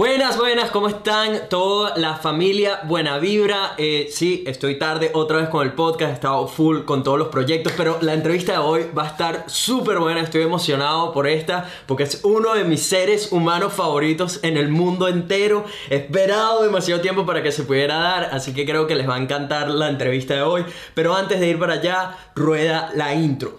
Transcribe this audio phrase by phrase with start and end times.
[0.00, 1.50] Buenas, buenas, ¿cómo están?
[1.50, 3.74] Toda la familia, buena vibra.
[3.76, 7.28] Eh, sí, estoy tarde otra vez con el podcast, he estado full con todos los
[7.28, 10.22] proyectos, pero la entrevista de hoy va a estar súper buena.
[10.22, 15.06] Estoy emocionado por esta, porque es uno de mis seres humanos favoritos en el mundo
[15.06, 15.66] entero.
[15.90, 19.16] He esperado demasiado tiempo para que se pudiera dar, así que creo que les va
[19.16, 20.64] a encantar la entrevista de hoy.
[20.94, 23.58] Pero antes de ir para allá, rueda la intro.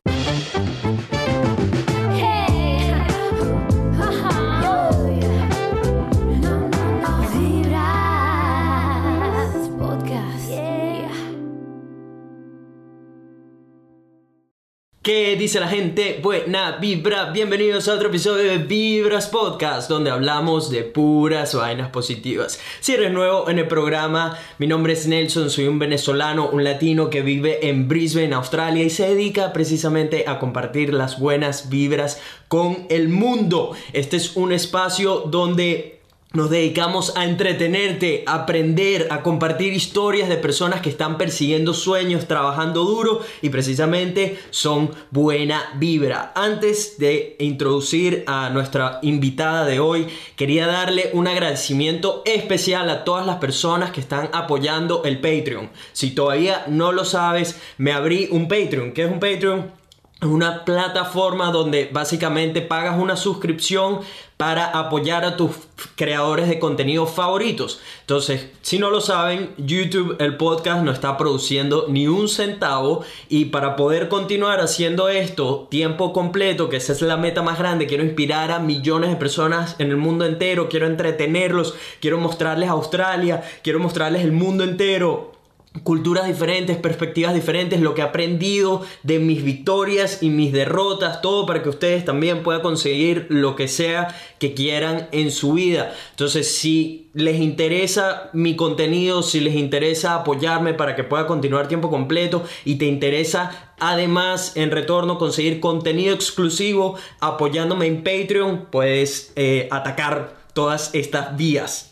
[15.04, 16.20] ¿Qué dice la gente?
[16.22, 22.60] Buena vibra, bienvenidos a otro episodio de Vibras Podcast, donde hablamos de puras vainas positivas.
[22.82, 27.10] Si eres nuevo en el programa, mi nombre es Nelson, soy un venezolano, un latino
[27.10, 32.86] que vive en Brisbane, Australia, y se dedica precisamente a compartir las buenas vibras con
[32.90, 33.72] el mundo.
[33.94, 36.01] Este es un espacio donde
[36.34, 42.28] nos dedicamos a entretenerte, a aprender, a compartir historias de personas que están persiguiendo sueños,
[42.28, 46.32] trabajando duro y precisamente son buena vibra.
[46.36, 53.26] Antes de introducir a nuestra invitada de hoy, quería darle un agradecimiento especial a todas
[53.26, 55.70] las personas que están apoyando el Patreon.
[55.92, 58.94] Si todavía no lo sabes, me abrí un Patreon.
[58.94, 59.81] ¿Qué es un Patreon?
[60.22, 64.02] Una plataforma donde básicamente pagas una suscripción
[64.38, 65.52] para apoyar a tus
[65.96, 67.80] creadores de contenido favoritos.
[68.02, 73.46] Entonces, si no lo saben, YouTube, el podcast, no está produciendo ni un centavo y
[73.46, 78.04] para poder continuar haciendo esto tiempo completo, que esa es la meta más grande, quiero
[78.04, 83.80] inspirar a millones de personas en el mundo entero, quiero entretenerlos, quiero mostrarles Australia, quiero
[83.80, 85.41] mostrarles el mundo entero
[85.84, 91.46] culturas diferentes, perspectivas diferentes, lo que he aprendido de mis victorias y mis derrotas, todo
[91.46, 95.94] para que ustedes también puedan conseguir lo que sea que quieran en su vida.
[96.12, 101.90] Entonces, si les interesa mi contenido, si les interesa apoyarme para que pueda continuar tiempo
[101.90, 109.70] completo y te interesa además en retorno conseguir contenido exclusivo apoyándome en Patreon, puedes eh,
[109.72, 111.91] atacar todas estas vías.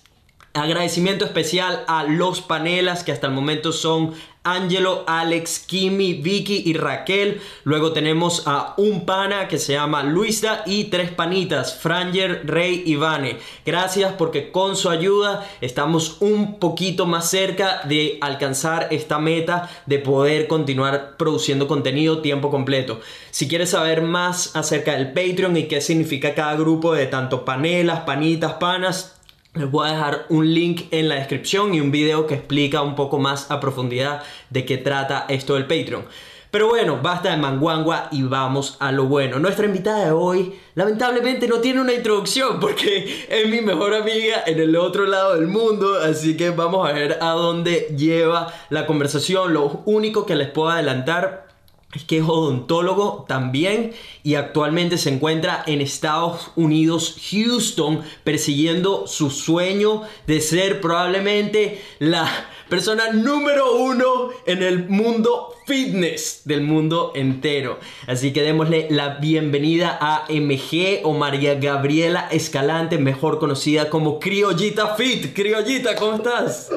[0.53, 6.73] Agradecimiento especial a los panelas que hasta el momento son Angelo, Alex, Kimi, Vicky y
[6.73, 7.39] Raquel.
[7.65, 12.95] Luego tenemos a un pana que se llama Luisa y tres panitas, Franger, Rey y
[12.95, 13.37] Vane.
[13.63, 19.99] Gracias porque con su ayuda estamos un poquito más cerca de alcanzar esta meta de
[19.99, 23.01] poder continuar produciendo contenido tiempo completo.
[23.29, 28.01] Si quieres saber más acerca del Patreon y qué significa cada grupo de tanto panelas,
[28.01, 29.18] panitas, panas,
[29.59, 32.95] les voy a dejar un link en la descripción y un video que explica un
[32.95, 36.05] poco más a profundidad de qué trata esto del Patreon.
[36.49, 39.37] Pero bueno, basta de manguangua y vamos a lo bueno.
[39.37, 44.59] Nuestra invitada de hoy lamentablemente no tiene una introducción porque es mi mejor amiga en
[44.59, 49.53] el otro lado del mundo, así que vamos a ver a dónde lleva la conversación.
[49.53, 51.48] Lo único que les puedo adelantar
[51.93, 59.31] es que es odontólogo también y actualmente se encuentra en Estados Unidos, Houston, persiguiendo su
[59.31, 62.29] sueño de ser probablemente la
[62.69, 67.79] persona número uno en el mundo fitness del mundo entero.
[68.07, 74.95] Así que démosle la bienvenida a MG o María Gabriela Escalante, mejor conocida como Criollita
[74.95, 75.33] Fit.
[75.33, 76.69] Criollita, ¿cómo estás?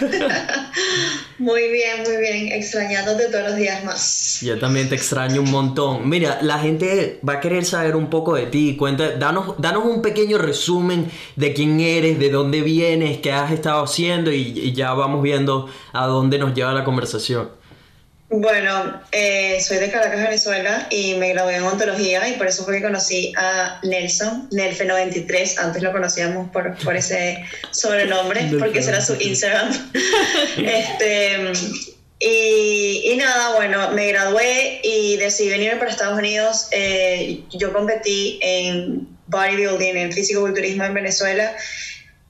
[1.38, 2.52] Muy bien, muy bien.
[2.52, 4.40] Extrañándote todos los días más.
[4.40, 6.08] Yo también te extraño un montón.
[6.08, 8.74] Mira, la gente va a querer saber un poco de ti.
[8.76, 13.84] Cuenta, danos, danos un pequeño resumen de quién eres, de dónde vienes, qué has estado
[13.84, 15.35] haciendo y, y ya vamos viendo
[15.92, 17.50] a dónde nos lleva la conversación.
[18.28, 22.78] Bueno, eh, soy de Caracas, Venezuela y me gradué en ontología y por eso fue
[22.78, 29.00] que conocí a Nelson, Nelfe93, antes lo conocíamos por, por ese sobrenombre, porque ese era
[29.00, 29.70] su Instagram.
[30.56, 31.52] este,
[32.18, 36.66] y, y nada, bueno, me gradué y decidí venirme para Estados Unidos.
[36.72, 41.52] Eh, yo competí en bodybuilding, en físico-culturismo en Venezuela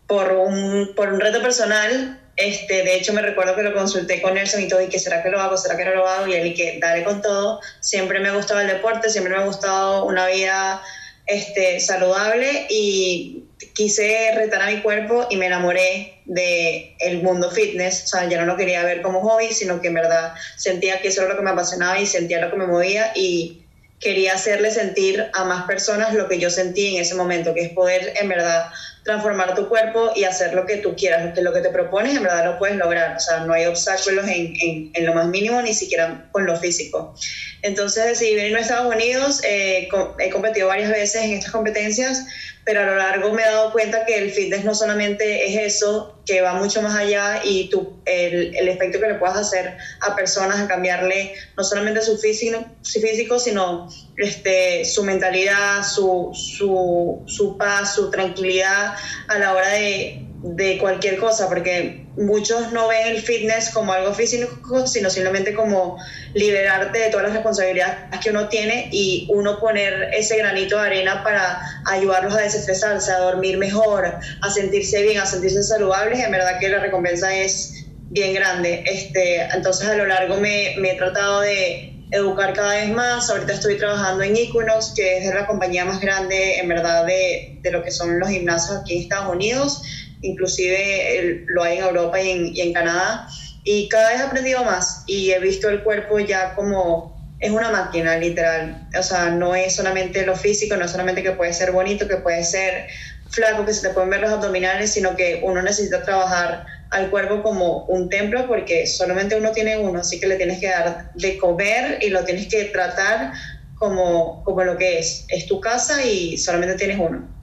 [0.06, 4.34] por un, por un reto personal este, de hecho, me recuerdo que lo consulté con
[4.34, 6.34] Nelson y todo, y que será que lo hago, será que no lo hago, y
[6.34, 7.60] él y que dale con todo.
[7.80, 10.82] Siempre me ha gustado el deporte, siempre me ha gustado una vida
[11.26, 13.42] este, saludable y
[13.74, 18.04] quise retar a mi cuerpo y me enamoré de el mundo fitness.
[18.04, 21.08] O sea, ya no lo quería ver como hobby, sino que en verdad sentía que
[21.08, 23.62] eso era lo que me apasionaba y sentía lo que me movía y
[23.98, 27.70] quería hacerle sentir a más personas lo que yo sentí en ese momento, que es
[27.70, 28.66] poder en verdad
[29.06, 32.24] transformar tu cuerpo y hacer lo que tú quieras, que lo que te propones en
[32.24, 34.54] verdad lo puedes lograr, o sea, no hay obstáculos en,
[34.92, 37.14] en, lo más mínimo, ni siquiera con lo físico.
[37.62, 39.88] Entonces decidí venir a Estados Unidos, eh,
[40.18, 42.26] he competido varias veces en estas competencias,
[42.66, 46.18] pero a lo largo me he dado cuenta que el fitness no solamente es eso,
[46.26, 50.16] que va mucho más allá y tu, el, el efecto que le puedas hacer a
[50.16, 57.22] personas, a cambiarle no solamente su físico, su físico sino este, su mentalidad, su, su,
[57.26, 58.94] su paz, su tranquilidad
[59.28, 64.14] a la hora de, de cualquier cosa, porque muchos no ven el fitness como algo
[64.14, 65.98] físico, sino simplemente como
[66.34, 71.22] liberarte de todas las responsabilidades que uno tiene y uno poner ese granito de arena
[71.22, 76.20] para ayudarlos a desestresarse, a dormir mejor, a sentirse bien, a sentirse saludables.
[76.20, 78.82] En verdad que la recompensa es bien grande.
[78.86, 83.28] Este, entonces a lo largo me, me he tratado de educar cada vez más.
[83.28, 87.70] Ahorita estoy trabajando en Equinox, que es la compañía más grande en verdad de, de
[87.70, 89.82] lo que son los gimnasios aquí en Estados Unidos
[90.22, 93.28] inclusive lo hay en Europa y en, y en, Canadá,
[93.64, 97.70] y cada vez he aprendido más y he visto el cuerpo ya como es una
[97.70, 98.88] máquina, literal.
[98.98, 102.16] O sea, no es solamente lo físico, no es solamente que puede ser bonito, que
[102.16, 102.86] puede ser
[103.28, 107.42] flaco, que se te pueden ver los abdominales, sino que uno necesita trabajar al cuerpo
[107.42, 111.36] como un templo porque solamente uno tiene uno, así que le tienes que dar de
[111.36, 113.32] comer y lo tienes que tratar
[113.74, 115.26] como, como lo que es.
[115.28, 117.35] Es tu casa y solamente tienes uno.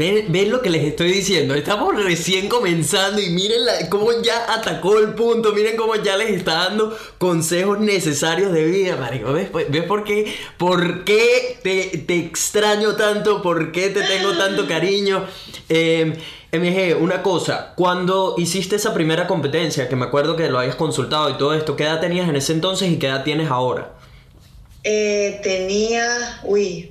[0.00, 1.54] ¿Ven, lo que les estoy diciendo?
[1.54, 3.60] Estamos recién comenzando y miren
[3.90, 8.96] cómo ya atacó el punto, miren cómo ya les está dando consejos necesarios de vida,
[8.96, 9.30] marico.
[9.34, 13.42] ¿Ves, ¿Ves por qué, por qué te, te, extraño tanto?
[13.42, 15.26] ¿Por qué te tengo tanto cariño?
[15.68, 16.14] Eh,
[16.50, 21.28] MG, una cosa, cuando hiciste esa primera competencia, que me acuerdo que lo habías consultado
[21.28, 23.92] y todo esto, ¿qué edad tenías en ese entonces y qué edad tienes ahora?
[24.82, 26.90] Eh, tenía, uy,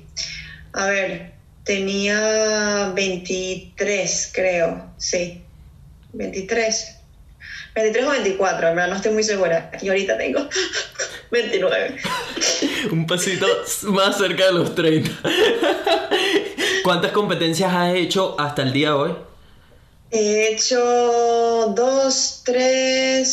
[0.72, 1.29] a ver,
[1.64, 5.42] tenía 23, creo, sí,
[6.12, 6.96] 23.
[7.74, 9.70] 23 o 24, en verdad no estoy muy segura.
[9.80, 10.48] Y ahorita tengo
[11.30, 11.96] 29.
[12.90, 13.46] Un pasito
[13.84, 15.10] más cerca de los 30.
[16.82, 19.14] ¿Cuántas competencias has hecho hasta el día de hoy?
[20.10, 23.28] He hecho 2, 3,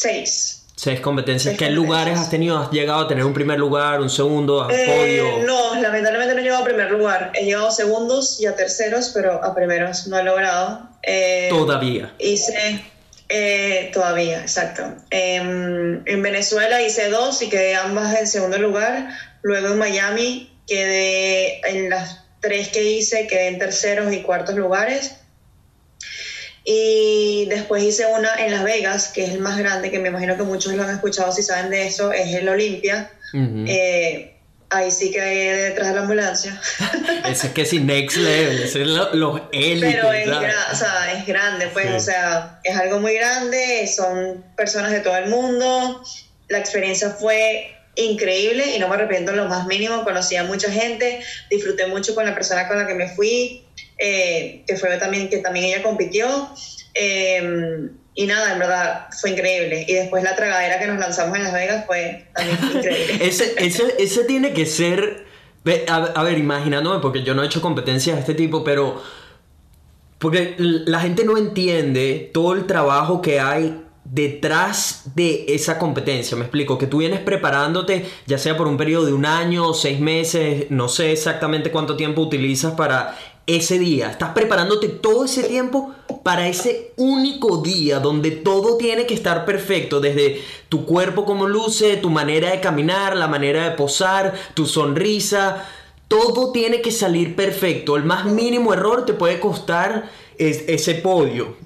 [0.00, 0.39] 6.
[0.82, 1.58] Seis competencias.
[1.58, 2.56] ¿Qué lugares has tenido?
[2.58, 5.46] ¿Has llegado a tener un primer lugar, un segundo, a Eh, podio?
[5.46, 7.32] no, lamentablemente no he llegado a primer lugar.
[7.34, 10.88] He llegado a segundos y a terceros, pero a primeros no he logrado.
[11.02, 12.14] Eh, Todavía.
[12.18, 12.82] Hice.
[13.28, 14.82] eh, todavía, exacto.
[15.10, 19.10] Em, en Venezuela hice dos y quedé ambas en segundo lugar.
[19.42, 25.19] Luego en Miami quedé en las tres que hice, quedé en terceros y cuartos lugares.
[26.72, 30.36] Y después hice una en Las Vegas, que es el más grande, que me imagino
[30.36, 33.10] que muchos lo han escuchado si saben de eso, es el Olimpia.
[33.34, 33.64] Ujú.
[33.66, 34.36] Eh,
[34.68, 36.60] ahí sí quedé detrás de la ambulancia.
[37.28, 38.62] Ese es que sí, next level.
[38.62, 39.94] Ese es lo- los élites.
[39.96, 41.92] Pero es, o sea, es grande, pues, Sí.
[41.96, 46.00] o sea, es algo muy grande, son personas de todo el mundo.
[46.48, 50.04] La experiencia fue increíble y no me arrepiento en lo más mínimo.
[50.04, 51.20] Conocí a mucha gente,
[51.50, 53.64] disfruté mucho con la persona con la que me fui,
[54.00, 56.26] eh, que fue también, que también ella compitió.
[56.94, 59.84] eh, y nada, en verdad, fue increíble.
[59.88, 63.18] Y después la tragadera que nos lanzamos en Las Vegas fue también increíble.
[63.20, 65.26] Ese, ese, ese tiene que ser.
[65.88, 69.02] A, a ver, imaginándome, porque yo no he hecho competencias de este tipo, pero.
[70.18, 76.36] Porque la gente no entiende todo el trabajo que hay detrás de esa competencia.
[76.36, 80.00] Me explico, que tú vienes preparándote, ya sea por un periodo de un año seis
[80.00, 83.16] meses, no sé exactamente cuánto tiempo utilizas para
[83.56, 84.10] ese día.
[84.10, 85.92] Estás preparándote todo ese tiempo
[86.22, 91.96] para ese único día donde todo tiene que estar perfecto, desde tu cuerpo como luce,
[91.96, 95.66] tu manera de caminar, la manera de posar, tu sonrisa,
[96.08, 97.96] todo tiene que salir perfecto.
[97.96, 101.56] El más mínimo error te puede costar es- ese podio.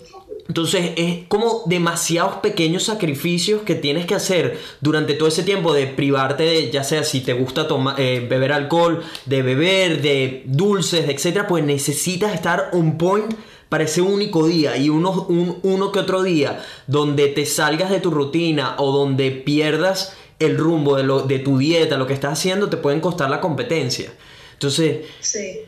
[0.46, 5.86] Entonces es como demasiados pequeños sacrificios que tienes que hacer durante todo ese tiempo de
[5.86, 11.08] privarte de, ya sea si te gusta toma- eh, beber alcohol, de beber, de dulces,
[11.08, 13.32] etcétera, pues necesitas estar on point
[13.70, 18.00] para ese único día y uno, un- uno que otro día donde te salgas de
[18.00, 22.34] tu rutina o donde pierdas el rumbo de, lo, de tu dieta, lo que estás
[22.38, 24.12] haciendo, te pueden costar la competencia.
[24.52, 25.60] Entonces, Sí.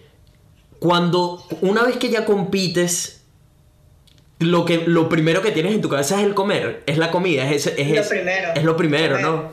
[0.78, 3.15] cuando una vez que ya compites,
[4.38, 7.50] lo, que, lo primero que tienes en tu cabeza es el comer, es la comida,
[7.50, 8.48] es, ese- es, Lo primero.
[8.54, 9.18] es lo primero.
[9.18, 9.52] ¿no?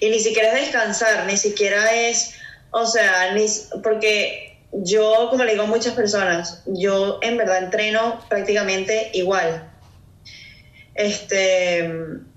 [0.00, 2.34] Y ni siquiera es descansar, ni siquiera es,
[2.70, 3.46] o sea, ni,
[3.82, 9.66] porque yo, como le digo a muchas personas, yo en verdad entreno prácticamente igual.
[10.94, 11.92] Este,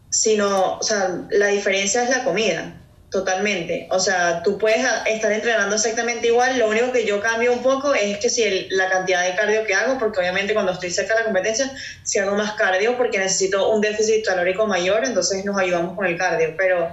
[0.10, 2.76] sino, o sea, la diferencia es la comida,
[3.14, 3.86] totalmente.
[3.92, 7.62] O sea, tú puedes a- estar entrenando exactamente igual, lo único que yo cambio un
[7.62, 10.90] poco es que si el- la cantidad de cardio que hago, porque obviamente cuando estoy
[10.90, 15.46] cerca de la competencia, si hago más cardio porque necesito un déficit calórico mayor, entonces
[15.46, 16.90] nos ayudamos con el cardio, pero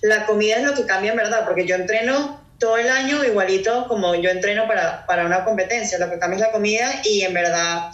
[0.00, 3.86] la comida es lo que cambia en verdad, porque yo entreno todo el año igualito
[3.88, 7.34] como yo entreno para, para una competencia, lo que cambia es la comida y en
[7.34, 7.90] verdad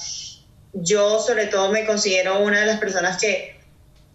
[0.72, 3.53] yo sobre todo me considero una de las personas que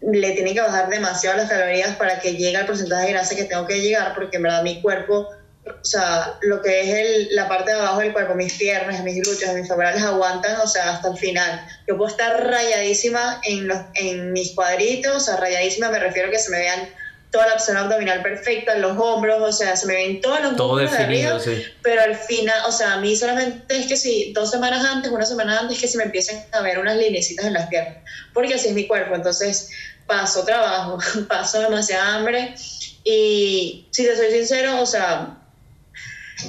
[0.02, 3.44] le tienen que bajar demasiado las calorías para que llegue al porcentaje de grasa que
[3.46, 5.30] tengo que llegar, porque en verdad mi cuerpo,
[5.66, 9.16] o sea, lo que es el, la parte de abajo del cuerpo, mis piernas, mis
[9.16, 11.68] glúteos, mis femorales aguantan, o sea, hasta el final.
[11.88, 16.32] Yo puedo estar rayadísima en, los, en mis cuadritos, o sea, rayadísima me refiero a
[16.32, 16.90] que se me vean
[17.32, 20.74] toda la zona abdominal perfecta, los hombros, o sea, se me ven todos los Todo
[20.74, 21.64] músculos de definido, arriba, sí.
[21.84, 25.26] pero al final, o sea, a mí solamente es que si dos semanas antes, una
[25.26, 27.98] semana antes, que se me empiecen a ver unas linecitas en las piernas,
[28.34, 29.70] porque así es mi cuerpo, entonces
[30.08, 32.56] paso trabajo, paso demasiada hambre
[33.04, 35.38] y si te soy sincero, o sea,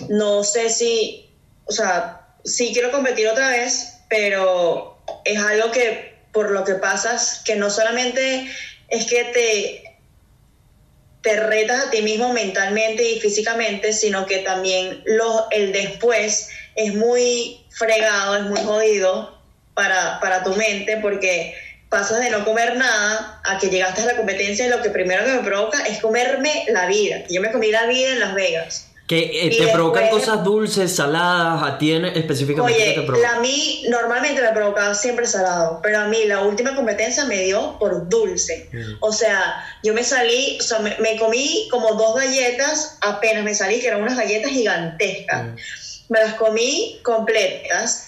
[0.08, 1.30] no sé si,
[1.64, 7.42] o sea, sí quiero competir otra vez, pero es algo que por lo que pasas,
[7.44, 8.50] que no solamente
[8.88, 9.89] es que te
[11.22, 16.94] te retas a ti mismo mentalmente y físicamente, sino que también lo, el después es
[16.94, 19.38] muy fregado, es muy jodido
[19.74, 21.54] para, para tu mente porque
[21.88, 25.24] pasas de no comer nada a que llegaste a la competencia y lo que primero
[25.24, 27.24] que me provoca es comerme la vida.
[27.28, 28.89] Yo me comí la vida en Las Vegas.
[29.10, 33.22] Que eh, te provocan después- cosas dulces, saladas, a ti en- específicamente Oye, te provocan.
[33.22, 37.42] la- a mí normalmente me provocaba siempre salado, pero a mí la última competencia me
[37.42, 38.68] dio por dulce.
[38.72, 38.98] Mm.
[39.00, 43.52] O sea, yo me salí, o sea, me, me comí como dos galletas, apenas me
[43.52, 45.42] salí, que eran unas galletas gigantescas.
[45.44, 45.56] Mm.
[46.10, 48.06] Me las comí completas.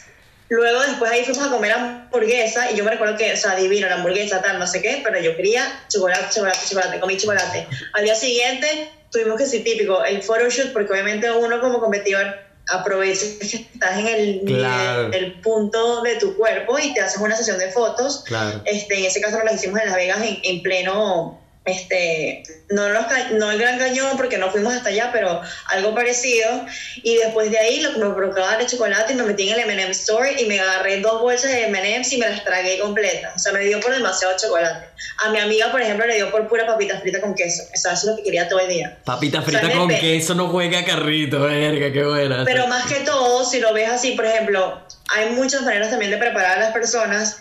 [0.50, 3.88] Luego después ahí fuimos a comer hamburguesa y yo me recuerdo que, o sea, divino
[3.88, 7.66] la hamburguesa, tal, no sé qué, pero yo quería chocolate, chocolate, chocolate, comí chocolate.
[7.94, 12.26] Al día siguiente tuvimos que ser típico, el photoshoot, porque obviamente uno como competidor
[12.68, 15.12] aprovecha que estás en el, Claro.
[15.12, 18.22] el punto de tu cuerpo y te haces una sesión de fotos.
[18.24, 18.62] Claro.
[18.64, 22.88] Este, en ese caso nos las hicimos en Las Vegas en, en pleno, este, no,
[22.88, 23.04] los
[23.34, 26.66] no el Gran Cañón porque no fuimos hasta allá, pero algo parecido.
[26.96, 29.60] Y después de ahí lo que me provocaba era chocolate y me metí en el
[29.70, 33.36] M&M Store y me agarré dos bolsas de M&M's y me las tragué completas.
[33.36, 34.88] O sea, me dio por demasiado chocolate.
[35.24, 37.62] A mi amiga, por ejemplo, le dio por pura papita frita con queso.
[37.72, 38.98] O sea, eso es lo que quería todo el día.
[39.04, 42.44] Papita O sea, frita con queso no juega carrito, verga, qué buena.
[42.44, 46.18] Pero más que todo, si lo ves así, por ejemplo, hay muchas maneras también de
[46.18, 47.38] preparar a las personas.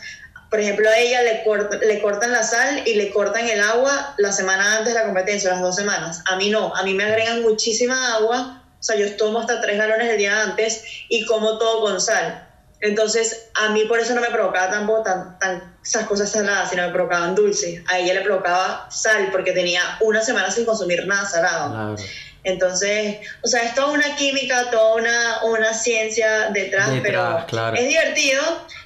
[0.51, 4.13] Por ejemplo, a ella le, cort- le cortan la sal y le cortan el agua
[4.17, 6.21] la semana antes de la competencia, las dos semanas.
[6.29, 8.61] A mí no, a mí me agregan muchísima agua.
[8.79, 12.47] O sea, yo tomo hasta tres galones el día antes y como todo con sal.
[12.81, 16.85] Entonces, a mí por eso no me provocaba tampoco tan, tan, esas cosas saladas, sino
[16.87, 17.81] me provocaban dulces.
[17.87, 21.71] A ella le provocaba sal porque tenía una semana sin consumir nada salado.
[21.71, 21.95] Claro.
[22.43, 27.77] Entonces, o sea, es toda una química, toda una, una ciencia detrás, Detrás, pero claro.
[27.77, 28.41] es divertido,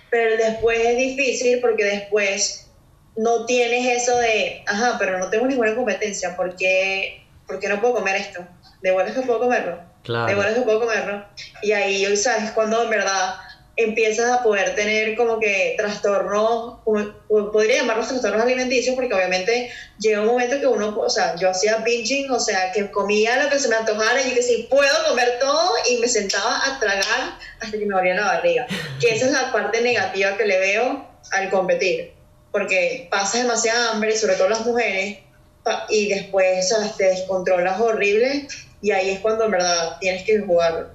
[0.10, 2.68] pero después es difícil porque después
[3.16, 7.80] no tienes eso de, ajá, pero no tengo ninguna competencia, ¿por qué, por qué no
[7.80, 8.46] puedo comer esto?
[8.82, 9.80] ¿De buenas que puedo comerlo?
[10.04, 10.28] Claro.
[10.28, 11.26] De buenas que puedo comerlo.
[11.64, 12.52] Y ahí, ¿sabes?
[12.52, 13.36] Cuando en verdad
[13.78, 20.22] empiezas a poder tener como que trastornos, como- podría llamarlos trastornos alimenticios, porque obviamente llega
[20.22, 23.60] un momento que uno, o sea, yo hacía binging, o sea, que comía lo que
[23.60, 27.78] se me antojara y que si puedo comer todo y me sentaba a tragar hasta
[27.78, 28.66] que me dolía la barriga.
[29.00, 32.14] Que esa es la parte negativa que le veo al competir,
[32.52, 35.18] porque pasas demasiada hambre, sobre todo las mujeres,
[35.90, 38.48] y después o sea, te descontrolas horrible
[38.82, 40.95] y ahí es cuando en verdad tienes que jugar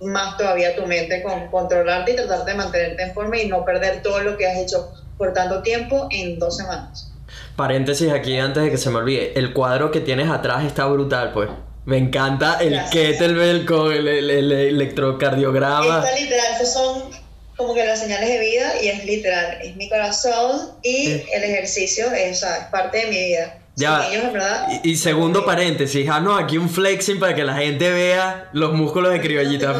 [0.00, 4.02] más todavía tu mente con controlarte y tratar de mantenerte en forma y no perder
[4.02, 7.10] todo lo que has hecho por tanto tiempo en dos semanas.
[7.56, 9.32] Paréntesis aquí antes de que se me olvide.
[9.38, 11.48] El cuadro que tienes atrás está brutal, pues.
[11.84, 12.90] Me encanta el Gracias.
[12.90, 16.02] kettlebell con el, el- el electrocardiograma.
[16.04, 17.02] Esta literal, estos son
[17.56, 21.24] como que las señales de vida y es literal, es mi corazón y Sí.
[21.32, 23.58] el ejercicio es, o sea, es parte de mi vida.
[23.76, 24.08] Ya.
[24.08, 24.24] Ellos,
[24.84, 28.72] Y, y segundo paréntesis, ah, no, aquí un flexing para que la gente vea los
[28.72, 29.74] músculos de criollita.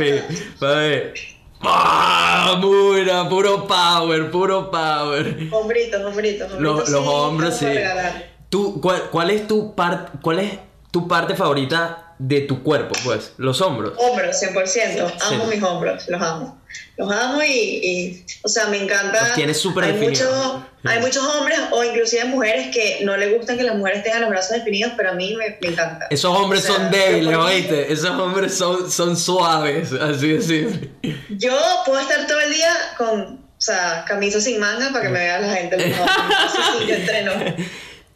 [0.59, 1.15] Para ver.
[1.61, 2.59] ¡Ah!
[2.61, 5.49] Pura, puro power, puro power.
[5.51, 6.61] Hombritos, hombritos, hombritos.
[6.61, 8.23] Los, los sí, hombros, estamos sí.
[8.51, 10.53] Tú, ¿cuál, cuál es tu par- cuál es
[10.95, 13.33] tu parte favorita de tu cuerpo, pues?
[13.37, 13.95] Los hombros.
[13.99, 15.01] Hombros, 100%.
[15.27, 15.51] Amo Sí.
[15.57, 16.63] mis hombros, los amo.
[16.97, 19.21] Los amo y, y, o sea, me encanta.
[19.27, 20.21] Los tienes súper definidos.
[20.25, 20.89] muchos, Sí.
[20.89, 24.31] hay muchos hombres o inclusive mujeres que no les gustan que las mujeres tengan los
[24.31, 26.07] brazos definidos, pero a mí me, me encanta.
[26.11, 27.93] Esos hombres O sea, son débiles, ¿oíste?
[27.93, 30.91] Esos hombres son, son suaves, así de simple.
[31.31, 35.19] Yo puedo estar todo el día con, o sea, camisa sin manga para que me
[35.19, 35.77] vea la gente.
[35.77, 37.33] los sí, yo entreno.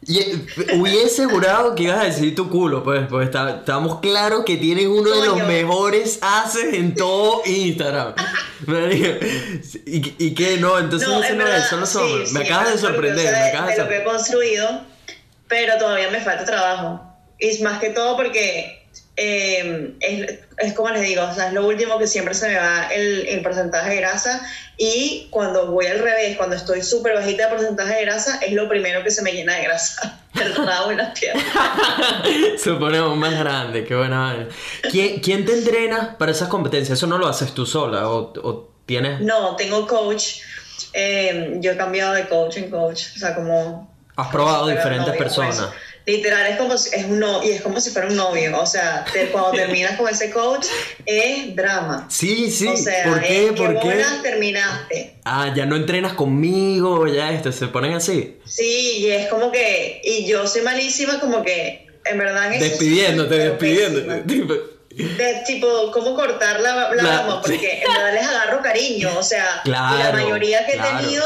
[0.07, 4.45] Y eh, hubiese jurado que ibas a decir tu culo, pues, pues está- estamos claros
[4.45, 8.13] que tienes uno de los mejores haces en todo Instagram.
[9.85, 11.99] Y, y que no, entonces No, no es, verdad, son los sí,
[12.33, 14.03] me sí, acabas de sorprender, me acabas de de lo que he sorprender.
[14.05, 14.81] construido,
[15.47, 17.01] pero todavía me falta trabajo.
[17.39, 18.78] Y es más que todo porque
[19.21, 22.55] eh, es, es como les digo, o sea, es lo último que siempre se me
[22.55, 24.41] va el, el porcentaje de grasa
[24.77, 28.69] y cuando voy al revés, cuando estoy súper bajita de porcentaje de grasa, es lo
[28.69, 31.43] primero que se me llena de grasa, el rabo y las piernas.
[32.57, 34.47] Se pone aún más grande, qué buena.
[34.89, 36.97] ¿Quién, quién te entrena para esas competencias?
[36.97, 39.19] ¿Eso no lo haces tú sola o, o tienes...?
[39.19, 40.37] No, tengo coach,
[40.93, 43.93] eh, yo he cambiado de coach en coach, o sea, como...
[44.15, 45.17] Has probado diferentes pues.
[45.17, 45.69] personas.
[46.11, 48.65] Literal, es como si, es un no, y es como si fuera un novio, o
[48.65, 50.65] sea, te- cuando terminas con ese coach
[51.05, 52.07] es drama.
[52.09, 52.67] Sí, sí.
[52.67, 53.45] o sea, ¿Por qué?
[53.47, 54.03] es ¿Por qué?
[54.23, 55.15] terminaste.
[55.25, 58.37] Ah, ya no entrenas conmigo, ya esto, se ponen así.
[58.45, 62.65] Sí, y es como que, y yo soy malísima como que, en verdad en eso
[62.65, 64.21] Despidiéndote, pero despidiéndote.
[64.21, 64.53] tipo.
[64.99, 67.41] De tipo, ¿cómo cortar la, la La-?
[67.45, 70.97] Porque en verdad les agarro cariño, o sea, Claro, la mayoría que claro.
[70.97, 71.23] he tenido,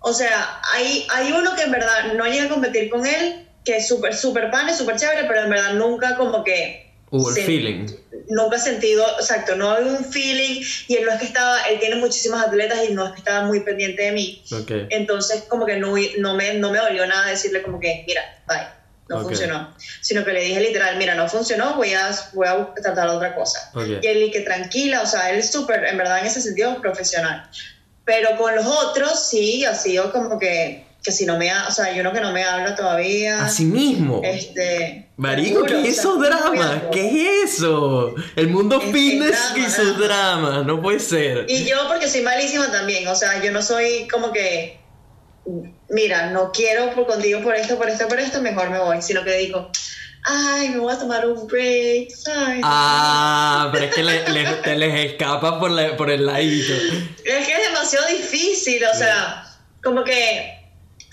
[0.00, 3.76] o sea, hay, hay uno que en verdad no llega a competir con él, que
[3.78, 6.86] es súper, súper pan, es súper chévere, pero en verdad nunca como que...
[7.10, 7.86] Hubo el feeling.
[8.28, 11.78] Nunca he sentido, exacto, no hay un feeling, y él no es que estaba, él
[11.78, 14.42] tiene muchísimas atletas y no es que estaba muy pendiente de mí.
[14.52, 14.70] Ok.
[14.90, 18.66] Entonces, como que no, no, me, no me dolió nada decirle como que, mira, bye,
[19.08, 19.22] no Ok.
[19.24, 19.74] funcionó.
[20.00, 23.70] Sino que le dije literal, mira, no funcionó, voy a, voy a tratar otra cosa.
[23.74, 24.02] Ok.
[24.02, 26.80] Y él, y que tranquila, o sea, él es súper, en verdad, en ese sentido,
[26.80, 27.48] profesional.
[28.04, 31.70] Pero con los otros, sí, ha sido como que, que si no me, ha- o
[31.70, 33.44] sea, hay uno que no me habla todavía.
[33.44, 34.20] Así mismo.
[34.24, 35.08] Este.
[35.16, 36.82] Marico, ¿qué es esos dramas?
[36.92, 38.12] ¿Qué es eso?
[38.34, 40.48] El mundo Es- es fitness drama, y sus drama.
[40.50, 41.46] dramas, no puede ser.
[41.48, 44.78] Y yo porque soy malísima también, o sea, yo no soy como que,
[45.90, 49.22] mira, no quiero por contigo por esto, por esto, por esto, mejor me voy, sino
[49.24, 49.70] que digo,
[50.24, 52.60] ay, me voy a tomar un break, ay.
[52.64, 56.72] Ah, pero es que le- le- te les escapa por, la- por el ladito.
[57.24, 59.44] Es que es demasiado difícil, o sea,
[59.82, 60.55] como que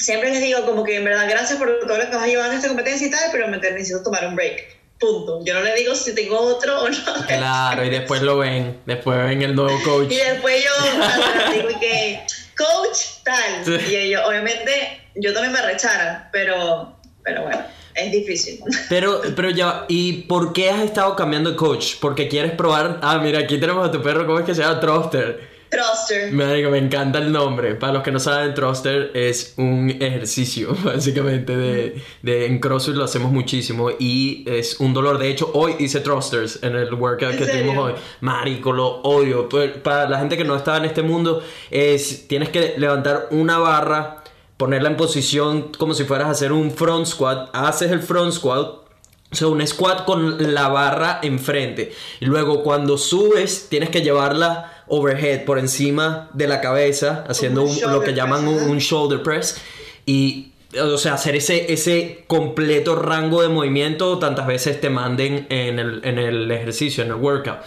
[0.03, 2.49] siempre les digo como que en verdad gracias por todo lo que vas a llevar
[2.49, 5.39] en esta competencia y tal, pero me necesito tomar un break, punto.
[5.45, 6.97] Yo no le digo si tengo otro o no.
[7.27, 10.11] Claro, y después lo ven, después ven el nuevo coach.
[10.11, 12.21] Y después yo digo que,
[12.57, 13.65] coach, tal.
[13.65, 13.91] Sí.
[13.91, 17.63] Y ellos, obviamente, yo también me rechara, pero, pero bueno,
[17.95, 18.59] es difícil.
[18.89, 21.95] Pero, pero ya, ¿y por qué has estado cambiando de coach?
[22.01, 22.99] Porque quieres probar.
[23.01, 24.81] Ah, mira, aquí tenemos a tu perro, ¿cómo es que se llama?
[24.81, 25.52] Troster.
[25.73, 26.31] Thruster.
[26.31, 27.75] Me, digo, me encanta el nombre.
[27.75, 33.03] Para los que no saben, Thruster es un ejercicio, básicamente, de, de en CrossFit lo
[33.03, 35.17] hacemos muchísimo y es un dolor.
[35.17, 37.63] De hecho, hoy hice Thrusters en el workout ¿En que serio?
[37.63, 37.93] tuvimos hoy.
[38.21, 39.49] Marico, lo odio.
[39.49, 43.57] Pero Para la gente que no está en este mundo, es tienes que levantar una
[43.57, 44.23] barra,
[44.57, 47.49] ponerla en posición como si fueras a hacer un front squat.
[47.53, 48.83] Haces el front squat.
[49.31, 51.91] O sea, un squat con la barra enfrente.
[52.19, 57.69] Y luego cuando subes, tienes que llevarla overhead por encima de la cabeza, haciendo un
[57.83, 59.57] un- lo que llaman press, un, shoulder press.
[60.05, 65.79] Y, o sea, hacer ese, ese completo rango de movimiento tantas veces te manden en
[65.79, 67.59] el, en el ejercicio, en el workout.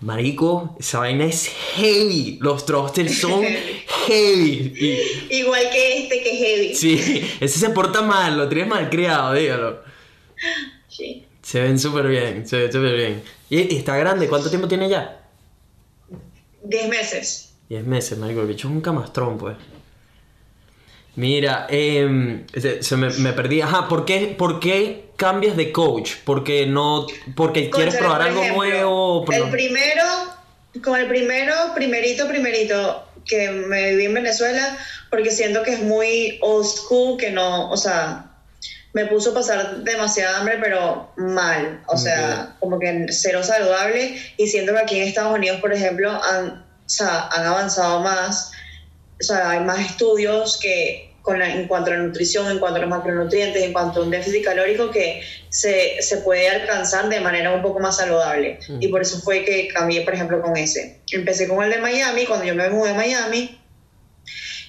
[0.00, 2.38] Marico, esa vaina es heavy.
[2.40, 3.42] Los thrusters son
[4.06, 4.72] heavy.
[5.30, 6.74] Y, Igual que este, que es heavy.
[6.74, 9.80] sí, ese se porta mal, lo tienes mal criado, dígalo.
[10.88, 11.24] Sí.
[11.42, 13.22] Se ven súper bien, se ven súper bien.
[13.50, 15.23] Y, y está grande, ¿cuánto tiempo tiene ya?
[16.64, 17.50] Diez meses.
[17.68, 19.56] 10 meses, marico, el bicho es un camastrón, pues.
[21.16, 23.60] Mira, em, se, se me, me perdí.
[23.60, 26.14] Ajá, ¿por qué, ¿por qué cambias de coach?
[26.24, 29.24] Porque no, porque quieres probar algo ejemplo, nuevo.
[29.32, 30.04] El primero,
[30.82, 34.76] con el primero, primerito, primerito que me viví en Venezuela,
[35.10, 38.33] porque siento que es muy old school, que no, o sea,
[38.94, 44.46] me puso a pasar demasiada hambre, pero mal, o sea, como que cero saludable, y
[44.46, 48.52] siento que aquí en Estados Unidos, por ejemplo, han, o sea, han avanzado más,
[49.20, 52.76] o sea, hay más estudios que con la- en cuanto a la nutrición, en cuanto
[52.76, 57.18] a los macronutrientes, en cuanto a un déficit calórico que se, se puede alcanzar de
[57.20, 58.58] manera un poco más saludable.
[58.68, 58.82] Mm.
[58.82, 61.00] Y por eso fue que cambié, por ejemplo, con ese.
[61.10, 63.58] Empecé con el de Miami, cuando yo me mudé a Miami,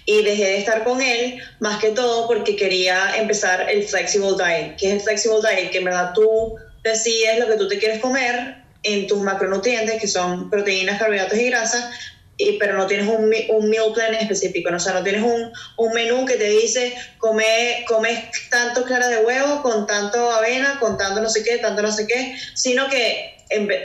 [0.05, 4.75] y dejé de estar con él más que todo porque quería empezar el flexible diet.
[4.77, 5.71] ¿Qué es el flexible diet?
[5.71, 10.07] Que en verdad tú decides lo que tú te quieres comer en tus macronutrientes, que
[10.07, 11.89] son proteínas, carbohidratos y grasas,
[12.37, 14.77] y, pero no tienes un, un meal plan específico, ¿no?
[14.77, 19.25] o sea, no tienes un, un menú que te dice, come, comes tanto clara de
[19.25, 23.35] huevo, con tanto avena, con tanto no sé qué, tanto no sé qué, sino que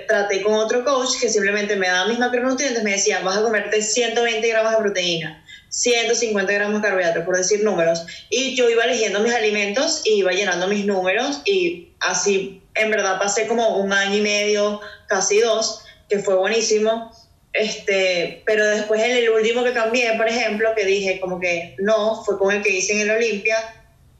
[0.09, 3.83] traté con otro coach que simplemente me daba mis macronutrientes, me decía, vas a comerte
[3.83, 9.21] 120 gramos de proteína, 150 gramos de carbohidratos, por decir números, y yo iba eligiendo
[9.21, 14.17] mis alimentos y iba llenando mis números y así en verdad pasé como un año
[14.17, 17.13] y medio, casi dos, que fue buenísimo.
[17.53, 22.23] Este, pero después en el último que cambié, por ejemplo, que dije como que no,
[22.25, 23.57] fue con el que hice en el Olimpia,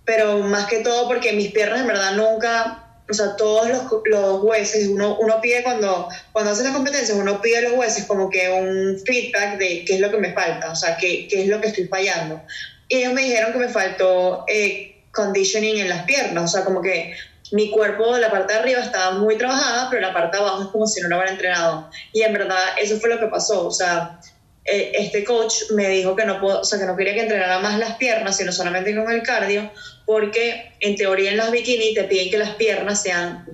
[0.05, 4.41] pero más que todo porque mis piernas en verdad nunca, o sea, todos los, los
[4.41, 8.31] jueces, uno, uno pide cuando, cuando hace las competencias, uno pide a los jueces como
[8.31, 11.49] que un feedback de qué es lo que me falta, o sea, qué, qué es
[11.49, 12.41] lo que estoy fallando.
[12.89, 16.81] Y ellos me dijeron que me faltó eh, conditioning en las piernas, o sea, como
[16.81, 17.15] que
[17.53, 20.69] mi cuerpo, la parte de arriba estaba muy trabajada, pero la parte de abajo es
[20.69, 21.91] como si no lo hubiera entrenado.
[22.13, 24.21] Y en verdad eso fue lo que pasó, o sea,
[24.65, 27.59] eh, este coach me dijo que no, puedo, o sea, que no quería que entrenara
[27.59, 29.71] más las piernas, sino solamente con el cardio,
[30.11, 33.47] porque en teoría en las bikini te piden que las piernas sean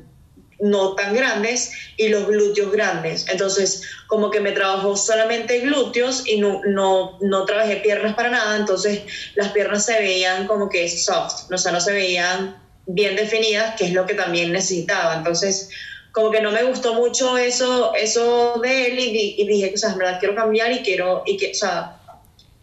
[0.58, 3.26] no tan grandes y los glúteos grandes.
[3.28, 8.56] Entonces, como que me trabajó solamente glúteos y no, no, no trabajé piernas para nada,
[8.56, 9.02] entonces
[9.34, 13.88] las piernas se veían como que soft, o sea, no se veían bien definidas, que
[13.88, 15.14] es lo que también necesitaba.
[15.14, 15.68] Entonces,
[16.10, 19.98] como que no me gustó mucho eso, eso de él y, dije, o sea, en
[19.98, 22.00] verdad quiero cambiar y quiero, y que, o sea,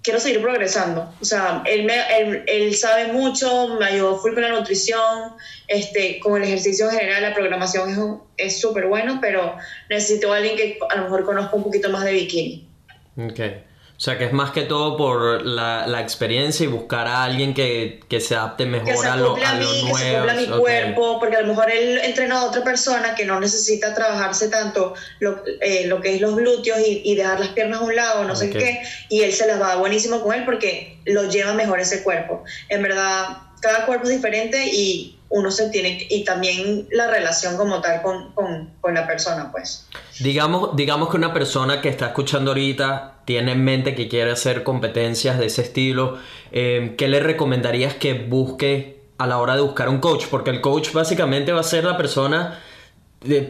[0.03, 1.11] quiero seguir progresando.
[1.21, 5.33] O sea, él, me, él, él, sabe mucho, me ayudó full con la nutrición,
[5.67, 9.55] este, con el ejercicio en general, la programación es súper bueno, pero
[9.89, 12.67] necesito a alguien que a lo mejor conozca un poquito más de bikini.
[13.17, 13.63] Okay.
[14.03, 17.53] O sea, que es más que todo por la, la experiencia y buscar a alguien
[17.53, 19.95] que, que se adapte mejor a, lo, a, mí, nuevo.
[19.95, 23.23] Que se cumpla mi cuerpo, porque a lo mejor él entrena a otra persona que
[23.23, 27.51] no necesita trabajarse tanto lo, eh, lo que es los glúteos y, y, dejar las
[27.51, 30.43] piernas a un lado, no sé qué, y él se las va buenísimo con él
[30.43, 32.43] porque lo lleva mejor ese cuerpo.
[32.67, 37.79] En verdad, cada cuerpo es diferente y uno se tiene, y también la relación como
[37.79, 39.87] tal con, con, con la persona, pues.
[40.19, 44.63] Digamos, digamos que una persona que está escuchando ahorita tiene en mente que quiere hacer
[44.63, 46.17] competencias de ese estilo,
[46.51, 50.25] eh, ¿qué le recomendarías que busque a la hora de buscar un coach?
[50.29, 52.59] Porque el coach básicamente va a ser la persona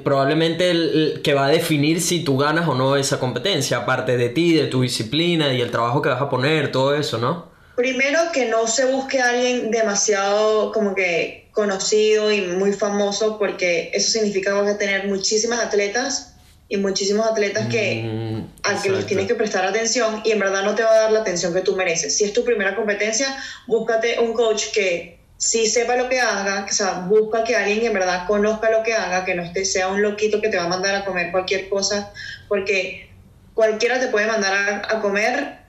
[0.04, 4.54] probablemente que va a definir si tú ganas o no esa competencia, aparte de ti,
[4.54, 7.52] de tu disciplina y el trabajo que vas a poner, todo eso, ¿no?
[7.76, 13.90] Primero que no se busque a alguien demasiado como que conocido y muy famoso porque
[13.94, 16.33] eso significa que vas a tener muchísimas atletas
[16.70, 20.64] y muchísimos atletas que mm, a que les tienes que prestar atención y en verdad
[20.64, 22.16] no te va a dar la atención que tú mereces.
[22.16, 23.36] Si es tu primera competencia,
[23.68, 27.94] búscate un coach que sí sepa lo que haga, o sea, busca que alguien en
[27.94, 30.68] verdad conozca lo que haga, que no esté, sea un loquito que te va a
[30.70, 32.12] mandar a comer cualquier cosa,
[32.48, 33.10] porque
[33.54, 35.63] cualquiera te puede mandar a, a comer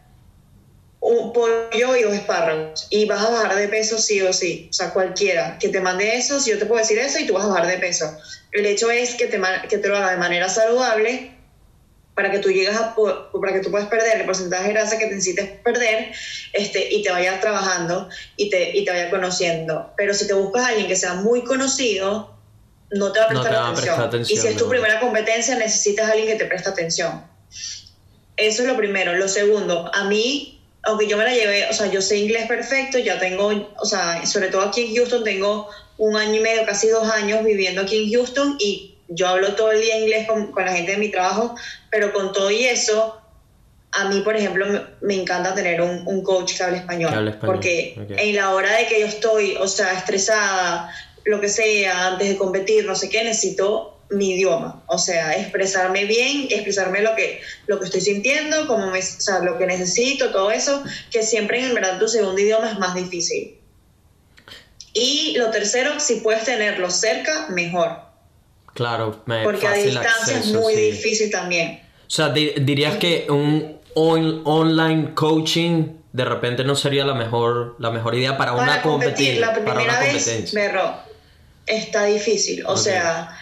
[1.05, 4.73] un pollo y dos espárragos y vas a bajar de peso sí o sí, o
[4.73, 7.45] sea, cualquiera que te mande eso, si yo te puedo decir eso y tú vas
[7.45, 8.17] a bajar de peso.
[8.53, 9.39] El hecho es que te,
[9.69, 11.33] que te lo haga de manera saludable
[12.15, 15.07] para que tú llegues a para que tú puedas perder el porcentaje de grasa que
[15.07, 16.13] te necesites perder
[16.55, 19.93] este, y te vayas trabajando y te, y te vayas conociendo.
[19.99, 22.35] Pero si te buscas a alguien que sea muy conocido,
[22.93, 24.39] no te va a prestar, atención.
[24.39, 27.27] Y si es tu primera competencia, necesitas a alguien que te preste atención.
[28.37, 29.15] Eso es lo primero.
[29.15, 30.54] Lo segundo, a mí,
[30.87, 34.25] aunque yo me la llevé, o sea, yo sé inglés perfecto, ya tengo, o sea,
[34.27, 35.69] sobre todo aquí en Houston tengo
[35.99, 39.73] un año y medio, casi dos años viviendo aquí en Houston y yo hablo todo
[39.73, 41.55] el día inglés con, con la gente de mi trabajo,
[41.91, 43.21] pero con todo y eso,
[43.93, 44.67] a mí, por ejemplo,
[45.01, 49.01] me, encanta tener un, un, coach que hable español, porque en la hora de que
[49.01, 50.93] yo estoy, o sea, estresada,
[51.25, 56.05] lo que sea, antes de competir, no sé qué, necesito mi idioma, o sea, expresarme
[56.05, 60.31] bien, expresarme lo que, lo que estoy sintiendo, como me, o sea, lo que necesito,
[60.31, 63.59] todo eso, que siempre en verdad tu segundo idioma es más difícil.
[64.93, 67.99] Y lo tercero, si puedes tenerlo cerca, mejor.
[68.75, 71.81] Claro, me Porque a distancia es muy difícil también.
[72.07, 78.15] O sea, dirías que un online coaching de repente no sería la mejor, la mejor
[78.15, 80.95] idea para, una competir, La primera vez, berro,
[81.67, 82.65] está difícil.
[82.67, 83.37] O sea,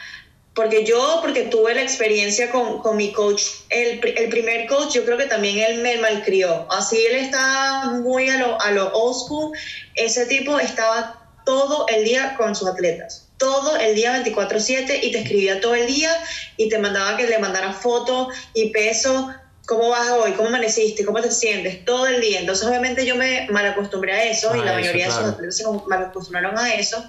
[0.55, 5.05] porque yo, porque tuve la experiencia con, con mi coach, el, el, primer coach, yo
[5.05, 6.67] creo que también él me malcrió.
[6.71, 9.53] Así él está muy a lo, a lo old school.
[9.95, 15.21] Ese tipo estaba todo el día con sus atletas, todo el día 24/7 y te
[15.21, 16.11] escribía todo el día
[16.57, 19.35] y te mandaba que le mandara fotos y peso,
[19.66, 22.40] cómo vas hoy, cómo amaneciste, cómo te sientes, todo el día.
[22.40, 26.59] Entonces obviamente yo me malacostumbré a eso y la mayoría de sus atletas se malacostumbraron
[26.59, 27.05] a eso.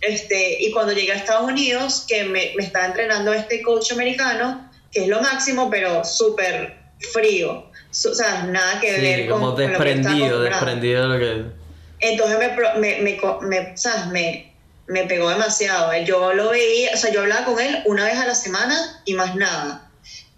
[0.00, 4.70] Este, y cuando llegué a Estados Unidos, que me, me estaba entrenando este coach americano,
[4.90, 6.76] que es lo máximo, pero súper
[7.12, 7.70] frío.
[7.90, 11.62] O sea, nada que ver con, como desprendido, desprendido de lo que
[12.02, 12.36] entonces
[12.78, 14.06] me, me, me, ¿sabes?
[14.08, 14.52] me,
[14.88, 15.96] me pegó demasiado.
[16.04, 19.14] Yo lo veía, o sea, yo hablaba con él una vez a la semana y
[19.14, 19.88] más nada.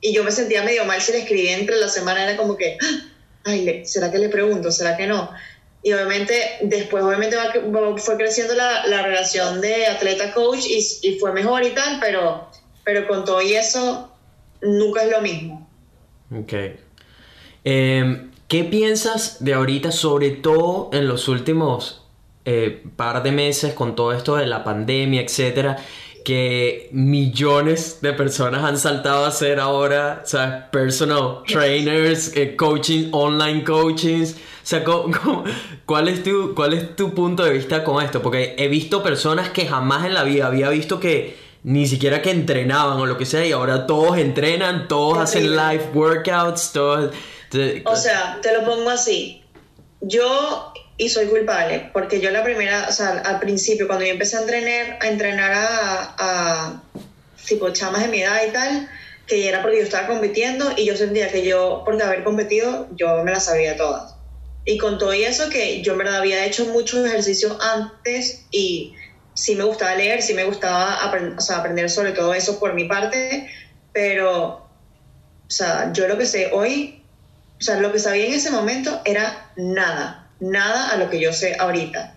[0.07, 2.77] Y yo me sentía medio mal si le escribía entre la semana, era como que,
[3.45, 4.71] ay, ¿será que le pregunto?
[4.71, 5.31] ¿Será que no?
[5.83, 7.35] Y obviamente, después obviamente
[7.97, 12.51] fue creciendo la, la relación de atleta-coach y, y, fue mejor y tal, pero,
[12.85, 14.12] pero con todo y eso,
[14.61, 15.67] nunca es lo mismo.
[16.38, 16.53] Ok.
[17.64, 22.05] Eh, ¿Qué piensas de ahorita, sobre todo en los últimos
[22.45, 25.79] eh, par de meses con todo esto de la pandemia, etcétera?
[26.25, 33.09] Que millones de personas han saltado a ser ahora, o sea, personal trainers, eh, coaching,
[33.13, 34.33] online coachings.
[34.33, 35.45] O sea, ¿cómo- cómo-
[35.85, 38.23] cuál, es tu, ¿cuál es tu punto de vista con esto?
[38.23, 42.31] Porque he visto personas que jamás en la vida había visto que ni siquiera que
[42.31, 47.11] entrenaban o lo que sea, y ahora todos entrenan, todos hacen live workouts, todos...
[47.85, 49.43] O sea, te lo pongo así.
[50.01, 54.37] Yo, y soy culpable, porque yo la primera, o sea, al principio, cuando yo empecé
[54.37, 56.83] a entrenar, a entrenar a, a
[57.46, 58.88] tipo chamas de mi edad y tal,
[59.26, 63.22] que era porque yo estaba compitiendo y yo sentía que yo, por haber competido, yo
[63.24, 64.14] me las sabía todas.
[64.64, 68.94] Y con todo eso, que yo en verdad había hecho muchos ejercicios antes y
[69.35, 72.74] sí me gustaba leer, sí me gustaba aprend- o sea, aprender sobre todo eso por
[72.74, 73.50] mi parte,
[73.92, 77.00] pero, o sea, yo lo que sé hoy
[77.61, 81.33] o sea, lo que sabía en ese momento era nada, nada a lo que yo
[81.33, 82.14] sé ahorita.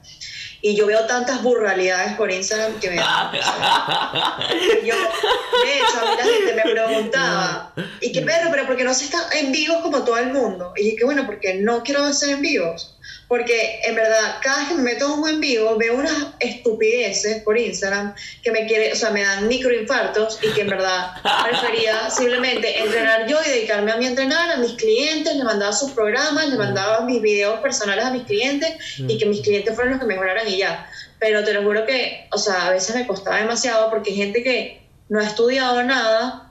[0.62, 3.32] Y yo veo tantas burralidades por Instagram que me sea,
[4.84, 8.50] yo, de hecho, a mí la gente me preguntaba, ¿y qué perro?
[8.50, 10.74] ¿Pero por qué no se está en vivos como todo el mundo?
[10.76, 12.97] Y dije, bueno, porque no quiero hacer en vivos.
[13.28, 17.44] Porque en verdad, cada vez que me meto en un en vivo, veo unas estupideces
[17.44, 21.12] por Instagram que me quiere, o sea, me dan microinfartos y que en verdad
[21.50, 25.92] prefería simplemente entrenar yo y dedicarme a a entrenar, a mis clientes, le mandaba sus
[25.92, 30.02] programas, le mandaba mis videos personales a mis clientes y que mis clientes fueran los
[30.02, 30.90] que mejoraran y ya.
[31.20, 34.44] Pero te lo juro que, o sea, a veces me costaba demasiado porque hay gente
[34.44, 36.47] que no ha estudiado nada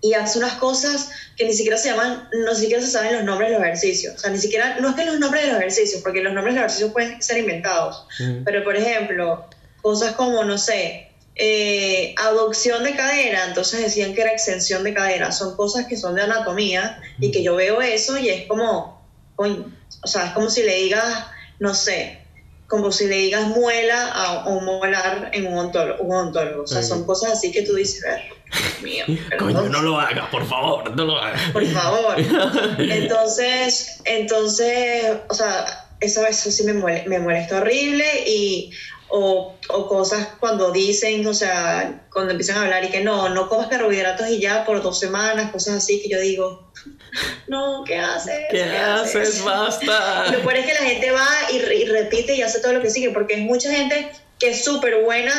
[0.00, 3.50] y hace unas cosas que ni siquiera se llaman, no siquiera se saben los nombres
[3.50, 4.14] de los ejercicios.
[4.14, 6.54] O sea, ni siquiera, no es que los nombres de los ejercicios, porque los nombres
[6.54, 8.06] de los ejercicios pueden ser inventados.
[8.20, 8.44] Mm.
[8.44, 9.44] Pero, por ejemplo,
[9.82, 15.32] cosas como, no sé, eh, abducción de cadera, entonces decían que era extensión de cadera.
[15.32, 19.04] Son cosas que son de anatomía y que yo veo eso y es como,
[19.36, 21.26] coño, o sea, es como si le digas,
[21.58, 22.20] no sé,
[22.68, 26.02] como si le digas muela a, a un molar en un ontólogo.
[26.04, 26.62] Un odontólogo.
[26.62, 26.84] O sea, Ok.
[26.84, 29.04] son cosas así que tú dices, ver, Dios mío.
[29.38, 31.50] Coño, no lo hagas, por favor, no lo hagas.
[31.52, 32.16] por favor.
[32.78, 38.70] Entonces, entonces, o sea, eso, eso sí me, mole- me molesta horrible y
[39.10, 43.48] o, o cosas cuando dicen, o sea, cuando empiezan a hablar y que no, no
[43.48, 46.70] comas carbohidratos y ya por dos semanas, cosas así que yo digo,
[47.48, 48.38] no, ¿qué haces?
[48.50, 49.42] ¿Qué haces?
[49.44, 50.26] Basta.
[50.32, 52.90] Lo peor es que la gente va y, y repite y hace todo lo que
[52.90, 55.32] sigue, porque es mucha gente que es súper buena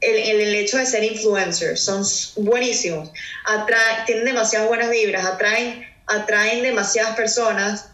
[0.00, 1.80] en el, hecho de ser influencers.
[1.82, 2.02] Son
[2.36, 3.10] buenísimos.
[3.46, 7.86] Atraen, tienen demasiadas buenas vibras, atraen, atraen demasiadas personas.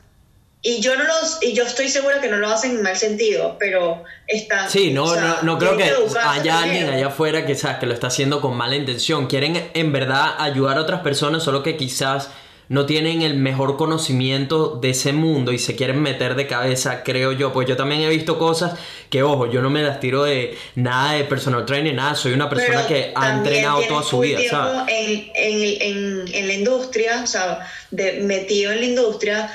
[0.62, 3.56] Y yo no los, y yo estoy segura que no lo hacen en mal sentido,
[3.58, 4.68] pero están.
[4.68, 5.92] Sí, no, o sea, no, no creo que
[6.24, 9.26] haya alguien allá afuera que, que lo está haciendo con mala intención.
[9.26, 12.30] Quieren en verdad ayudar a otras personas, solo que quizás
[12.68, 17.32] no tienen el mejor conocimiento de ese mundo y se quieren meter de cabeza, creo
[17.32, 17.52] yo.
[17.52, 18.78] Pues yo también he visto cosas
[19.10, 22.14] que, ojo, yo no me las tiro de nada de personal trainer, nada.
[22.14, 24.82] Soy una persona Pero que ha entrenado toda su vida, ¿sabes?
[24.88, 29.50] En, en, en, en la industria, o sea, de, metido en la industria,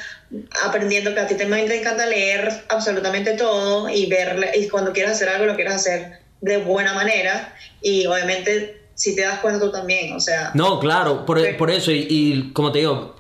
[0.65, 5.29] aprendiendo que a ti te encanta leer absolutamente todo y ver, y cuando quieras hacer
[5.29, 10.13] algo lo quieras hacer de buena manera y obviamente si te das cuenta tú también,
[10.13, 11.47] o sea, No, claro, por, Sí.
[11.57, 13.15] por eso, y, y como te digo,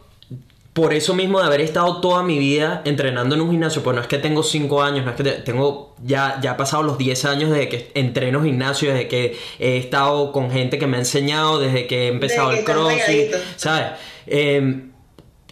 [0.73, 4.01] por eso mismo de haber estado toda mi vida entrenando en un gimnasio, pues no
[4.01, 6.97] es que tengo 5 años, no es que te- tengo, ya, ya he pasado los
[6.97, 10.99] 10 años desde que entreno gimnasio, desde que he estado con gente que me ha
[11.01, 13.35] enseñado, desde que he empezado Desde el crossfit.
[13.57, 13.87] ¿sabes?
[14.27, 14.83] Eh,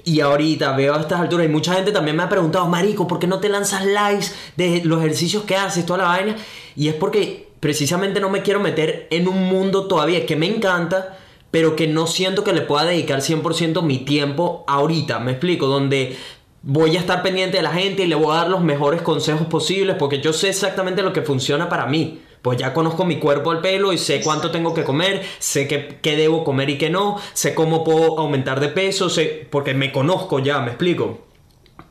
[0.06, 3.20] y ahorita veo a estas alturas y mucha gente también me ha preguntado, Marico, ¿por
[3.20, 6.36] qué no te lanzas lives de los ejercicios que haces, toda la vaina?
[6.78, 11.18] Y es porque precisamente no me quiero meter en un mundo todavía que me encanta,
[11.52, 16.16] pero que no siento que le pueda dedicar 100% mi tiempo ahorita, me explico, donde
[16.62, 19.48] voy a estar pendiente de la gente y le voy a dar los mejores consejos
[19.48, 22.22] posibles porque yo sé exactamente lo que funciona para mí.
[22.42, 26.00] Pues ya conozco mi cuerpo al pelo y sé cuánto tengo que comer, sé qué,
[26.02, 29.92] qué debo comer y qué no, sé cómo puedo aumentar de peso, sé, porque me
[29.92, 31.20] conozco ya, me explico.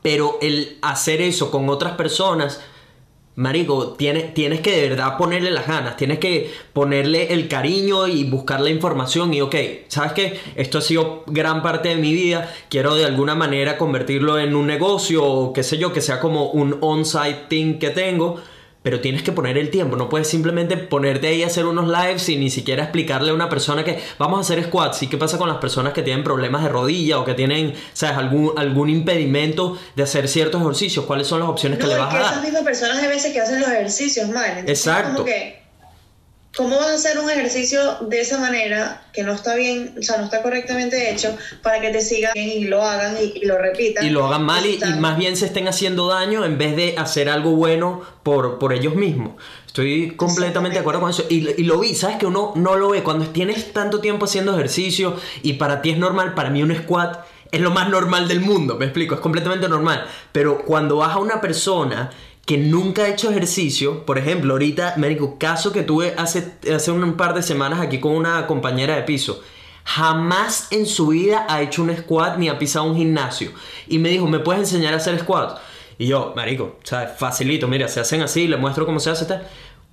[0.01, 2.61] Pero el hacer eso con otras personas,
[3.39, 8.25] Marico, tienes, tienes que de verdad ponerle las ganas, tienes que ponerle el cariño y
[8.25, 9.55] buscar la información y ok,
[9.87, 10.39] ¿sabes qué?
[10.57, 14.67] Esto ha sido gran parte de mi vida, quiero de alguna manera convertirlo en un
[14.67, 18.41] negocio o qué sé yo, que sea como un on-site thing que tengo,
[18.81, 22.29] pero tienes que poner el tiempo, no puedes simplemente ponerte ahí a hacer unos lives
[22.29, 25.37] y ni siquiera explicarle a una persona que vamos a hacer squats y qué pasa
[25.37, 28.17] con las personas que tienen problemas de rodilla o que tienen, ¿sabes?
[28.17, 32.09] Algún, algún impedimento de hacer ciertos ejercicios, ¿cuáles son las opciones que le es vas
[32.09, 32.43] que a esas dar?
[32.43, 34.49] mismas personas de veces que hacen los ejercicios mal.
[34.49, 35.13] Entonces, Exacto.
[35.13, 35.61] Como que,
[36.59, 40.17] ¿Cómo vas a hacer un ejercicio de esa manera que no está bien, o sea,
[40.17, 44.05] no está correctamente hecho para que te sigan y lo hagan y, y lo repitan?
[44.05, 47.29] Y lo hagan mal y, más bien se estén haciendo daño en vez de hacer
[47.29, 49.35] algo bueno por, por ellos mismos.
[49.67, 51.25] Estoy completamente de acuerdo con eso.
[51.29, 52.17] Y, y lo vi, ¿sabes?
[52.17, 53.03] Que uno no lo ve.
[53.03, 57.19] Cuando tienes tanto tiempo haciendo ejercicio y para ti es normal, para mí un squat
[57.51, 60.05] es lo más normal del mundo, me explico, es completamente normal.
[60.31, 62.11] Pero cuando vas a una persona
[62.49, 66.89] que nunca ha hecho ejercicio, por ejemplo, ahorita, me digo, caso que tuve hace, hace
[66.89, 69.43] un par de semanas aquí con una compañera de piso,
[69.83, 73.51] jamás en su vida ha hecho un squat ni ha pisado un gimnasio.
[73.87, 75.59] Y me dijo, ¿me puedes enseñar a hacer squat?
[75.99, 77.09] Y yo, marico, ¿sabes?
[77.19, 79.25] Facilito, mira, se hacen así, le muestro cómo se hace.
[79.25, 79.47] Tal.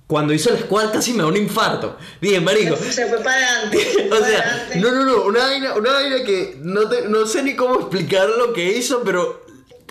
[0.07, 1.95] Cuando hizo el squat casi me da un infarto.
[2.19, 4.09] Dije, marico, Se fue para adelante.
[4.11, 7.55] o sea, no, no, no, una vaina, una vaina que no, te- no sé ni
[7.55, 9.45] cómo explicar lo que hizo, pero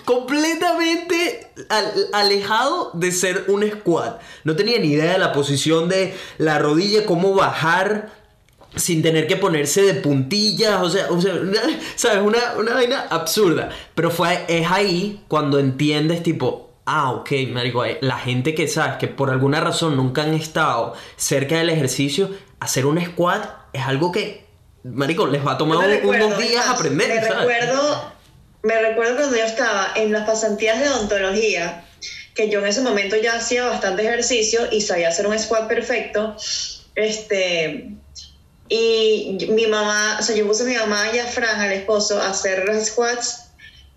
[0.07, 4.19] completamente al- alejado de ser un squat.
[4.43, 8.09] No tenía ni idea de la posición de la rodilla, cómo bajar
[8.75, 11.61] sin tener que ponerse de puntillas, o sea, o sea, una-
[11.95, 12.21] ¿sabes?
[12.21, 13.69] Una, una vaina absurda.
[13.95, 18.97] Pero fue, es ahí cuando entiendes, tipo, ah, ok, marico, eh, la gente que sabes
[18.97, 24.11] que por alguna razón nunca han estado cerca del ejercicio, hacer un squat es algo
[24.11, 24.45] que,
[24.83, 27.39] marico, les va a tomar unos días aprender, ¿sabes?
[27.47, 28.16] recuerdo,
[28.63, 31.83] me recuerdo cuando yo estaba en las pasantías de odontología,
[32.35, 36.35] que yo en ese momento ya hacía bastante ejercicio y sabía hacer un squat perfecto.
[36.95, 37.91] Este,
[38.69, 42.21] y mi mamá, o sea, yo puse a mi mamá y a Fran, al esposo,
[42.21, 43.45] a hacer los squats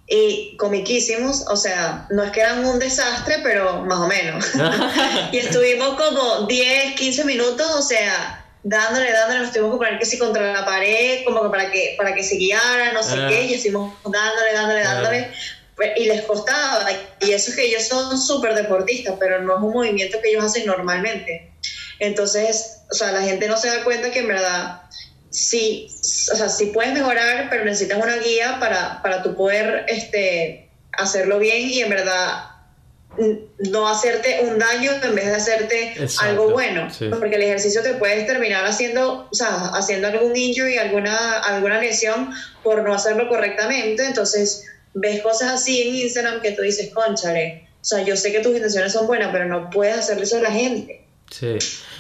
[0.07, 4.45] y comiquísimos, o sea, no es que eran un desastre, pero más o menos.
[5.33, 10.07] y estuvimos como 10, 15 minutos, o sea, dándole, dándole, nos tuvimos que poner que
[10.07, 13.27] si contra la pared, como que para que, para que se guiara, no sé Ah.
[13.29, 14.95] qué, y estuvimos dándole, dándole, Ah.
[14.95, 15.31] dándole.
[15.77, 16.87] Pues, Y les costaba,
[17.21, 20.45] y eso es que ellos son súper deportistas, pero no es un movimiento que ellos
[20.45, 21.53] hacen normalmente.
[22.01, 24.83] Entonces, o sea, la gente no se da cuenta que en verdad
[25.31, 25.87] sí,
[26.33, 31.39] o sea, sí puedes mejorar, pero necesitas una guía para, para tú poder este, hacerlo
[31.39, 32.50] bien y en verdad
[33.71, 36.91] no hacerte un daño en vez de hacerte Exacto, algo bueno.
[36.91, 37.09] sí.
[37.19, 42.31] Porque el ejercicio te puedes terminar haciendo, o sea, haciendo algún injury, alguna, alguna lesión
[42.63, 44.07] por no hacerlo correctamente.
[44.07, 48.41] Entonces, ves cosas así en Instagram que tú dices, conchale, o sea, yo sé que
[48.41, 51.05] tus intenciones son buenas, pero no puedes hacerle eso a la gente.
[51.31, 51.57] Sí.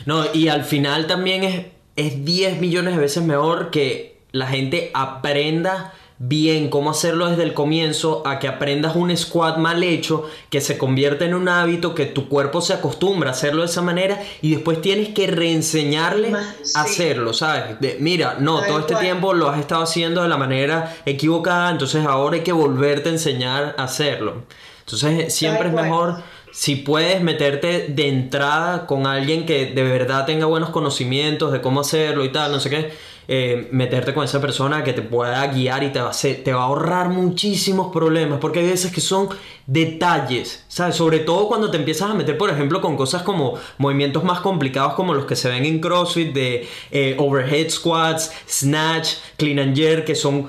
[0.07, 4.91] No, y al final también es, es 10 millones de veces mejor que la gente
[4.95, 10.61] aprenda bien cómo hacerlo desde el comienzo a que aprendas un squat mal hecho que
[10.61, 14.23] se convierte en un hábito que tu cuerpo se acostumbra a hacerlo de esa manera
[14.43, 16.35] y después tienes que reenseñarle
[16.75, 17.81] a hacerlo, ¿sabes?
[17.81, 22.05] De, mira, no, todo este tiempo lo has estado haciendo de la manera equivocada, entonces
[22.05, 24.43] ahora hay que volverte a enseñar a hacerlo.
[24.81, 30.47] Entonces siempre es mejor si puedes meterte de entrada con alguien que de verdad tenga
[30.47, 32.93] buenos conocimientos de cómo hacerlo y tal, no sé qué,
[33.29, 36.13] eh, meterte con esa persona que te pueda guiar y te va, a
[36.45, 39.29] te va a ahorrar muchísimos problemas, porque hay veces que son
[39.67, 40.97] detalles, ¿sabes?
[40.97, 44.95] Sobre todo cuando te empiezas a meter, por ejemplo, con cosas como movimientos más complicados
[44.95, 50.05] como los que se ven en CrossFit, de eh, overhead squats, snatch, clean and jerk,
[50.05, 50.49] que son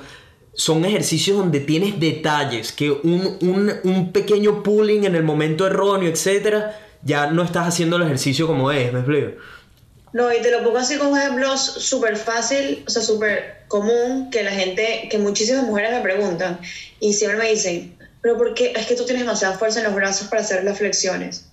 [0.53, 6.09] son ejercicios donde tienes detalles, que un, un- un pequeño pulling en el momento erróneo,
[6.09, 9.31] etcétera, ya no estás haciendo el ejercicio como es, ¿me explico?
[10.13, 14.43] No, y te lo pongo así como ejemplo súper fácil, o sea, súper común, que
[14.43, 16.59] la gente, que muchísimas mujeres me preguntan
[16.99, 18.73] y siempre me dicen, pero ¿por qué?
[18.75, 21.45] Es que tú tienes demasiada fuerza en los brazos para hacer las flexiones.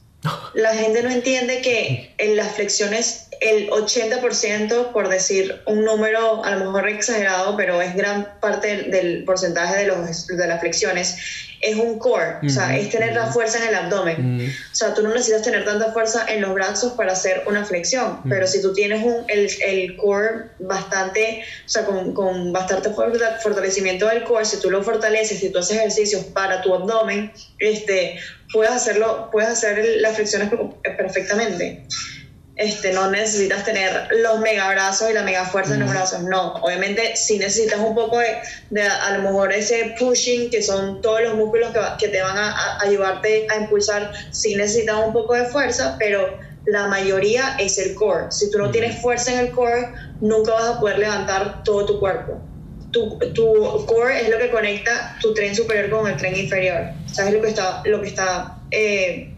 [0.54, 6.56] La gente no entiende que en las flexiones el 80%, por decir un número a
[6.56, 11.16] lo mejor exagerado, pero es gran parte del, porcentaje de, los, de las flexiones,
[11.60, 14.36] es un core, o sea, es tener la fuerza en el abdomen.
[14.38, 17.64] Mm, O sea, tú no necesitas tener tanta fuerza en los brazos para hacer una
[17.64, 22.90] flexión, pero si tú tienes un, el, el core bastante, o sea, con, con bastante
[22.90, 28.20] fortalecimiento del core, si tú lo fortaleces, si tú haces ejercicios para tu abdomen, este,
[28.52, 31.86] puedes hacerlo, puedes hacer las flexiones per- perfectamente.
[32.56, 36.54] Este, no necesitas tener los mega brazos y la mega fuerza en los brazos, no.
[36.54, 38.36] Obviamente sí necesitas un poco de,
[38.70, 42.50] de a, lo mejor ese pushing, que son todos los músculos que, te van a,
[42.50, 46.26] a ayudarte a impulsar, sí necesitas un poco de fuerza, pero
[46.64, 48.26] la mayoría es el core.
[48.30, 52.00] Si tú no tienes fuerza en el core, nunca vas a poder levantar todo tu
[52.00, 52.44] cuerpo.
[52.90, 56.90] Tu, tu core es lo que conecta tu tren superior con el tren inferior.
[57.12, 59.30] ¿Sabes lo que está, lo que está eh,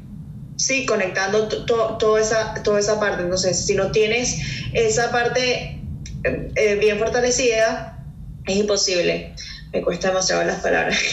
[0.56, 3.22] sí, conectando to- to- toda, esa, toda esa parte.
[3.22, 4.38] Entonces, si no tienes
[4.72, 5.80] esa parte
[6.24, 7.98] eh, eh, bien fortalecida,
[8.46, 9.34] es imposible.
[9.72, 10.98] me cuesta demasiado las palabras.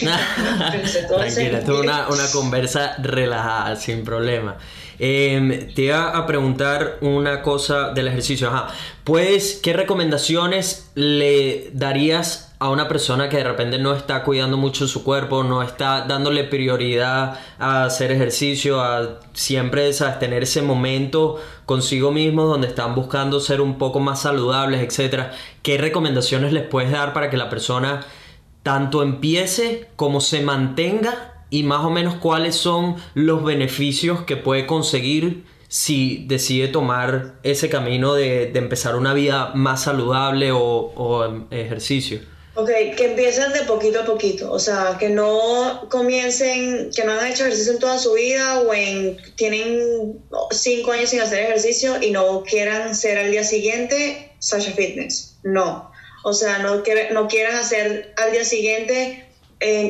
[1.08, 4.58] Tranquila, esto es una, una conversa relajada, sin problema.
[4.98, 8.48] Em, te iba a preguntar una cosa del ejercicio.
[8.48, 8.68] Ajá.
[9.04, 14.88] Pues, ¿qué recomendaciones le darías a una persona que de repente no está cuidando mucho
[14.88, 20.18] su cuerpo, no está dándole prioridad a hacer ejercicio, a siempre ¿sabes?
[20.18, 25.32] tener ese momento consigo mismo donde están buscando ser un poco más saludables, etcétera?
[25.62, 28.00] ¿Qué recomendaciones les puedes dar para que la persona
[28.64, 34.66] tanto empiece como se mantenga y más o menos cuáles son los beneficios que puede
[34.66, 42.20] conseguir si decide tomar ese camino de, empezar una vida más saludable o, o ejercicio.
[42.58, 47.28] Ok, que empiecen de poquito a poquito, o sea, que no comiencen, que no han
[47.28, 50.18] hecho ejercicio en toda su vida o en, tienen
[50.50, 55.38] cinco años sin hacer ejercicio y no quieran ser al día siguiente Sasha Fitness.
[55.44, 55.92] No,
[56.24, 56.82] o sea, no,
[57.12, 59.27] no quieran hacer al día siguiente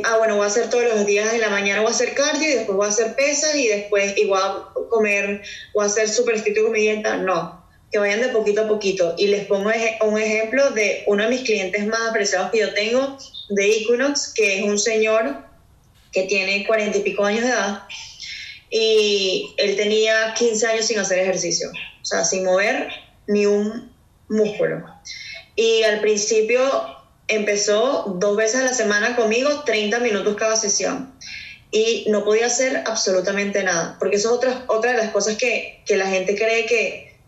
[0.04, 2.48] ah, bueno, voy a hacer todos los días en la mañana, voy a hacer cardio
[2.48, 5.42] y después voy a hacer pesas y después igual comer,
[5.74, 6.88] voy a hacer estricto con mi.
[7.24, 9.14] No, que vayan de poquito a poquito.
[9.18, 9.70] Y les pongo
[10.02, 13.18] un ejemplo de uno de mis clientes más apreciados que yo tengo,
[13.50, 15.44] de Equinox, que es un señor
[16.12, 17.82] que tiene cuarenta y pico años de edad
[18.70, 22.88] y él tenía 15 años sin hacer ejercicio, o sea, sin mover
[23.26, 23.92] ni un
[24.28, 24.84] músculo.
[25.56, 26.60] Y al principio
[27.29, 31.14] empezó dos veces a la semana conmigo, 30 minutos cada sesión.
[31.70, 35.83] Y no podía hacer absolutamente nada, porque eso es otra, otra de las cosas que,
[35.87, 37.18] que la gente cree que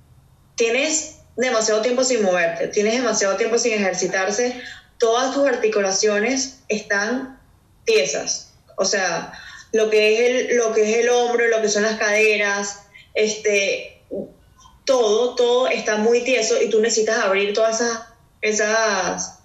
[0.57, 4.61] tienes demasiado tiempo sin moverte, tienes demasiado tiempo sin ejercitarse,
[4.99, 7.39] todas tus articulaciones están
[7.85, 8.55] tiesas.
[8.77, 9.33] O sea,
[9.73, 12.85] lo que es el, lo que es el hombro, lo que son las caderas,
[13.15, 14.03] este,
[14.85, 18.01] todo, todo está muy tieso y tú necesitas abrir todas esas,
[18.41, 19.40] esas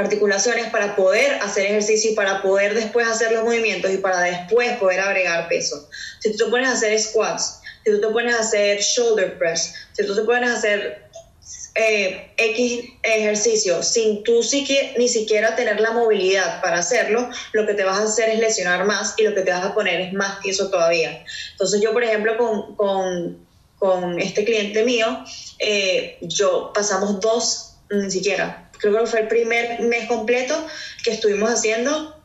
[0.00, 4.76] articulaciones para poder hacer ejercicio y para poder después hacer los movimientos y para después
[4.78, 5.88] poder agregar peso.
[6.20, 9.74] Si tú te pones a hacer squats, si tú te pones a hacer shoulder press,
[9.92, 11.10] si tú te pones a hacer
[11.74, 14.40] eh, X ejercicio sin tú
[14.98, 18.84] ni siquiera tener la movilidad para hacerlo, lo que te vas a hacer es lesionar
[18.84, 21.24] más y lo que te vas a poner es más tieso todavía.
[21.52, 23.46] Entonces yo, por ejemplo, con, con,
[23.78, 25.24] con este cliente mío,
[25.58, 30.66] eh, yo pasamos dos, ni siquiera, creo que fue el primer mes completo
[31.04, 32.16] que estuvimos haciendo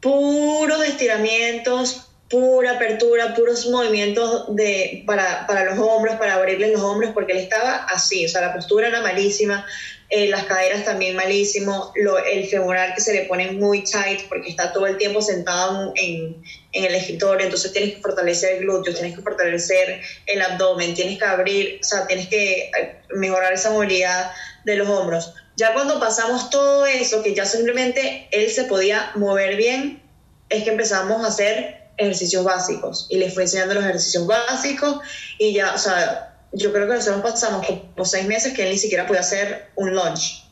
[0.00, 7.10] puros estiramientos, pura apertura, puros movimientos de, para, para, los hombros, para abrirle los hombros,
[7.12, 9.66] porque él estaba así, o sea, la postura era malísima,
[10.08, 14.48] eh, las caderas también malísimo, lo, el femoral que se le pone muy tight porque
[14.48, 16.42] está todo el tiempo sentado en,
[16.72, 21.18] en el escritorio, entonces tienes que fortalecer el glúteo, tienes que fortalecer el abdomen, tienes
[21.18, 24.30] que abrir, o sea, tienes que eh, mejorar esa movilidad
[24.64, 25.34] de los hombros.
[25.60, 30.02] Ya cuando pasamos todo eso, que ya simplemente él se podía mover bien,
[30.48, 35.00] es que empezamos a hacer ejercicios básicos y les fui enseñando los ejercicios básicos
[35.36, 38.78] y ya, o sea, yo creo que nosotros pasamos como seis meses que él ni
[38.78, 40.42] siquiera podía hacer un lunge.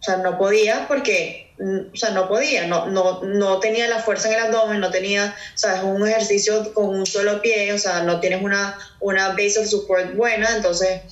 [0.00, 4.00] O sea, no podía porque, mm, o sea, no podía, no, no, no tenía la
[4.00, 7.70] fuerza en el abdomen, no tenía, o sea, es un ejercicio con un solo pie,
[7.74, 11.02] o sea, no tienes una, una base of support buena, entonces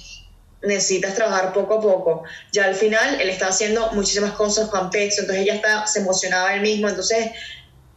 [0.63, 2.25] necesitas trabajar poco a poco.
[2.53, 6.55] Ya al final él está haciendo muchísimas cosas con pecho, entonces ella está, se emocionaba
[6.55, 7.31] él mismo, entonces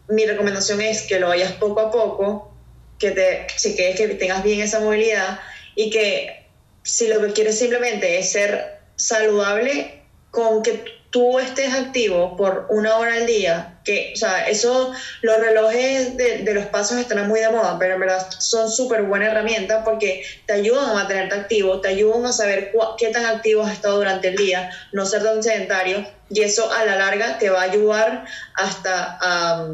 [0.08, 2.54] mi recomendación es que lo vayas poco a poco,
[2.98, 5.40] que te, quieres que tengas bien esa movilidad
[5.76, 6.48] y que
[6.84, 12.98] si lo que quieres simplemente es ser saludable, con que tú estés activo por una
[12.98, 17.40] hora al día, que, o sea, eso, los relojes de, de los pasos están muy
[17.40, 21.82] de moda, pero en verdad son súper buena herramienta porque te ayudan a mantenerte activo,
[21.82, 25.42] te ayudan a saber qué tan activo has estado durante el día, no ser tan
[25.42, 29.68] sedentario, y eso a la larga te va a ayudar hasta a,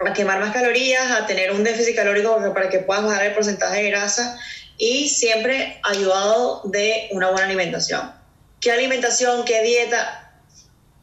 [0.00, 3.82] a quemar más calorías, a tener un déficit calórico para que puedas bajar el porcentaje
[3.82, 4.38] de grasa
[4.78, 8.12] y siempre ayudado de una buena alimentación.
[8.60, 10.25] ¿Qué alimentación, qué dieta?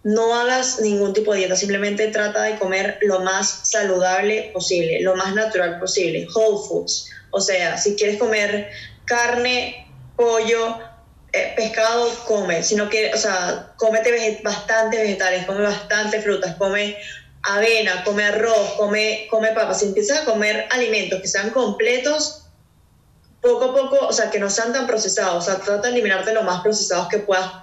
[0.03, 5.15] No hagas ningún tipo de dieta, simplemente trata de comer lo más saludable posible, lo
[5.15, 7.09] más natural posible, whole foods.
[7.31, 8.69] O sea, si quieres comer
[9.05, 10.79] carne, pollo,
[11.31, 12.61] eh, pescado, come.
[12.63, 16.97] Si no quieres, o sea, cómete bastante vegetales, come bastante frutas, come
[17.43, 19.79] avena, come arroz, come, come papas.
[19.79, 22.45] Si empiezas a comer alimentos que sean completos,
[23.41, 26.33] poco a poco, o sea, que no sean tan procesados, o sea, trata de eliminarte
[26.33, 27.62] lo más procesados que puedas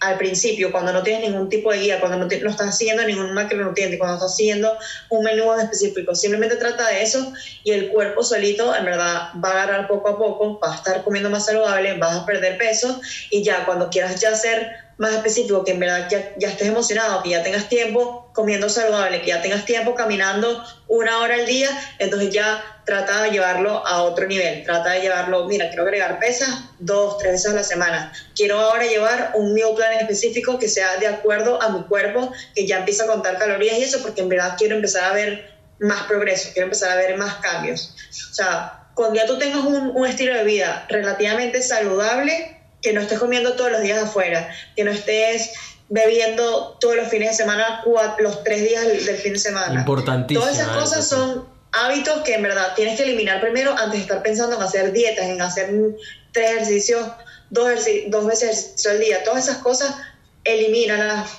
[0.00, 3.34] al principio, cuando no tienes ningún tipo de guía, cuando no, no estás haciendo ningún
[3.34, 4.76] macronutriente, cuando estás haciendo
[5.10, 7.32] un menú específico, simplemente trata de eso
[7.64, 11.02] y el cuerpo solito en verdad va a agarrar poco a poco, va a estar
[11.02, 15.64] comiendo más saludable, vas a perder peso y ya cuando quieras ya ser más específico,
[15.64, 19.40] que en verdad ya, ya estés emocionado, que ya tengas tiempo comiendo saludable, que ya
[19.40, 21.68] tengas tiempo caminando una hora al día,
[22.00, 26.48] entonces ya trata de llevarlo a otro nivel, trata de llevarlo, mira, quiero agregar pesas
[26.80, 30.96] dos, tres veces a la semana, quiero ahora llevar un meal plan específico que sea
[30.96, 34.28] de acuerdo a mi cuerpo, que ya empieza a contar calorías y eso, porque en
[34.28, 37.94] verdad quiero empezar a ver más progreso, quiero empezar a ver más cambios.
[38.30, 43.00] O sea, cuando ya tú tengas un, un estilo de vida relativamente saludable, que no
[43.00, 45.52] estés comiendo todos los días afuera, que no estés
[45.88, 47.82] bebiendo todos los fines de semana,
[48.18, 49.80] los tres días del fin de semana.
[49.80, 50.44] Importantísimo.
[50.44, 54.22] Todas esas cosas son hábitos que en verdad tienes que eliminar primero antes de estar
[54.22, 55.70] pensando en hacer dietas, en hacer
[56.32, 57.06] tres ejercicios,
[57.50, 57.70] dos,
[58.08, 59.24] dos veces ejercicio al día.
[59.24, 59.94] Todas esas cosas,
[60.44, 61.30] elimínalas.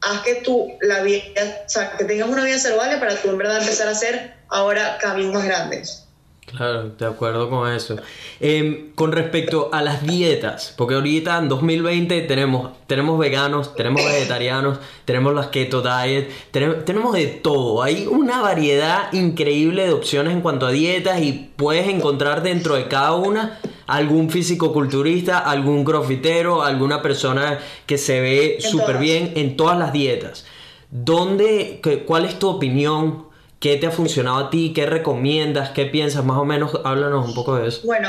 [0.00, 1.24] Haz que tú, la vida,
[1.66, 4.96] o sea, que tengas una vida saludable para tú en verdad empezar a hacer ahora
[5.00, 6.07] cambios más grandes.
[6.50, 7.96] Claro, de acuerdo con eso.
[8.40, 14.78] Eh, con respecto a las dietas, porque ahorita en 2020 tenemos, tenemos veganos, tenemos vegetarianos,
[15.04, 17.82] tenemos las keto diet, tenemos, tenemos de todo.
[17.82, 22.88] Hay una variedad increíble de opciones en cuanto a dietas y puedes encontrar dentro de
[22.88, 29.78] cada una algún físico-culturista, algún grofitero, alguna persona que se ve súper bien en todas
[29.78, 30.46] las dietas.
[30.90, 33.27] ¿Dónde, ¿Cuál es tu opinión
[33.60, 34.72] ¿Qué te ha funcionado a ti?
[34.72, 35.70] ¿Qué recomiendas?
[35.70, 36.24] ¿Qué piensas?
[36.24, 37.80] Más o menos, háblanos un poco de eso.
[37.84, 38.08] Bueno,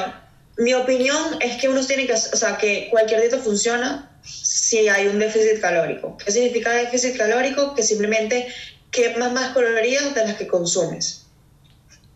[0.57, 5.07] mi opinión es que uno tiene que, o sea, que cualquier dieta funciona si hay
[5.07, 6.17] un déficit calórico.
[6.17, 7.73] ¿Qué significa déficit calórico?
[7.73, 8.47] Que simplemente
[8.91, 11.25] quemas más calorías de las que consumes.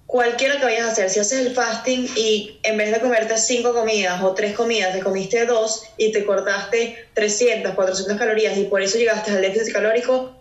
[0.06, 3.74] Cualquiera que vayas a hacer, si haces el fasting y en vez de comerte cinco
[3.74, 8.84] comidas o tres comidas, te comiste dos y te cortaste 300, 400 calorías y por
[8.84, 10.36] eso llegaste al déficit calórico,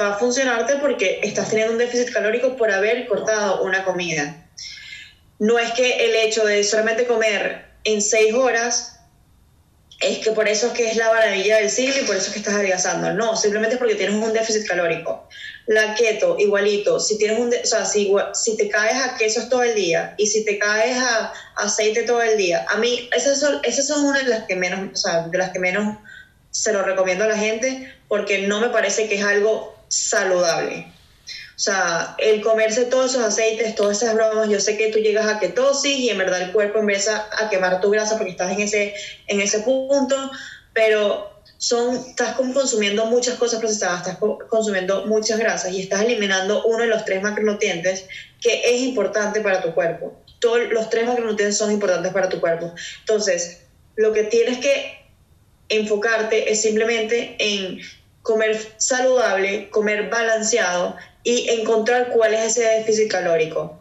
[0.00, 4.46] va a funcionarte porque estás teniendo un déficit calórico por haber cortado una comida.
[5.38, 8.94] No es que el hecho de solamente comer en seis horas
[10.00, 12.32] es que por eso es que es la maravilla del siglo y por eso es
[12.32, 13.12] que estás adelgazando.
[13.12, 15.28] No, simplemente es porque tienes un déficit calórico.
[15.66, 17.00] La keto, igualito.
[17.00, 20.26] Si tienes un, o sea, si, si, te caes a quesos todo el día y
[20.26, 24.18] si te caes a, aceite todo el día, a mí esas son, esas son una
[24.18, 25.96] de las que menos, de las que menos
[26.50, 30.86] se lo recomiendo a la gente porque no me parece que es algo saludable.
[31.56, 35.26] O sea, el comerse todos esos aceites, todas esas bromas, yo sé que tú llegas
[35.26, 38.60] a ketosis y en verdad el cuerpo empieza a quemar tu grasa porque estás en
[38.60, 38.94] ese,
[39.28, 40.32] en ese punto,
[40.72, 44.18] pero son, estás consumiendo muchas cosas procesadas, estás
[44.48, 48.06] consumiendo muchas grasas y estás eliminando uno de los tres macronutrientes
[48.40, 50.12] que es importante para tu cuerpo.
[50.40, 52.74] Todos los tres macronutrientes son importantes para tu cuerpo.
[53.00, 53.60] Entonces,
[53.94, 55.04] lo que tienes que
[55.68, 57.80] enfocarte es simplemente en
[58.24, 63.78] comer saludable, comer balanceado y encontrar cuál es ese déficit calórico.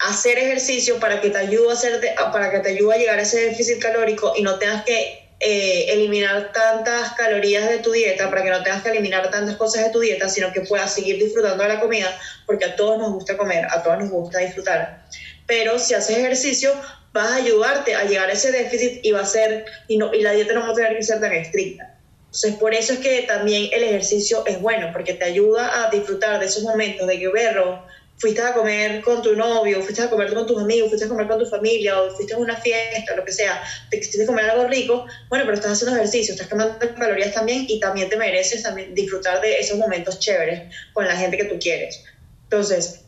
[0.00, 2.00] Hacer ejercicio para que te ayude a, hacer
[2.32, 5.92] para que te ayude a llegar a ese déficit calórico y no tengas que eh,
[5.92, 9.90] eliminar tantas calorías de tu dieta, para que no tengas que eliminar tantas cosas de
[9.90, 12.10] tu dieta, sino que puedas seguir disfrutando de la comida,
[12.46, 15.04] porque a todos nos gusta comer, a todos nos gusta disfrutar.
[15.46, 16.72] Pero si haces ejercicio,
[17.12, 20.22] vas a ayudarte a llegar a ese déficit y va a ser, y, no, y
[20.22, 21.97] la dieta no va a tener que ser tan estricta.
[22.28, 26.38] Entonces, por eso es que también el ejercicio es bueno, porque te ayuda a disfrutar
[26.38, 27.82] de esos momentos de que, berro,
[28.18, 31.26] fuiste a comer con tu novio, fuiste a comer con tus amigos, fuiste a comer
[31.26, 34.66] con tu familia, o fuiste a una fiesta, lo que sea, te quisiste comer algo
[34.66, 38.94] rico, bueno, pero estás haciendo ejercicio, estás quemando calorías también y también te mereces también
[38.94, 42.04] disfrutar de esos momentos chéveres con la gente que tú quieres.
[42.44, 43.04] Entonces,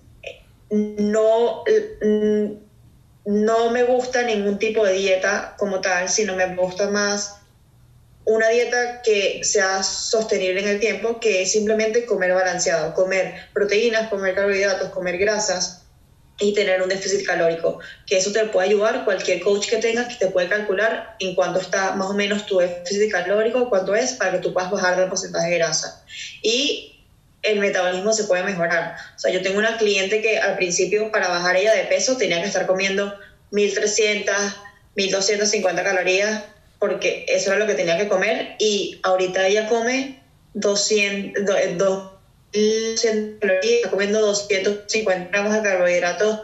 [0.71, 1.65] no,
[3.25, 7.40] no me gusta ningún tipo de dieta como tal, sino me gusta más
[8.31, 14.09] una dieta que sea sostenible en el tiempo, que es simplemente comer balanceado, comer proteínas,
[14.09, 15.83] comer carbohidratos, comer grasas
[16.39, 20.27] y tener un déficit calórico, que eso te puede ayudar cualquier coach que tengas que
[20.27, 24.33] te puede calcular en cuánto está más o menos tu déficit calórico, cuánto es, para
[24.33, 26.05] que tú puedas bajar del porcentaje de grasa.
[26.41, 27.05] Y
[27.43, 28.95] el metabolismo se puede mejorar.
[29.17, 32.41] O sea, yo tengo una cliente que al principio para bajar ella de peso tenía
[32.41, 33.13] que estar comiendo
[33.51, 34.37] 1300,
[34.95, 36.45] 1250 calorías
[36.81, 40.21] porque eso era lo que tenía que comer y ahorita ella come
[40.55, 46.41] 200, 200 calorías, está comiendo 250 gramos de carbohidratos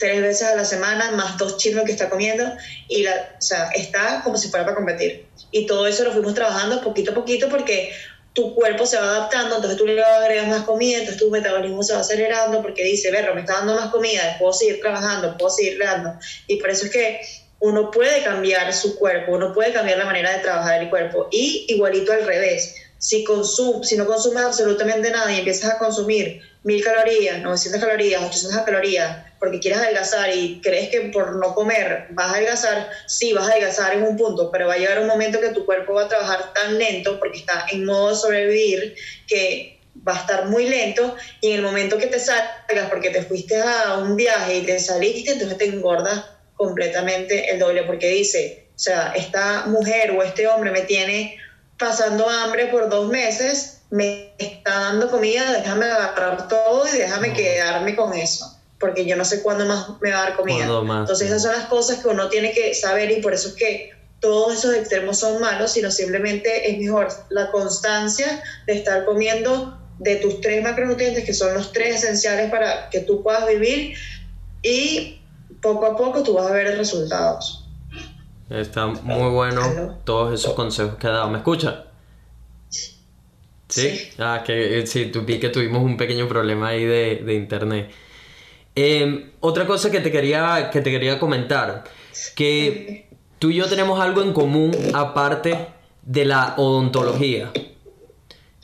[0.00, 2.50] tres veces a la semana, más dos chinos que está comiendo,
[2.88, 5.26] y la, o sea, está como si fuera para competir.
[5.52, 7.92] Y todo eso lo fuimos trabajando poquito a poquito porque
[8.32, 11.92] tu cuerpo se va adaptando, entonces tú le agregas más comida, entonces tu metabolismo se
[11.92, 15.78] va acelerando porque dice, verlo, me está dando más comida, puedo seguir trabajando, puedo seguir
[15.78, 16.18] dando.
[16.46, 17.20] Y por eso es que
[17.60, 21.28] uno puede cambiar su cuerpo, uno puede cambiar la manera de trabajar el cuerpo.
[21.30, 26.40] Y igualito al revés, si, consum si no consumes absolutamente nada y empiezas a consumir
[26.64, 32.08] 1000 calorías, 900 calorías, 800 calorías, porque quieres adelgazar y crees que por no comer
[32.10, 35.06] vas a adelgazar, sí vas a adelgazar en un punto, pero va a llegar un
[35.06, 38.94] momento que tu cuerpo va a trabajar tan lento porque está en modo de sobrevivir
[39.26, 43.22] que va a estar muy lento y en el momento que te salgas porque te
[43.22, 46.24] fuiste a un viaje y te saliste, entonces te engordas
[46.60, 51.38] completamente el doble porque dice, o sea, esta mujer o este hombre me tiene
[51.78, 57.96] pasando hambre por dos meses, me está dando comida, déjame agarrar todo y déjame quedarme
[57.96, 60.64] con eso, porque yo no sé cuándo más me va a dar comida.
[60.64, 63.92] Entonces esas son las cosas que uno tiene que saber y por eso es que
[64.20, 70.16] todos esos extremos son malos, sino simplemente es mejor la constancia de estar comiendo de
[70.16, 73.94] tus tres macronutrientes, que son los tres esenciales para que tú puedas vivir
[74.62, 75.19] y
[75.60, 77.66] poco a poco tú vas a ver resultados.
[78.48, 79.94] Está muy bueno Aló.
[80.04, 81.30] todos esos consejos que ha dado.
[81.30, 81.86] ¿Me escucha?
[82.68, 82.98] ¿Sí?
[83.68, 84.10] Sí.
[84.18, 87.90] Ah, que eh, sí, tú vi que tuvimos un pequeño problema ahí de, de internet.
[88.74, 91.84] Eh, otra cosa que te quería, que te quería comentar,
[92.34, 93.08] que
[93.38, 95.68] tú y yo tenemos algo en común aparte
[96.02, 97.52] de la odontología.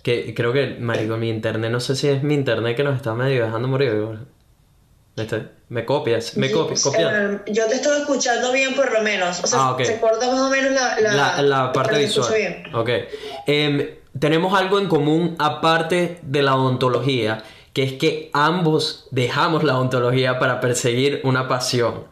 [0.03, 3.15] Que creo que, marico, mi internet, no sé si es mi internet que nos está
[3.15, 4.19] medio dejando morir.
[5.17, 7.41] Este, Me copias, me copias, copias.
[7.47, 9.43] Yo te estoy escuchando bien por lo menos.
[9.43, 9.83] O sea, Ah, ok.
[9.85, 12.33] se corta más o menos la, la, la, la parte visual.
[12.37, 12.65] bien.
[12.75, 12.91] Ok.
[13.47, 13.89] Em,
[14.19, 17.43] tenemos algo en común aparte de la odontología,
[17.73, 22.05] que es que ambos dejamos la odontología para perseguir una pasión.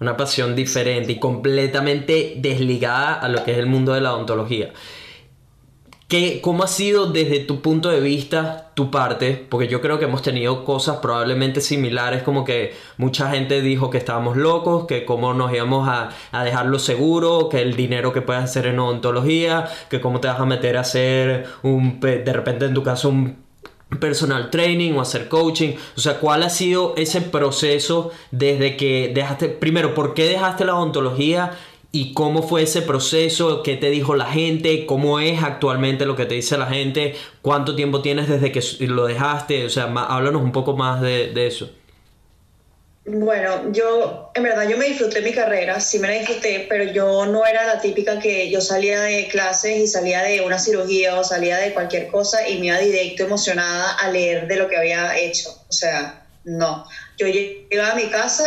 [0.00, 4.70] Una pasión diferente y completamente desligada a lo que es el mundo de la odontología.
[6.08, 9.44] ¿Qué, ¿Cómo ha sido desde tu punto de vista tu parte?
[9.48, 13.98] Porque yo creo que hemos tenido cosas probablemente similares, como que mucha gente dijo que
[13.98, 18.44] estábamos locos, que cómo nos íbamos a, a dejarlo seguro, que el dinero que puedes
[18.44, 22.74] hacer en odontología, que cómo te vas a meter a hacer un, de repente en
[22.74, 23.44] tu caso un
[24.00, 25.74] personal training o hacer coaching.
[25.96, 30.76] O sea, ¿cuál ha sido ese proceso desde que dejaste, primero, ¿por qué dejaste la
[30.76, 31.52] odontología?
[31.96, 33.62] ¿Y cómo fue ese proceso?
[33.62, 34.84] ¿Qué te dijo la gente?
[34.84, 37.14] ¿Cómo es actualmente lo que te dice la gente?
[37.40, 39.64] ¿Cuánto tiempo tienes desde que lo dejaste?
[39.64, 41.70] O sea, háblanos un poco más de, de eso.
[43.06, 47.24] Bueno, yo, en verdad, yo me disfruté mi carrera, sí me la disfruté, pero yo
[47.24, 51.24] no era la típica que yo salía de clases y salía de una cirugía o
[51.24, 55.16] salía de cualquier cosa y me iba directo emocionada a leer de lo que había
[55.16, 55.48] hecho.
[55.66, 56.86] O sea, no.
[57.16, 58.44] Yo llegaba a mi casa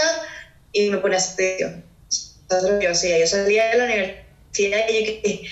[0.72, 1.89] y me ponía atención.
[1.89, 1.89] Eso
[2.58, 3.20] es lo que yo hacía.
[3.20, 5.44] Yo salía de la universidad y yo que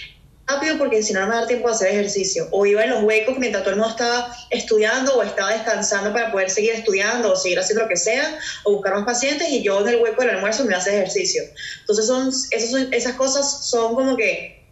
[0.48, 2.48] rápido porque si no no me da tiempo de hacer ejercicio.
[2.52, 6.32] O iba en los huecos mientras todo el mundo estaba estudiando o estaba descansando para
[6.32, 9.82] poder seguir estudiando o seguir haciendo lo que sea o buscar más pacientes y yo
[9.82, 11.44] en el hueco del almuerzo me hacer ejercicio.
[11.82, 14.66] Entonces son, esos esas cosas son como que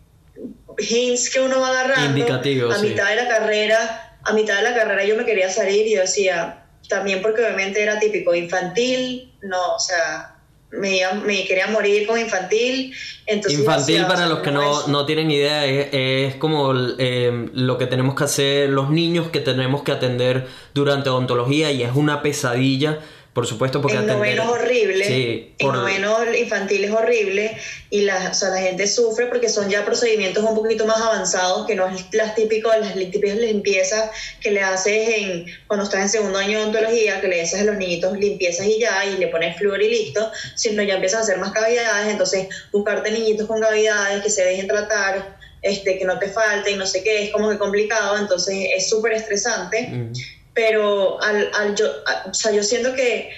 [0.78, 2.88] hints que uno va agarrando a sí.
[2.88, 4.02] mitad de la carrera.
[4.24, 7.82] A mitad de la carrera yo me quería salir y yo decía, también porque obviamente
[7.82, 10.35] era típico infantil, no, o sea,
[10.80, 12.94] me, iba- me quería morir con infantil.
[13.26, 17.88] Entonces Infantil, para los que no, no tienen idea, es, es como eh, lo que
[17.88, 23.00] tenemos que hacer los niños que tenemos que atender durante odontología y es una pesadilla,
[23.36, 24.38] por supuesto, porque en atender...
[24.38, 27.58] noveno es horrible, Sí, en por- noveno infantil es horrible
[27.90, 31.68] y la, o sea, la gente sufre porque son ya procedimientos un poquito más avanzados
[31.68, 34.10] que no es las típicas, las típicas limpiezas
[34.40, 37.64] que le haces en, cuando estás en segundo año de odontología, que le haces a
[37.66, 41.24] los niñitos limpiezas y ya, y le pones flúor y listo, sino ya empiezas a
[41.24, 46.18] hacer más cavidades, entonces buscarte niñitos con cavidades que se dejen tratar, este, que no
[46.20, 50.14] te falten, no sé qué, es como que complicado, entonces es súper estresante Mm.
[50.56, 53.30] Pero al, al yo, a- o sea, yo siento que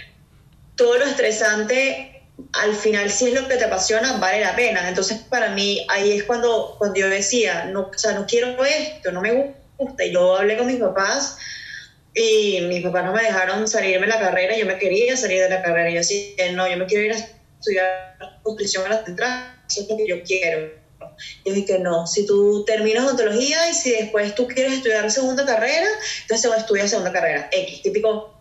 [0.75, 2.13] todo lo estresante
[2.53, 4.87] al final si es lo que te apasiona vale la pena.
[4.87, 9.11] Entonces para mí ahí es cuando cuando yo decía no o sea no quiero esto
[9.11, 10.05] no me gusta.
[10.05, 11.37] Y yo hablé con mis papás
[12.13, 14.55] y mis papás no me dejaron salirme de la carrera.
[14.55, 15.89] Yo me quería salir de la carrera.
[15.89, 17.15] Y yo decía no yo me quiero ir a
[17.59, 19.55] estudiar nutrición a la central.
[19.67, 20.71] Eso es lo que yo quiero
[21.45, 25.45] yo dije que no, si tú terminas odontología y si después tú quieres estudiar segunda
[25.45, 25.87] carrera,
[26.21, 27.49] entonces estudias segunda carrera.
[27.51, 28.33] X, típico,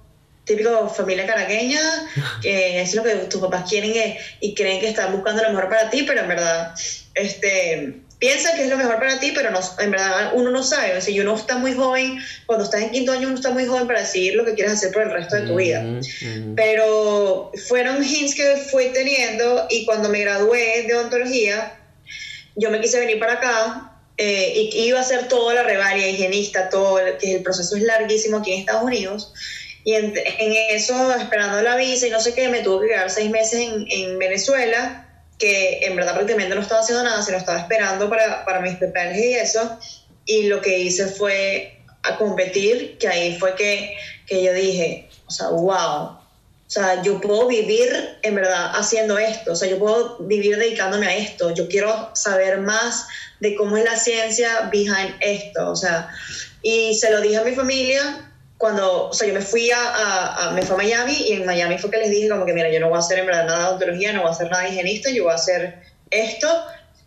[0.44, 1.80] típico familia caraqueña,
[2.42, 5.90] que es lo que tus papás quieren y creen que están buscando lo mejor para
[5.90, 6.74] ti, pero en verdad,
[7.14, 10.96] este, piensa que es lo mejor para ti, pero no, en verdad uno no sabe.
[10.96, 13.86] O sea, uno está muy joven, cuando estás en quinto año uno está muy joven
[13.86, 18.02] para decidir lo que quieres hacer por el resto de tu vida Mm, pero fueron
[18.02, 21.78] hints que fui teniendo y cuando me gradué de odontología,
[22.56, 26.70] yo me quise venir para acá eh, y iba a hacer toda la revalia higienista,
[26.70, 29.32] todo, que el proceso es larguísimo aquí en Estados Unidos.
[29.84, 33.10] Y en, en eso, esperando la visa y no sé qué, me tuve que quedar
[33.10, 35.06] seis meses en, en Venezuela,
[35.38, 39.18] que en verdad prácticamente no estaba haciendo nada, sino estaba esperando para, para mis papeles
[39.18, 39.78] y eso.
[40.24, 43.96] Y lo que hice fue a competir, que ahí fue que,
[44.26, 46.15] que yo dije, o sea, wow,
[46.66, 51.06] o sea, yo puedo vivir en verdad haciendo esto, o sea, yo puedo vivir dedicándome
[51.06, 53.06] a esto, yo quiero saber más
[53.40, 56.08] de cómo es la ciencia behind esto, o sea,
[56.62, 60.48] y se lo dije a mi familia cuando, o sea, yo me fui a, a,
[60.48, 62.68] a- me fui a Miami y en Miami fue que les dije como que, mira,
[62.72, 64.62] yo no voy a hacer en verdad nada de odontología, no voy a hacer nada
[64.64, 66.48] de higienista, yo voy a hacer esto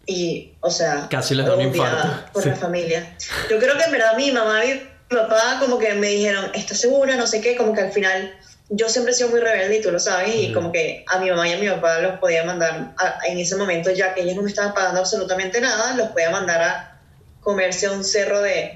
[0.05, 2.07] y, o sea, Casi les da un infarto.
[2.31, 2.49] por Sí.
[2.49, 3.15] la familia.
[3.49, 6.79] Yo creo que en verdad mi mamá y mi papá como que me dijeron, ¿estás
[6.79, 7.15] segura?
[7.15, 8.33] No sé qué, como que al final
[8.69, 11.29] yo siempre he sido muy rebelde y tú lo sabes y como que a mi
[11.29, 14.35] mamá y a mi papá los podía mandar a- en ese momento ya que ellos
[14.35, 16.99] no me estaban pagando absolutamente nada, los podía mandar a
[17.41, 18.73] comerse a un cerro de...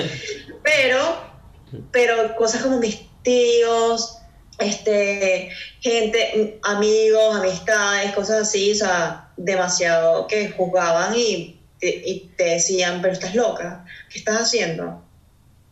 [0.62, 1.16] pero,
[1.90, 4.18] pero cosas como mis tíos,
[4.58, 13.12] este, gente, amigos, amistades, cosas así, o sea, demasiado que juzgaban y te decían, pero
[13.12, 15.03] estás loca, ¿qué estás haciendo?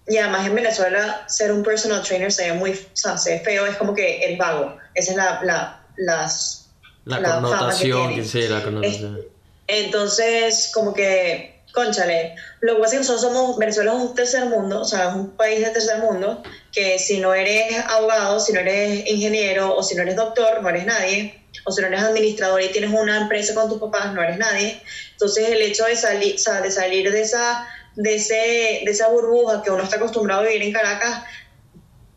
[0.06, 3.40] Y además en Venezuela ser un personal trainer se ve muy, o sea, se ve
[3.40, 4.76] feo, es como que eres vago.
[4.94, 6.70] Esa es la, la, las,
[7.04, 8.22] La, la que connotación, tiene.
[8.22, 9.20] que sí, la connotación.
[9.66, 14.44] entonces, como que, conchale, lo que pasa es que nosotros somos, Venezuela es un tercer
[14.46, 16.42] mundo, o sea, es un país de tercer mundo,
[16.72, 20.68] que si no eres abogado, si no eres ingeniero o si no eres doctor, no
[20.68, 24.22] eres nadie, o si no eres administrador y tienes una empresa con tus papás, no
[24.22, 24.82] eres nadie.
[25.12, 27.66] Entonces, el hecho de, salir o sea, de salir de esa,
[27.96, 31.22] de, ese, de esa burbuja que uno está acostumbrado a vivir en Caracas,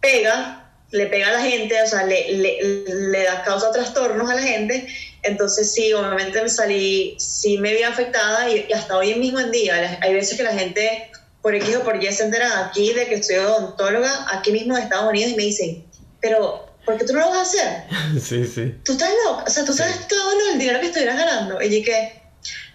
[0.01, 4.35] pega, le pega a la gente, o sea, le, le, le da causa trastornos a
[4.35, 4.87] la gente.
[5.23, 9.51] Entonces sí, obviamente me salí, sí me vi afectada y, y hasta hoy mismo en
[9.51, 11.09] día, hay veces que la gente
[11.41, 14.83] por X o por Y se entera aquí de que soy odontóloga, aquí mismo en
[14.83, 15.85] Estados Unidos y me dicen,
[16.19, 17.83] pero ¿por qué tú no lo vas a hacer?
[18.19, 18.73] Sí, sí.
[18.83, 21.61] Tú estás loca, o sea, tú sabes todo lo del dinero que estuvieras ganando.
[21.61, 22.19] Y que,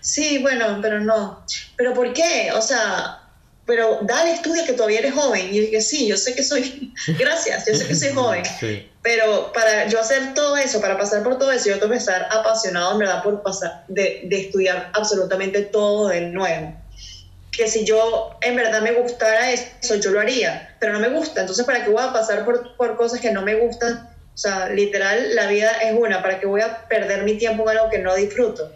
[0.01, 1.45] sí, bueno, pero no.
[1.77, 2.51] ¿Pero por qué?
[2.55, 3.21] O sea,
[3.71, 5.55] pero dale, estudia que todavía eres joven.
[5.55, 8.43] Y dije, sí, yo sé que soy, gracias, yo sé que soy joven.
[8.61, 8.87] Sí.
[9.03, 12.29] Pero para yo hacer todo eso, para pasar por todo eso, yo tengo que estar
[12.31, 16.75] apasionado en verdad por pasar, de, de estudiar absolutamente todo de nuevo.
[17.51, 21.41] Que si yo en verdad me gustara eso, yo lo haría, pero no me gusta.
[21.41, 24.11] Entonces, ¿para qué voy a pasar por, por cosas que no me gustan?
[24.35, 26.21] O sea, literal, la vida es una.
[26.21, 28.71] ¿Para qué voy a perder mi tiempo en algo que no disfruto?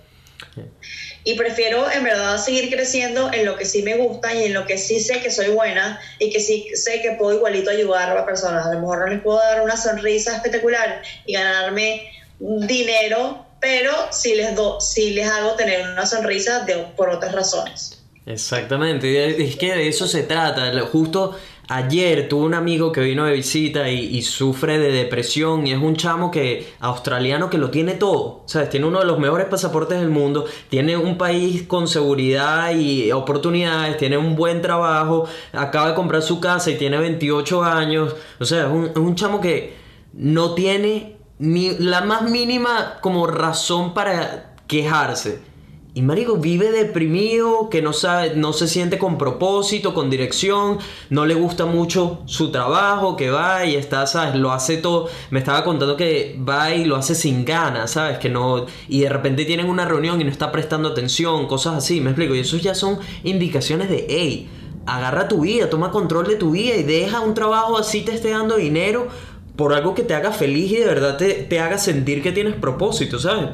[1.25, 4.67] Y prefiero en verdad seguir creciendo en lo que sí me gusta y en lo
[4.67, 8.27] que sí sé que soy buena y que sí sé que puedo igualito ayudar a
[8.27, 8.67] personas.
[8.67, 14.35] A lo mejor no les puedo dar una sonrisa espectacular y ganarme dinero, pero sí
[14.35, 18.03] les, do, sí les hago tener una sonrisa de, por otras razones.
[18.27, 20.73] Exactamente, es que de eso se trata.
[20.81, 21.39] Justo
[21.69, 25.97] ayer tuve un amigo que vino de visita y, sufre de depresión y es un
[25.97, 28.71] chamo que australiano que lo tiene todo, ¿sabes?
[28.71, 33.97] Tiene uno de los mejores pasaportes del mundo, tiene un país con seguridad y oportunidades,
[33.97, 38.67] tiene un buen trabajo, acaba de comprar su casa y tiene 28 años, o sea,
[38.67, 39.75] es un, es un chamo que
[40.13, 45.54] no tiene ni la más mínima como razón para quejarse.
[45.97, 50.79] Y marico vive deprimido, que no sabe, no se siente con propósito, con dirección,
[51.09, 55.09] no le gusta mucho su trabajo, que va y está, sabes, lo hace todo.
[55.31, 59.09] Me estaba contando que va y lo hace sin ganas, sabes, que no y de
[59.09, 62.35] repente tienen una reunión y no está prestando atención, cosas así, me explico.
[62.35, 64.49] Y eso ya son indicaciones de, hey,
[64.87, 68.31] agarra tu vida, toma control de tu vida y deja un trabajo así te esté
[68.31, 69.07] dando dinero
[69.55, 72.55] por algo que te haga feliz y de verdad te, te haga sentir que tienes
[72.55, 73.51] propósito, ¿sabes?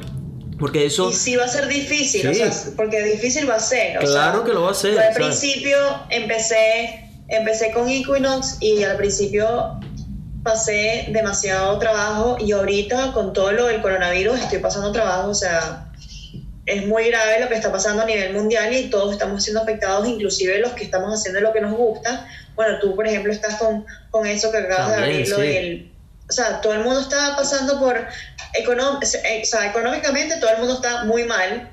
[0.61, 1.09] Porque eso...
[1.09, 2.39] Y sí va a ser difícil, o Sí.
[2.39, 3.97] sea, porque difícil va a ser.
[3.97, 5.75] o Claro sea, que lo va a ser, al principio
[6.09, 9.77] empecé, empecé con Equinox y al principio
[10.43, 15.91] pasé demasiado trabajo y ahorita con todo lo del coronavirus estoy pasando trabajo, o sea,
[16.67, 20.07] es muy grave lo que está pasando a nivel mundial y todos estamos siendo afectados,
[20.07, 22.27] inclusive los que estamos haciendo lo que nos gusta.
[22.55, 25.41] Bueno, tú, por ejemplo, estás con, con eso que acabas de También, abrir, lo sí.
[25.41, 25.90] del...
[26.31, 28.07] O sea, todo el mundo está pasando por...
[28.57, 31.69] econom- o sea, económicamente todo el mundo está muy mal,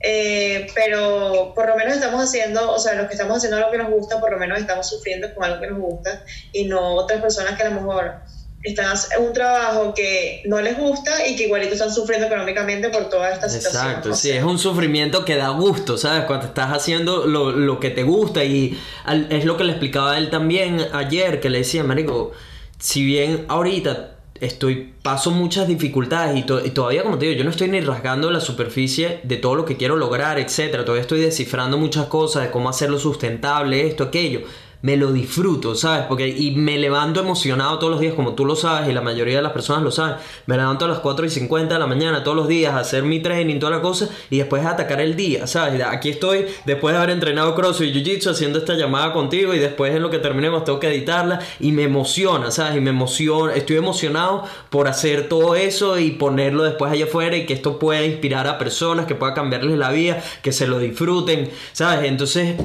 [0.00, 3.78] eh, pero por lo menos estamos haciendo, o sea, los que estamos haciendo algo que
[3.78, 6.22] nos gusta, por lo menos estamos sufriendo con algo que nos gusta
[6.52, 8.14] y no otras personas que a lo mejor
[8.62, 13.08] están en un trabajo que no les gusta y que igualito están sufriendo económicamente por
[13.08, 13.86] toda esta situación.
[13.86, 16.24] Exacto, sí, es un sufrimiento que da gusto, ¿sabes?
[16.26, 20.12] Cuando estás haciendo lo, lo que te gusta y al- es lo que le explicaba
[20.12, 22.32] a él también ayer, que le decía, Marico,
[22.78, 27.50] si bien ahorita estoy, paso muchas dificultades y, y todavía, como te digo, yo no
[27.50, 31.76] estoy ni rasgando la superficie de todo lo que quiero lograr, etcétera, todavía estoy descifrando
[31.78, 34.42] muchas cosas de cómo hacerlo sustentable, esto, aquello,
[34.80, 36.06] me lo disfruto, ¿sabes?
[36.06, 39.36] Porque y me levanto emocionado todos los días, como tú lo sabes y la mayoría
[39.36, 40.16] de las personas lo saben.
[40.46, 43.02] Me levanto a las 4 y 50 de la mañana todos los días a hacer
[43.02, 45.82] mi training, toda la cosa, y después a atacar el día, ¿sabes?
[45.82, 49.94] Aquí estoy, después de haber entrenado cross y jiu-jitsu, haciendo esta llamada contigo, y después
[49.94, 52.76] en lo que terminemos tengo que editarla, y me emociona, ¿sabes?
[52.76, 57.46] Y me emociona, estoy emocionado por hacer todo eso y ponerlo después allá afuera y
[57.46, 61.50] que esto pueda inspirar a personas, que pueda cambiarles la vida, que se lo disfruten,
[61.72, 62.08] ¿sabes?
[62.08, 62.56] Entonces,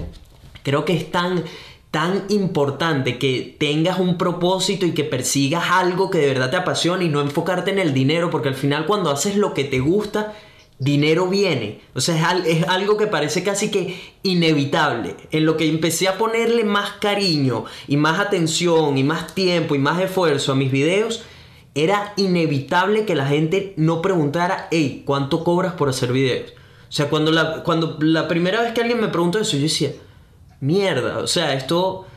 [0.64, 1.44] creo que es tan
[1.94, 7.04] tan importante que tengas un propósito y que persigas algo que de verdad te apasiona
[7.04, 10.34] y no enfocarte en el dinero, porque al final cuando haces lo que te gusta,
[10.80, 11.82] dinero viene.
[11.94, 15.16] O sea, es, algo que parece casi que inevitable.
[15.30, 19.78] En lo que empecé a ponerle más cariño y más atención y más tiempo y
[19.78, 21.24] más esfuerzo a mis videos,
[21.76, 26.54] era inevitable que la gente no preguntara, hey, ¿cuánto cobras por hacer videos?
[26.90, 29.92] O sea, cuando la, cuando la primera vez que alguien me preguntó eso, yo decía,
[30.64, 32.08] mierda, o sea, esto,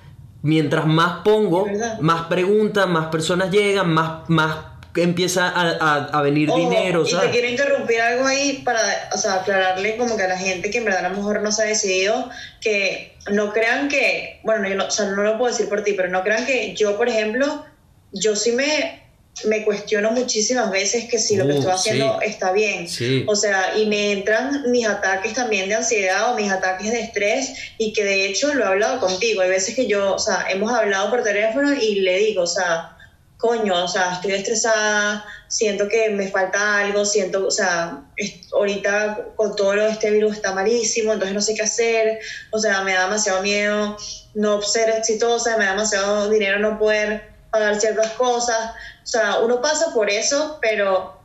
[0.42, 1.66] mientras más pongo,
[2.00, 4.56] más preguntas, más personas llegan, más, más
[4.94, 7.04] empieza a, venir dinero.
[7.06, 8.80] Y te quiero interrumpir algo ahí para
[9.12, 11.52] o sea, aclararle como que a la gente que en verdad a lo mejor no
[11.52, 12.30] se ha decidido
[12.60, 15.92] que no crean que, bueno, yo no, o sea, no lo puedo decir por ti,
[15.94, 17.64] pero no crean que yo, por ejemplo,
[18.12, 19.05] yo sí me
[19.44, 22.88] me cuestiono muchísimas veces que si lo que uh, estoy haciendo está bien.
[23.26, 27.52] O sea, y me entran mis ataques también de ansiedad o mis ataques de estrés
[27.78, 29.42] y que de hecho lo he hablado contigo.
[29.42, 32.96] Hay veces que yo, o sea, hemos hablado por teléfono y le digo, o sea,
[33.36, 38.04] coño, o sea, estoy estresada, siento que me falta algo, siento, o sea,
[38.52, 42.18] ahorita con todo lo de este virus está malísimo, entonces no sé qué hacer,
[42.50, 43.96] o sea, me da demasiado miedo
[44.34, 48.72] no ser exitosa, me da demasiado dinero no poder pagar ciertas cosas.
[49.06, 51.16] O sea, uno pasa por eso, pero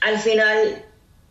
[0.00, 0.86] al final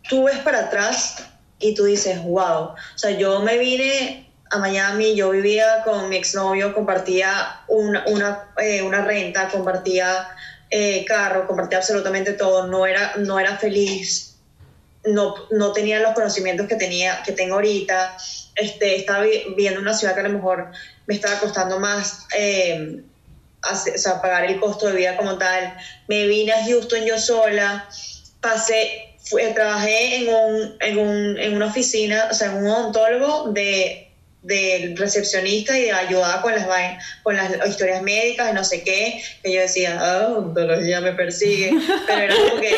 [0.08, 1.26] tú ves para atrás
[1.58, 2.74] y tú dices, wow.
[2.74, 8.52] O sea, yo me vine a Miami, yo vivía con mi exnovio, compartía una, una,
[8.58, 10.28] eh, una renta, compartía
[10.70, 14.36] eh, carro, compartía absolutamente todo, no era, no era feliz,
[15.06, 18.16] no, no tenía los conocimientos que, tenía, que tengo ahorita,
[18.56, 20.72] este, estaba viviendo en una ciudad que a lo mejor
[21.08, 23.02] me estaba costando más eh,
[23.96, 25.76] sea, pagar el costo de vida como tal.
[26.08, 27.88] Me vine a Houston yo sola,
[28.42, 29.18] pasé,
[29.54, 34.09] trabajé en, un, en, un, en una oficina, o sea, en un odontólogo de
[34.42, 36.66] del recepcionista y de ayudar con las
[37.24, 41.74] con las historias médicas y no sé qué, que yo decía, ah, odontología me persigue,
[42.08, 42.74] pero era como que,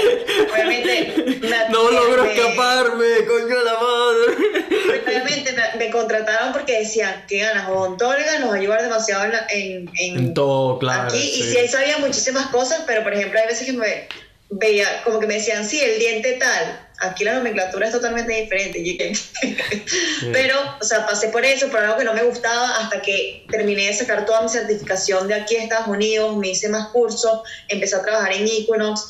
[0.51, 1.13] obviamente...
[1.71, 5.01] no logro escaparme, coño la madre.
[5.11, 10.17] Obviamente me, contrataron porque decían, que ganas odontóloga, nos va a ayudar demasiado en, en,
[10.17, 11.09] en, todo, claro.
[11.09, 14.07] Aquí, y sí, ahí sabía muchísimas cosas, pero por ejemplo, hay veces que me
[14.51, 19.13] veía, como que me decían, sí, el diente tal, aquí la nomenclatura es totalmente diferente.
[20.33, 23.87] Pero, o sea, pasé por eso, por algo que no me gustaba, hasta que terminé
[23.87, 27.95] de sacar toda mi certificación de aquí a Estados Unidos, me hice más cursos, empecé
[27.95, 29.09] a trabajar en Equinox,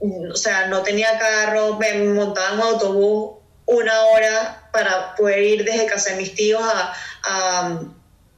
[0.00, 5.64] o sea, no tenía carro, me montaba en un autobús una hora para poder ir
[5.64, 7.80] desde casa de mis tíos a, a,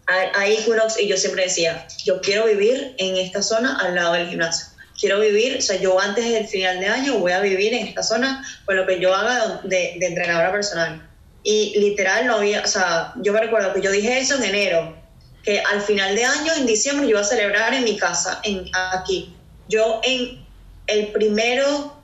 [0.07, 4.29] a Equinox y yo siempre decía, yo quiero vivir en esta zona al lado del
[4.29, 7.87] gimnasio quiero vivir, o sea, yo antes del final de año voy a vivir en
[7.87, 11.09] esta zona con lo que yo haga de, de entrenadora personal.
[11.43, 14.97] Y literal no había, o sea, yo me recuerdo que yo dije eso en enero,
[15.45, 18.65] que al final de año, en diciembre, yo iba a celebrar en mi casa, en,
[18.73, 19.37] aquí.
[19.69, 20.43] Yo en
[20.87, 22.03] el primero,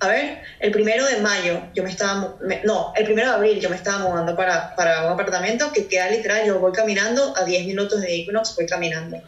[0.00, 3.70] a ver, el primero de mayo, yo me estaba, no, el primero de abril yo
[3.70, 7.66] me estaba mudando para, para un apartamento que queda literal, yo voy caminando a 10
[7.66, 9.22] minutos de Equinox, voy caminando.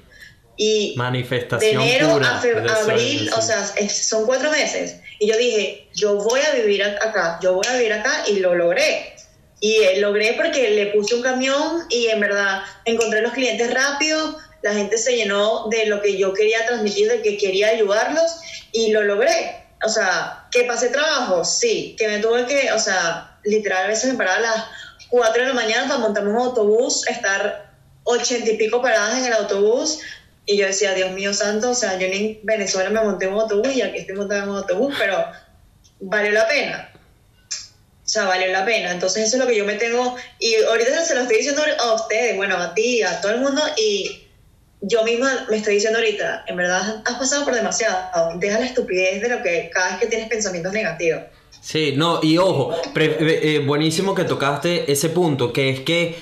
[0.61, 2.41] Y Manifestación de enero a
[2.81, 4.97] abril, o sea, son cuatro meses.
[5.21, 8.57] Y yo dije, yo voy a vivir acá, yo voy a vivir acá y lo
[8.57, 9.15] logré.
[9.61, 14.37] Y eh, logré porque le puse un camión y en verdad encontré los clientes rápido,
[14.63, 18.41] la gente se llenó de lo que yo quería transmitir, de que quería ayudarlos
[18.73, 19.65] y lo logré.
[19.85, 24.11] O sea, que pasé trabajo, sí, que me tuve que, o sea, literal a veces
[24.11, 24.65] me paraba a las
[25.09, 27.69] 4 de la mañana para montarme un autobús, estar
[28.05, 30.01] ochenta y pico paradas en el autobús,
[30.49, 33.41] y yo decía, Dios mío santo, o sea, yo en Venezuela me monté en un
[33.41, 35.23] autobús y aquí estoy montada en un autobús, pero
[36.01, 36.91] valió la pena.
[37.61, 38.91] O sea, valió la pena.
[38.91, 41.93] Entonces eso es lo que yo me tengo, y ahorita se lo estoy diciendo a
[41.93, 44.23] ustedes, bueno, a ti, a todo el mundo, y
[44.81, 48.39] yo misma me estoy diciendo ahorita, en verdad has pasado por demasiado.
[48.39, 51.25] Deja la estupidez de lo que cada vez que tienes pensamientos negativos.
[51.61, 56.17] Sí, no, y ojo, eh, eh, buenísimo que tocaste ese punto, que es que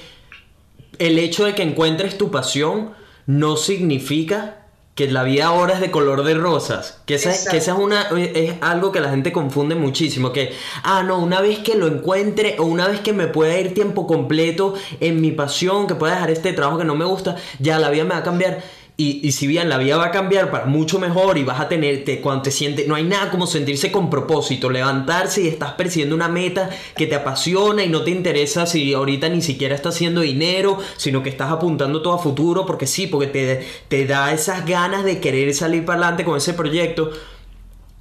[0.99, 4.63] el hecho de que encuentres tu pasión no significa
[4.97, 7.03] que la vida ahora es de color de rosas.
[7.05, 7.51] Que esa, Exacto.
[7.51, 10.33] que esa es, una, es algo que la gente confunde muchísimo.
[10.33, 10.55] Que,
[10.85, 14.07] ah, no, una vez que lo encuentre o una vez que me pueda ir tiempo
[14.07, 17.91] completo en mi pasión, que pueda dejar este trabajo que no me gusta, ya la
[17.91, 18.63] vida me va a cambiar.
[18.99, 22.03] Y, si bien la vida va a cambiar para mucho mejor y vas a tener,
[22.03, 26.15] te, cuando te sientes, no hay nada como sentirse con propósito, levantarse y estás persiguiendo
[26.15, 30.23] una meta que te apasiona y no te interesa si ahorita ni siquiera estás haciendo
[30.23, 34.65] dinero, sino que estás apuntando todo a futuro porque sí, porque te, te da esas
[34.65, 37.11] ganas de querer salir para adelante con ese proyecto.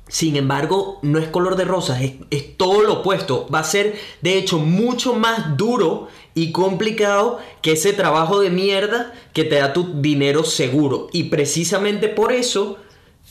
[0.08, 3.48] Sin embargo, no es color de rosas, es todo lo opuesto.
[3.54, 9.14] Va a ser, de hecho, mucho más duro y complicado que ese trabajo de mierda
[9.34, 11.08] que te da tu dinero seguro.
[11.14, 12.78] Y precisamente por eso,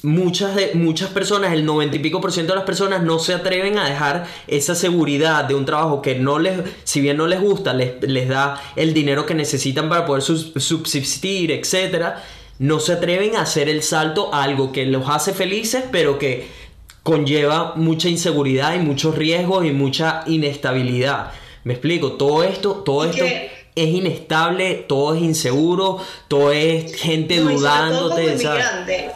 [0.02, 3.34] muchas, de, muchas personas, el 90 y pico por ciento de las personas no se
[3.34, 7.40] atreven a dejar esa seguridad de un trabajo que no les, si bien no les
[7.40, 12.22] gusta, les, les da el dinero que necesitan para poder subsistir, etcétera
[12.58, 16.46] no se atreven a hacer el salto a algo que los hace felices, pero que
[17.02, 21.32] conlleva mucha inseguridad y muchos riesgos y mucha inestabilidad.
[21.64, 25.98] Me explico, todo esto, todo esto que- es inestable, todo es inseguro,
[26.28, 28.42] todo es gente No, dudándote, ¿sabes?
[28.42, 29.10] inmigrante.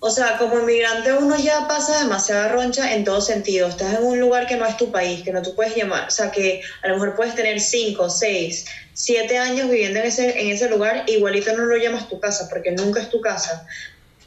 [0.00, 3.66] O sea, como inmigrante uno ya pasa demasiada roncha en todo sentido.
[3.68, 6.08] Estás en un lugar que no es tu país, que no tú puedes llamar.
[6.08, 10.40] O sea, que a lo mejor puedes tener 5, 6, 7 años viviendo en ese,
[10.40, 13.66] en ese lugar, igualito no lo llamas tu casa, porque nunca es tu casa.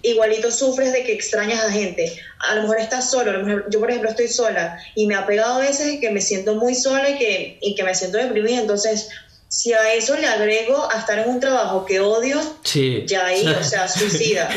[0.01, 2.11] Igualito sufres de que extrañas a gente.
[2.47, 3.31] A lo mejor estás solo.
[3.31, 6.09] a lo mejor- yo, por ejemplo, estoy sola y me ha pegado a veces que
[6.09, 8.59] me siento muy sola y que, y que me siento deprimida.
[8.61, 9.09] Entonces,
[9.49, 13.03] si a eso le agrego a estar en un trabajo que odio, Sí.
[13.07, 14.47] ya ahí, o sea, suicida.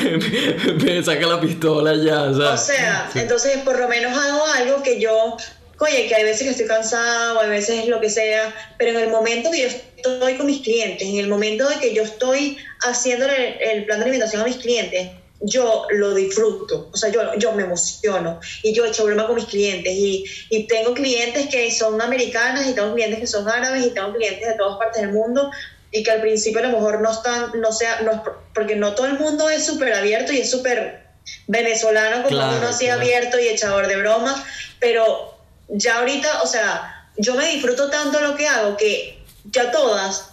[0.84, 3.18] Me saca la pistola ya, O sea, Sí.
[3.20, 5.36] entonces por lo menos hago algo que yo,
[5.80, 9.04] oye, que hay veces que estoy cansada o hay veces lo que sea, pero en
[9.04, 12.58] el momento que yo estoy con mis clientes, en el momento de que yo estoy
[12.84, 15.10] haciendo el, el plan de alimentación a mis clientes,
[15.42, 19.36] yo lo disfruto, o sea, yo, yo me emociono y yo he hecho broma con
[19.36, 23.86] mis clientes y, y tengo clientes que son americanas y tengo clientes que son árabes
[23.86, 25.50] y tengo clientes de todas partes del mundo
[25.90, 28.22] y que al principio a lo mejor no están, no sea, no,
[28.54, 31.02] porque no todo el mundo es súper abierto y es súper
[31.48, 33.00] venezolano como Claro, uno así claro.
[33.00, 34.42] abierto y echador de bromas,
[34.80, 35.36] pero
[35.68, 40.30] ya ahorita, o sea, yo me disfruto tanto lo que hago que ya todas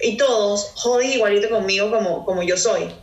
[0.00, 2.94] y todos joden igualito conmigo como, como yo soy.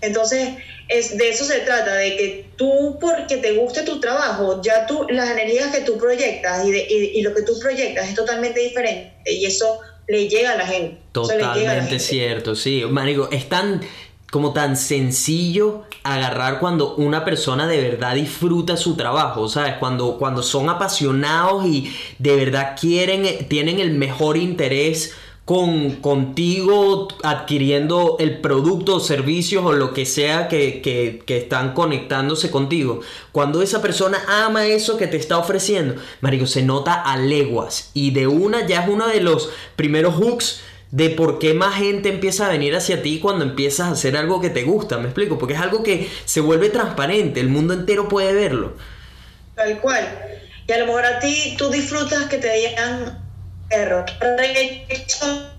[0.00, 0.56] Entonces,
[0.88, 5.06] es, de eso se trata, de que tú, porque te guste tu trabajo, ya tú,
[5.08, 9.14] las energías que tú proyectas y, de- y, lo que tú proyectas es totalmente diferente
[9.26, 10.98] y eso le llega a la gente.
[11.12, 12.84] Totalmente cierto, sí.
[12.88, 13.80] Marico, es tan
[14.30, 19.74] como tan sencillo agarrar cuando una persona de verdad disfruta su trabajo, ¿sabes?
[19.78, 25.12] Cuando, cuando son apasionados y de verdad quieren, tienen el mejor interés
[25.44, 32.50] con, contigo adquiriendo el producto o servicios o lo que sea que, que- están conectándose
[32.50, 33.00] contigo.
[33.32, 38.12] Cuando esa persona ama eso que te está ofreciendo, Marico, se nota a leguas y
[38.12, 42.46] de una ya es uno de los primeros hooks de por qué más gente empieza
[42.46, 45.54] a venir hacia ti cuando empiezas a hacer algo que te gusta, me explico, porque
[45.54, 48.76] es algo que se vuelve transparente, el mundo entero puede verlo.
[49.54, 50.06] Tal cual.
[50.66, 53.23] Y a lo mejor a ti tú disfrutas que te digan
[53.74, 55.53] perro, arrecha,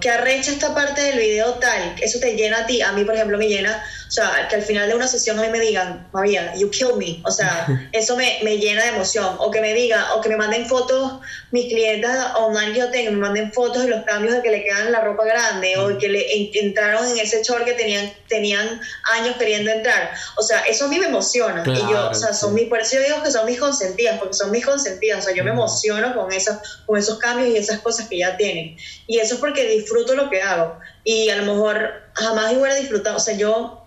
[0.00, 3.14] que arrecha esta parte del video tal, eso te llena a ti, a mí por
[3.14, 6.06] ejemplo me llena, o sea, que al final de una sesión a mí me digan,
[6.12, 9.74] María, you kill me, o sea, eso me, me llena de emoción, o que me
[9.74, 11.14] diga, o que me manden fotos,
[11.50, 14.62] mis clientes online que yo tengo, me manden fotos de los cambios de que le
[14.64, 18.80] quedan la ropa grande, o que le en- entraron en ese short que tenían, tenían
[19.12, 22.32] años queriendo entrar, o sea, eso a mí me emociona, y yo, Claro, o sea,
[22.32, 25.22] son mis, por eso yo digo que son mis consentidas, porque son mis consentidas, o
[25.26, 28.76] sea, yo me emociono con, esas, con esos cambios y esas cosas que ya tienen.
[29.06, 30.78] Y eso es porque disfruto lo que hago.
[31.04, 33.86] Y a lo mejor jamás hubiera disfrutado, o sea, yo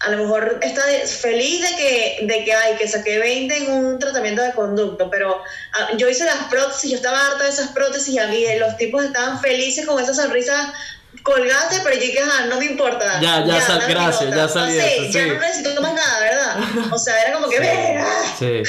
[0.00, 3.98] a lo mejor está feliz de que, de que, ay, que saqué 20 en un
[3.98, 5.40] tratamiento de conducto, pero
[5.72, 8.76] ah, yo hice las prótesis, yo estaba harta de esas prótesis y a mí los
[8.76, 10.72] tipos estaban felices con esa sonrisa
[11.22, 13.20] colgate, pero yo dije, ah, no me importa.
[13.20, 15.28] Ya, ya sal- dame gracias, ya salí de Pasé, eso, Ya sí.
[15.30, 16.56] no necesito más nada, ¿verdad?
[16.92, 18.34] O sea, era como que, ah.
[18.38, 18.62] Sí,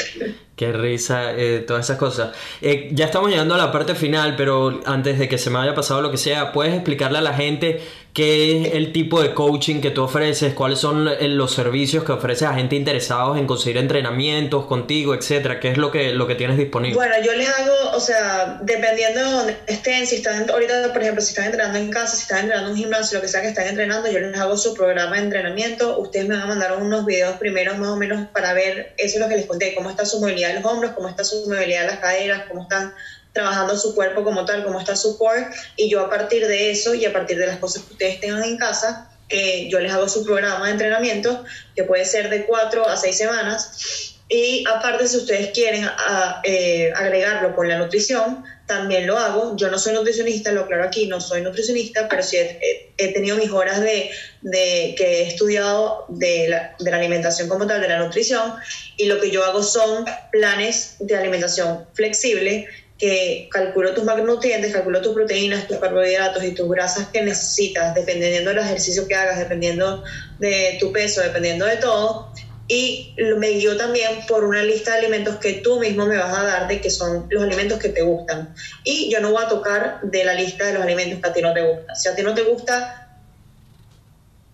[0.58, 2.36] qué risa, eh, todas esas cosas.
[2.62, 5.76] Eh, ya estamos llegando a la parte final, pero antes de que se me haya
[5.76, 7.80] pasado lo que sea, ¿puedes explicarle a la gente
[8.12, 10.56] qué es el tipo de coaching que tú ofreces?
[10.56, 15.60] ¿Cuáles son eh, los servicios que ofreces a gente interesados en conseguir entrenamientos contigo, etcétera?
[15.60, 16.96] ¿Qué es lo que, lo que tienes disponible?
[16.96, 21.22] Bueno, yo les hago, o sea, dependiendo de donde estén, si están ahorita, por ejemplo,
[21.22, 23.50] si están entrenando en casa, si están entrenando en un gimnasio, lo que sea que
[23.50, 26.00] están entrenando, yo les hago su programa de entrenamiento.
[26.00, 29.22] Ustedes me van a mandar unos videos primeros más o menos para ver eso es
[29.22, 31.82] lo que les conté, cómo está su movilidad de los hombros, cómo está su movilidad
[31.82, 32.94] de las caderas, cómo están
[33.34, 36.96] trabajando su cuerpo como tal, cómo está su core, y yo a partir de eso
[36.96, 40.10] y a partir de las cosas que ustedes tengan en casa, que yo les hago
[40.10, 41.44] su programa de entrenamiento,
[41.76, 44.17] que puede ser de cuatro a seis semanas.
[44.30, 49.56] Y aparte, si ustedes quieren a- eh, agregarlo con la nutrición, también lo hago.
[49.56, 52.60] Yo no soy nutricionista, lo aclaro aquí, no soy nutricionista, pero sí he,
[52.98, 54.10] he- tenido mis horas de,
[54.42, 58.54] de que he estudiado de la, de la alimentación como tal, de la nutrición,
[58.98, 62.68] y lo que yo hago son planes de alimentación flexible
[62.98, 68.50] que calculo tus macronutrientes, calculo tus proteínas, tus carbohidratos y tus grasas que necesitas, dependiendo
[68.50, 70.04] del ejercicio que hagas, dependiendo
[70.40, 72.32] de tu peso, dependiendo de todo.
[72.68, 76.44] Y me guío también por una lista de alimentos que tú mismo me vas a
[76.44, 78.54] dar de que son los alimentos que te gustan.
[78.84, 81.42] Y yo no voy a tocar de la lista de los alimentos que a ti
[81.42, 81.96] no te gustan.
[81.96, 83.08] Si a ti no te gusta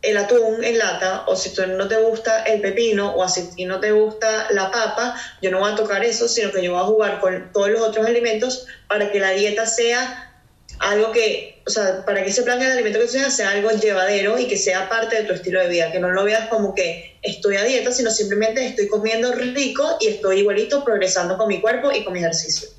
[0.04, 3.50] el atún en lata, o si tú no te gusta el pepino, o si a
[3.50, 6.74] ti no te gusta la papa, yo no voy a tocar eso, sino que yo
[6.74, 10.33] voy a jugar con todos los otros alimentos para que la dieta sea
[10.80, 13.72] algo que, o sea, para que ese plan de alimento que tú tengas sea algo
[13.72, 16.76] llevadero y que sea parte de tu estilo de vida, que no lo veas como
[16.76, 21.62] que estoy a dieta, sino simplemente estoy comiendo rico y estoy igualito progresando con mi
[21.62, 22.70] cuerpo y con mi ejercicio.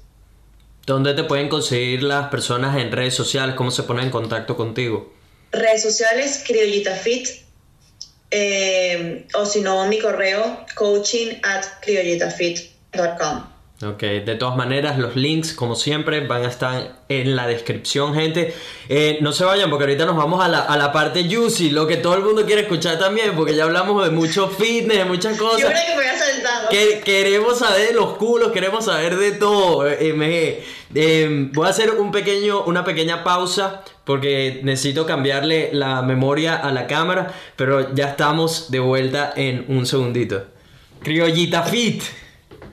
[0.86, 3.54] ¿Dónde te pueden conseguir las personas en redes sociales?
[3.54, 5.14] ¿Cómo se ponen en contacto contigo?
[5.54, 7.28] redes sociales, Criollita Fit,
[8.30, 13.53] eh, o si no, mi correo, coaching at criollitafit.com.
[13.82, 18.54] Ok, de todas maneras, los links, como siempre, van a estar en la descripción, gente.
[18.88, 21.86] Eh, no se vayan porque ahorita nos vamos a la, a la parte juicy, lo
[21.86, 25.36] que todo el mundo quiere escuchar también, porque ya hablamos de mucho fitness, de muchas
[25.36, 25.70] Yo cosas.
[25.70, 26.04] creo que me.
[26.70, 29.86] Que- queremos saber de los culos, queremos saber de todo.
[29.88, 30.64] eh, MG.
[30.96, 36.70] Eh, voy a hacer un pequeño, una pequeña pausa porque necesito cambiarle la memoria a
[36.72, 40.44] la cámara, pero ya estamos de vuelta en un segundito.
[41.02, 42.02] Criollita Fit,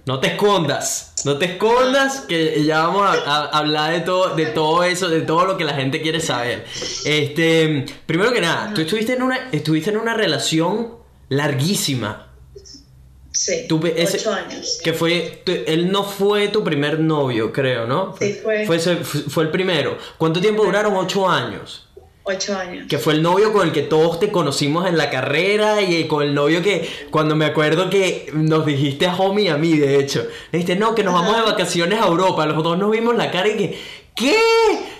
[0.05, 3.13] no te escondas, no te escondas, que ya vamos a,
[3.45, 6.65] a hablar de todo, de todo eso, de todo lo que la gente quiere saber.
[7.05, 10.95] Este, primero que nada, tú estuviste en una, estuviste en una relación
[11.29, 12.27] larguísima.
[13.33, 14.79] Sí, Tú ese- ocho años.
[14.83, 18.13] Que fue, él no fue tu primer novio, creo, ¿no?
[18.19, 18.65] Sí, fue.
[18.65, 19.97] Fue, ese- fue el primero.
[20.17, 20.95] ¿Cuánto tiempo duraron?
[20.95, 21.87] Ocho años.
[22.23, 22.85] Ocho años.
[22.87, 26.21] Que fue el novio con el que todos te conocimos en la carrera y con
[26.23, 29.99] el novio que, cuando me acuerdo que nos dijiste a Homie y a mí, de
[29.99, 32.45] hecho, me dijiste, no, que nos vamos de vacaciones a Europa.
[32.45, 33.79] Los dos nos vimos la cara y que,
[34.15, 34.37] ¿qué?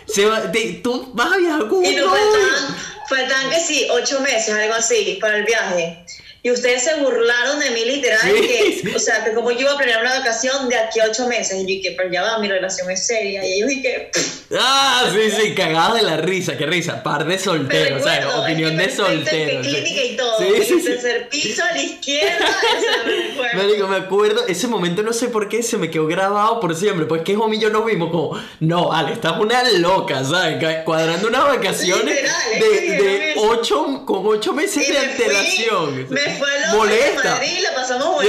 [0.08, 2.22] Se va, te- ¿Tú vas a viajar con Y un nos novio?
[2.24, 2.76] faltaban,
[3.08, 6.04] faltaban que sí, ocho meses, algo así, para el viaje.
[6.44, 8.82] Y ustedes se burlaron de mí literal, Sí.
[8.82, 11.28] que, o sea, que como yo iba a planear una vacación de aquí a ocho
[11.28, 11.56] meses.
[11.58, 13.46] Y yo dije, pero ya va, mi relación es seria.
[13.46, 14.10] Y ellos dije,
[14.60, 17.04] Ah, sí, sí, cagados de la risa, qué risa.
[17.04, 19.66] Par de solteros, recuerdo, Opinión es de que solteros.
[19.66, 19.72] sí.
[19.72, 20.38] clínica y todo.
[20.40, 22.46] Sí, sí, el tercer piso a la izquierda,
[23.56, 27.06] me me acuerdo, ese momento no sé por qué se me quedó grabado por siempre.
[27.06, 30.64] Pues que Homie y yo nos vimos como, no, Ale, estás una loca, ¿sabes?
[30.86, 36.08] Cuadrando unas vacaciones Literal, de, ocho, con ocho meses Y de me fui, antelación.
[36.10, 37.22] me fue loca Molesta.
[37.24, 38.24] de Madrid, la pasamos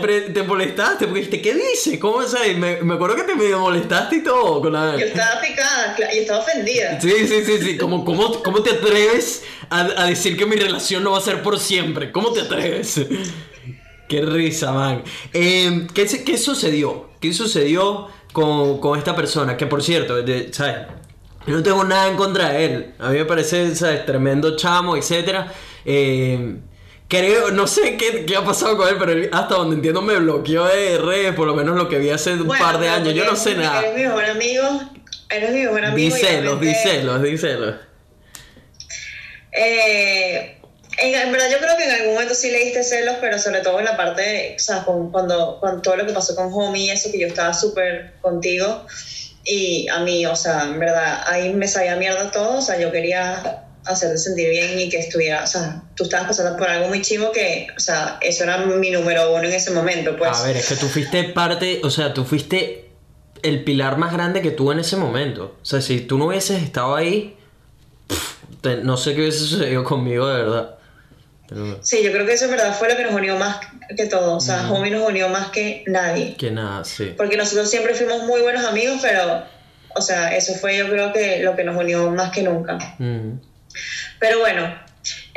[0.00, 1.98] Pero- te molestaste porque dijiste, ¿qué dice?
[1.98, 2.56] ¿Cómo sabes?
[2.56, 4.96] Me, me acuerdo que te molestaste y todo con la...
[4.96, 7.00] Yo estaba picada y estaba ofendida.
[7.00, 7.76] Sí, sí, sí, sí.
[7.78, 11.42] Como, ¿cómo, ¿Cómo te atreves a, a decir que mi relación no va a ser
[11.42, 12.12] por siempre?
[12.12, 13.00] ¿Cómo te atreves?
[14.08, 15.02] Qué risa, man.
[15.32, 17.10] Eh, ¿qué, ¿Qué sucedió?
[17.20, 19.56] ¿Qué sucedió con, con esta persona?
[19.56, 20.76] Que por cierto, de- ¿sabes?
[21.46, 22.94] Yo no tengo nada en contra de él.
[22.98, 24.04] A mí me parece, ¿sabes?
[24.06, 25.46] Tremendo chamo, etc.
[27.08, 30.16] creo, no sé qué, qué ha pasado con él, pero él, hasta donde entiendo me
[30.18, 33.14] bloqueó de redes, por lo menos lo que vi hace un Bueno, par de años.
[33.14, 33.80] Yo no sé nada.
[33.80, 34.64] Eres mi mejor amigo.
[35.30, 36.14] Eres mi mejor amigo.
[36.14, 37.74] Díselos, díselos, díselos.
[39.52, 40.58] Eh,
[40.98, 43.60] en, en verdad yo creo que en algún momento sí le diste celos, pero sobre
[43.60, 46.86] todo en la parte, o sea, con, cuando, con todo lo que pasó con Homie
[46.86, 48.86] y eso, que yo estaba súper contigo.
[49.44, 52.92] Y a mí, o sea, en verdad, ahí me sabía mierda todo, o sea, yo
[52.92, 57.02] quería hacerte sentir bien y que estuviera, o sea, tú estabas pasando por algo muy
[57.02, 60.30] chivo que, o sea, eso era mi número uno en ese momento, pues.
[60.38, 62.88] A ver, es que tú fuiste parte, o sea, tú fuiste
[63.42, 65.56] el pilar más grande que tuvo en ese momento.
[65.60, 67.36] O sea, si tú no hubieses estado ahí,
[68.06, 70.74] pff, te- no sé qué hubiese sucedido conmigo de verdad.
[71.48, 73.58] Pero Sí, yo creo que eso en verdad fue lo que nos unió más
[73.96, 76.36] que todo, o sea, Homie nos unió más que nadie.
[76.36, 77.14] que nada, sí.
[77.16, 79.44] porque nosotros siempre fuimos muy buenos amigos, pero,
[79.96, 82.76] o sea, eso fue yo creo que lo que nos unió más que nunca.
[84.20, 84.74] Pero bueno,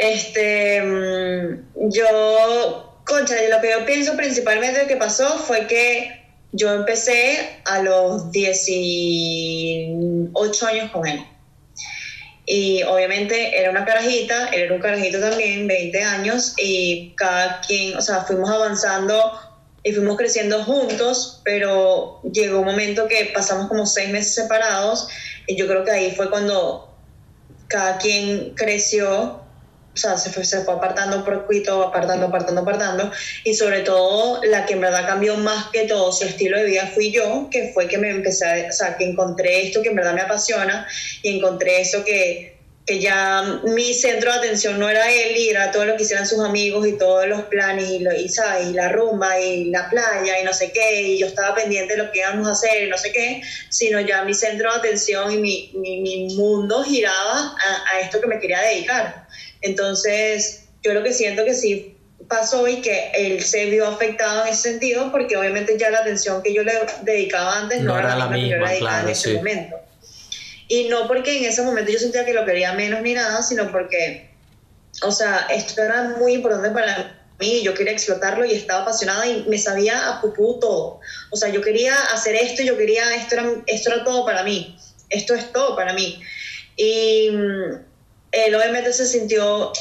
[0.01, 6.19] este, mm, yo, concha, lo que yo pienso principalmente que pasó fue que
[6.51, 11.23] yo empecé a los 18 años con él.
[12.47, 17.95] Y obviamente era una carajita, él era un carajito también, 20 años, y cada quien,
[17.95, 19.39] o sea, fuimos avanzando
[19.83, 25.07] y fuimos creciendo juntos, pero llegó un momento que pasamos como seis meses separados,
[25.45, 26.91] y yo creo que ahí fue cuando
[27.67, 29.40] cada quien creció
[29.93, 33.11] o sea, se fue, se fue apartando por poquito, apartando, apartando, apartando.
[33.43, 36.89] Y sobre todo, la que en verdad cambió más que todo su estilo de vida
[36.93, 39.95] fui yo, que fue que me empecé, a, o sea, que encontré esto que en
[39.95, 40.87] verdad me apasiona
[41.21, 45.71] y encontré eso que, que ya mi centro de atención no era él y era
[45.71, 48.69] todo lo que hicieran sus amigos y todos los planes y, lo, y, ¿sabes?
[48.69, 52.03] y la rumba y la playa y no sé qué, y yo estaba pendiente de
[52.03, 55.33] lo que íbamos a hacer y no sé qué, sino ya mi centro de atención
[55.33, 59.27] y mi, mi, mi mundo giraba a, a esto que me quería dedicar.
[59.61, 61.97] Entonces, yo lo que siento que sí
[62.27, 66.41] pasó y que él se vio afectado en ese sentido porque obviamente ya la atención
[66.41, 69.07] que yo le dedicaba antes no, No era la que yo le misma, dedicaba claro,
[69.07, 69.35] en ese sí.
[69.35, 69.75] momento.
[70.67, 73.69] Y no porque en ese momento yo sentía que lo quería menos ni nada, sino
[73.71, 74.29] porque,
[75.01, 79.43] o sea, esto era muy importante para mí, yo quería explotarlo y estaba apasionada y
[79.49, 81.01] me sabía a pupú todo.
[81.31, 84.77] O sea, yo quería hacer esto, yo quería, esto era, esto era todo para mí,
[85.09, 86.21] esto es todo para mí.
[86.77, 87.90] Y mm,
[88.31, 89.71] él obviamente se sintió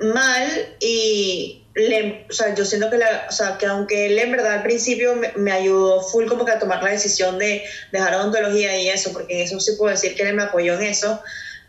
[0.00, 4.32] mal y le, o sea, yo siento que, la, o sea, que aunque él en
[4.32, 8.14] verdad al principio me, me, ayudó full como que a tomar la decisión de dejar
[8.14, 11.20] odontología y eso, porque en eso sí puedo decir que él me apoyó en eso,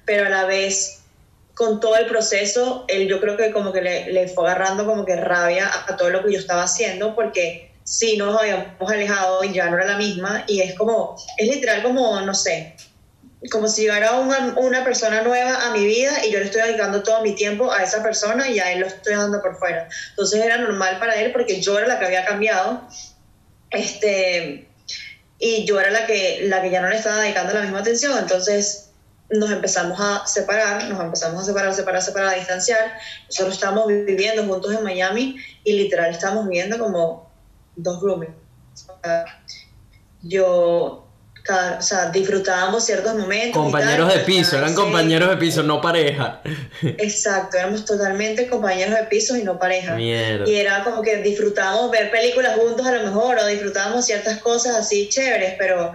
[0.06, 1.02] pero a la vez
[1.54, 5.04] con todo el proceso, él yo creo que como que le, le fue agarrando como
[5.04, 9.44] que rabia a, a todo lo que yo estaba haciendo, porque sí nos habíamos alejado
[9.44, 12.76] y ya no era la misma, y es como, es literal como, no sé,
[13.50, 17.04] como si llegara una, una, persona nueva a mi vida y yo le estoy dedicando
[17.04, 19.88] todo mi tiempo a esa persona y a él lo estoy dando por fuera.
[20.10, 22.88] Entonces era normal para él porque yo era la que había cambiado
[23.70, 24.68] este,
[25.40, 28.18] y yo era la que, la que ya no le estaba dedicando la misma atención.
[28.18, 28.92] Entonces
[29.30, 32.94] nos empezamos a separar, nos empezamos a separar, separar, separar, a distanciar.
[33.28, 37.30] Nosotros estábamos viviendo juntos en Miami y literal estábamos viviendo como
[37.76, 38.36] dos roommates.
[40.22, 41.07] Yo
[41.50, 43.62] o sea, disfrutábamos ciertos momentos.
[43.62, 44.76] Compañeros tal, de piso, eran sí.
[44.76, 46.42] compañeros de piso, no pareja.
[46.82, 49.96] Exacto, éramos totalmente compañeros de piso y no pareja.
[49.96, 50.48] Mierda.
[50.48, 54.76] Y era como que disfrutábamos ver películas juntos a lo mejor, o disfrutábamos ciertas cosas
[54.76, 55.94] así chéveres, pero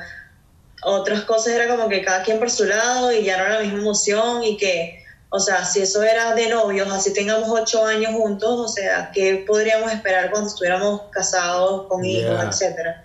[0.82, 3.60] otras cosas era como que cada quien por su lado y ya no era la
[3.60, 8.12] misma emoción y que, o sea, si eso era de novios, así tengamos ocho años
[8.12, 12.48] juntos, o sea, ¿qué podríamos esperar cuando estuviéramos casados, con hijos, Yeah.
[12.48, 13.04] etcétera?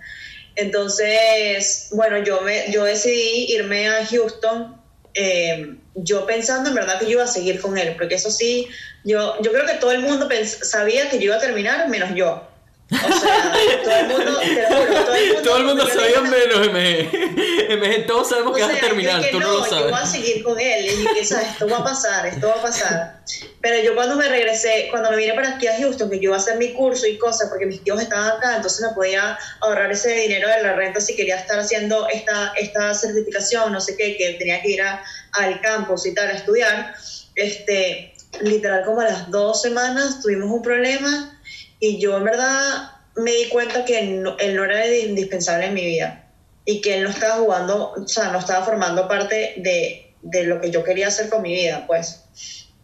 [0.57, 4.75] Entonces, bueno, yo, me, yo decidí irme a Houston,
[5.13, 8.67] eh, yo pensando en verdad que yo iba a seguir con él, porque eso sí,
[9.03, 12.46] yo, yo creo que todo el mundo sabía que yo iba a terminar, menos yo.
[12.89, 13.51] O sea,
[13.83, 17.77] todo el mundo, te lo juro, todo el mundo, Todo el mundo sabía menos MG.
[17.77, 19.97] MG, todos sabemos o que vas a sea, terminar, tú no, lo Yo voy a
[19.97, 20.09] sabes.
[20.09, 21.49] seguir con él y dije, ¿sabes?
[21.49, 23.21] Esto va a pasar, esto va a pasar.
[23.59, 26.35] Pero yo cuando me regresé, cuando me vine para aquí a Houston, que yo iba
[26.35, 29.91] a hacer mi curso y cosas, porque mis tíos estaban acá, entonces me podía ahorrar
[29.91, 34.15] ese dinero de la renta si quería estar haciendo esta, esta certificación, no sé qué,
[34.15, 35.03] que tenía que ir a,
[35.33, 36.95] al campus y tal a estudiar.
[37.35, 41.36] Este, literal, como a las dos semanas tuvimos un problema
[41.79, 45.85] y yo en verdad me di cuenta que no- él no era indispensable en mi
[45.85, 46.23] vida
[46.65, 50.59] y que él no estaba jugando, o sea, no estaba formando parte de, de lo
[50.61, 52.23] que yo quería hacer con mi vida, pues.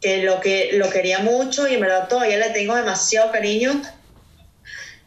[0.01, 3.81] Que lo que lo quería mucho y en verdad todavía le tengo demasiado cariño.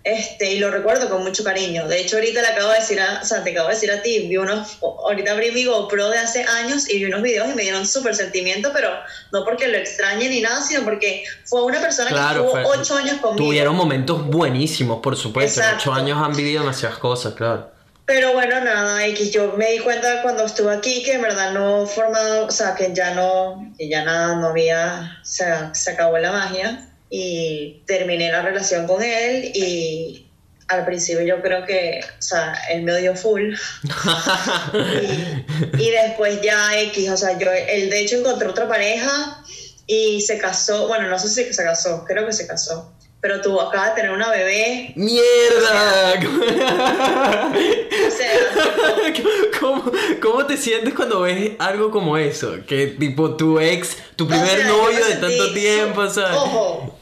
[0.07, 1.89] Este, y lo recuerdo con mucho cariño.
[1.89, 4.03] De hecho, ahorita le acabo de decir a, o sea, te acabo de decir a
[4.03, 7.55] ti, vi unos, ahorita abrí mi GoPro de hace años y vi unos videos y
[7.55, 8.89] me dieron súper sentimiento, pero
[9.33, 12.95] no porque lo extrañe ni nada, sino porque fue una persona Claro, que estuvo ocho
[12.95, 13.47] años conmigo.
[13.47, 15.61] Tuvieron momentos buenísimos, por supuesto.
[15.61, 17.69] En ocho años han vivido demasiadas cosas, claro.
[18.05, 21.85] Pero bueno, nada, X, yo me di cuenta cuando estuve aquí que en verdad no
[21.85, 26.17] formado, o sea, que ya no, que ya nada, no había, o sea, se acabó
[26.19, 30.27] la magia y terminé la relación con él y
[30.69, 33.55] al principio yo creo que, o sea, él me odió full
[35.79, 39.43] y, y después ya X, o sea, yo, él de hecho encontró otra pareja
[39.87, 43.61] y se casó, bueno, no sé si se casó, creo que se casó, pero tuvo,
[43.61, 46.15] acaba de tener una bebé, ¡Mierda!
[48.07, 49.29] o sea, tipo,
[49.61, 52.57] ¿Cómo, ¿Cómo te sientes cuando ves algo como eso?
[52.67, 56.37] Que tipo tu ex, tu primer O sea, yo novio de tanto tiempo, ¿sabes?
[56.37, 56.96] Ojo,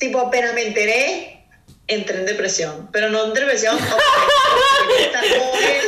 [0.00, 1.44] tipo apenas me enteré,
[1.86, 2.88] entré en depresión.
[2.90, 5.86] Pero no en depresión, ok, porque quería estar él.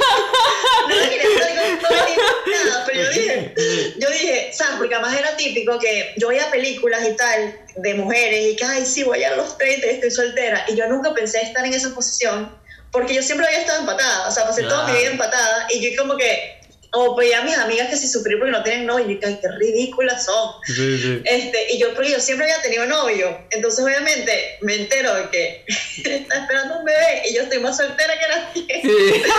[0.89, 2.07] No quería estar con
[2.47, 3.55] ni nada, pero yo dije,
[3.99, 4.75] yo dije, ¿sabes?
[4.79, 8.85] Porque además era típico que yo veía películas y tal de mujeres y que, ay,
[8.87, 10.65] sí, voy a los 30 y estoy soltera.
[10.69, 12.55] Y yo nunca pensé estar en esa posición
[12.91, 14.29] porque yo siempre había estado empatada.
[14.29, 14.99] O sea, pasé toda mi Claro.
[15.01, 16.61] vida empatada y yo como que,
[16.95, 19.39] o veía a mis amigas que si sufrí porque no tienen novio y yo, ay,
[19.41, 20.51] qué ridículas son.
[20.65, 21.23] Sí, sí.
[21.25, 25.65] Este, y yo, porque yo siempre había tenido novio, entonces obviamente me entero de que
[26.05, 28.83] está esperando un bebé y yo estoy más soltera que nadie.
[28.83, 29.23] Sí.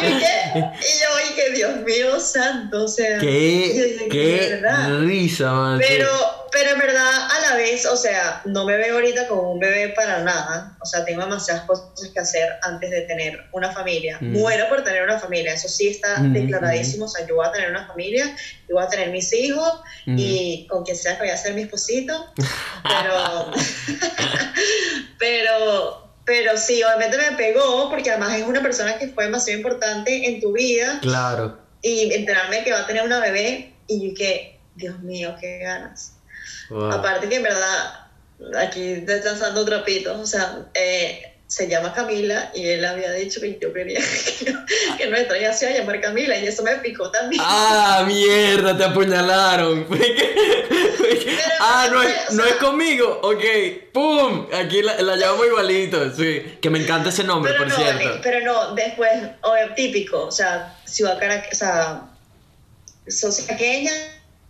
[0.00, 0.70] Y yo.
[0.80, 3.16] Y yo, que Dios mío santo, o sea.
[3.16, 5.00] yo Qué, dije, "¿De qué verdad?".
[5.00, 5.78] risa, man.
[5.86, 6.08] Pero
[6.50, 9.90] pero en verdad, a la vez, o sea, no me veo ahorita como un bebé
[9.90, 10.76] para nada.
[10.80, 14.16] O sea, tengo demasiadas cosas que hacer antes de tener una familia.
[14.20, 14.32] Mm.
[14.32, 16.87] Muero por tener una familia, eso sí está Mm, declaradísimo.
[17.00, 18.24] O sea, yo voy a tener una familia,
[18.68, 21.62] yo voy a tener mis hijos y con quien sea que vaya a ser mi
[21.62, 22.32] esposito.
[22.82, 23.50] Pero,
[25.18, 30.26] pero, pero sí, obviamente me pegó porque además es una persona que fue demasiado importante
[30.28, 31.58] en tu vida Claro.
[31.82, 36.12] y enterarme que va a tener una bebé y yo que, Dios mío, qué ganas.
[36.70, 36.92] Wow.
[36.92, 38.06] Aparte que en verdad,
[38.58, 43.72] aquí descansando trapitos, o sea, eh, se llama Camila y él había dicho que yo
[43.72, 43.98] quería
[44.38, 44.54] que,
[44.98, 47.42] que nuestra hija se iba a llamar Camila y eso me picó también.
[47.44, 49.86] Ah, mierda, te apuñalaron.
[51.60, 53.20] ah, no es, no es conmigo.
[53.22, 53.44] Ok,
[53.92, 54.46] pum.
[54.52, 56.14] Aquí la, la llamo igualito.
[56.14, 56.58] Sí.
[56.60, 58.20] Que me encanta ese nombre, pero, por no, cierto.
[58.22, 59.10] pero no, después,
[59.40, 62.02] obvio, típico, o sea, Ciudad Caracas, o sea,
[63.08, 63.92] sos pequeña,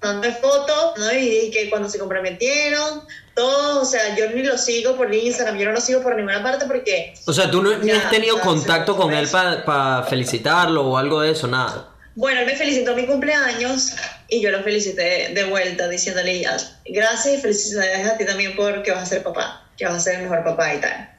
[0.03, 1.13] mandé fotos, ¿no?
[1.13, 3.03] Y que cuando se comprometieron,
[3.35, 6.43] todos, o sea, yo ni lo sigo por Instagram, yo no lo sigo por ninguna
[6.43, 10.03] parte porque O sea, tú no, ni has tenido o sea, contacto con él para
[10.05, 11.91] felicitarlo o algo de eso, nada.
[12.15, 13.93] Bueno, él me felicitó mi cumpleaños
[14.29, 16.57] y yo lo felicité de vuelta diciéndole ya,
[16.87, 20.15] gracias y felicidades a ti también porque vas a ser papá, que vas a ser
[20.17, 21.11] el mejor papá y tal.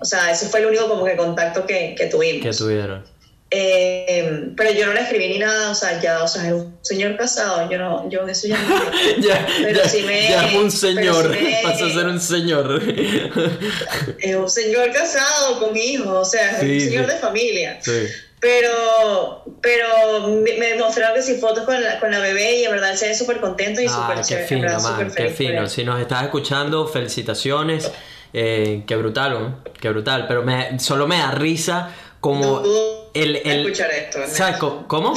[0.00, 2.42] O sea, eso fue el único como que contacto que, que tuvimos.
[2.42, 3.04] Que tuvieron.
[3.52, 6.78] Eh, pero yo no le escribí ni nada, o sea, ya, o sea, es un
[6.82, 8.76] señor casado, yo no, yo eso ya no.
[9.26, 11.34] ya, Pero ya, sí me- ya es un señor.
[11.34, 12.80] sí me- a ser un señor.
[14.20, 17.78] Es un señor casado con hijos, o sea, es Sí, un señor de familia.
[17.82, 18.06] sí.
[18.42, 22.70] Pero, pero me me mostraron que sí fotos con la, con la bebé y en
[22.70, 25.68] verdad se ve súper contento y Ah, súper chévere, fino, verdad, man, qué fino.
[25.68, 27.90] Si nos estás escuchando, felicitaciones.
[28.32, 29.64] Eh, qué brutal, ¿no?
[29.78, 30.26] Qué brutal.
[30.26, 31.90] Pero me, solo me da risa
[32.20, 33.36] como Dudo el...
[33.36, 34.26] el escuchar esto, ¿no?
[34.26, 35.14] ¿Sabes cómo?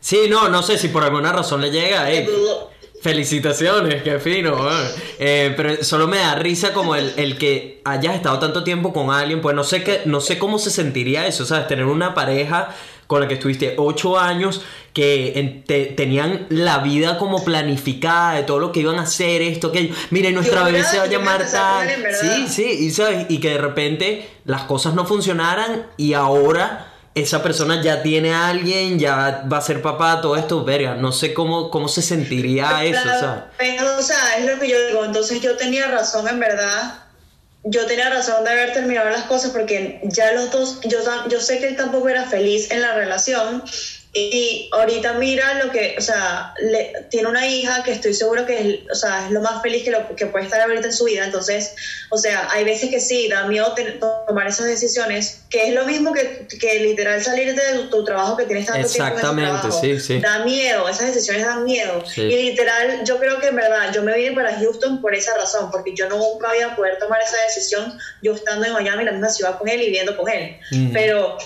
[0.00, 2.10] Sí, no, no sé si por alguna razón le llega.
[2.10, 2.28] eh,
[3.00, 4.66] Felicitaciones, qué fino.
[5.18, 9.10] Eh, pero solo me da risa como el, el que hayas estado tanto tiempo con
[9.14, 11.66] alguien, pues no sé qué, no sé cómo se sentiría eso, ¿sabes?
[11.68, 12.74] Tener una pareja
[13.06, 14.62] con la que estuviste ocho años
[14.92, 19.42] que en- te- tenían la vida como planificada de todo lo que iban a hacer,
[19.42, 19.94] esto, aquello.
[20.10, 21.88] Mire, nuestra Yo bebé se va a llamar tal.
[22.20, 27.42] Sí, sí, y sabes, y que de repente las cosas no funcionaran y ahora esa
[27.44, 31.32] persona ya tiene a alguien, ya va a ser papá, todo esto, verga, no sé
[31.32, 33.82] cómo, cómo se sentiría eso, Claro, ¿sabes?
[33.98, 35.04] o sea, es lo que yo digo.
[35.04, 37.03] Entonces yo tenía razón, en verdad.
[37.64, 40.98] Yo tenía razón de haber terminado las cosas porque ya los dos, yo,
[41.30, 43.64] yo sé que él tampoco era feliz en la relación.
[44.16, 48.60] Y ahorita mira lo que, o sea, le- tiene una hija que estoy seguro que
[48.60, 51.04] es, o sea, es lo más feliz que, lo, que puede estar ahorita en su
[51.04, 51.24] vida.
[51.24, 51.74] Entonces,
[52.10, 55.84] o sea, hay veces que sí, da miedo ten- tomar esas decisiones, que es lo
[55.84, 59.26] mismo que, que literal salir de tu, tu trabajo que tienes tanto tiempo en ese
[59.26, 60.20] Exactamente, sí, sí.
[60.20, 62.04] Da miedo, esas decisiones dan miedo.
[62.06, 62.20] Sí.
[62.22, 65.72] Y literal, yo creo que en verdad, yo me vine para Houston por esa razón,
[65.72, 69.12] porque yo nunca iba a poder tomar esa decisión yo estando en Miami, en la
[69.12, 70.56] misma ciudad con él y viviendo con él.
[70.92, 71.36] Pero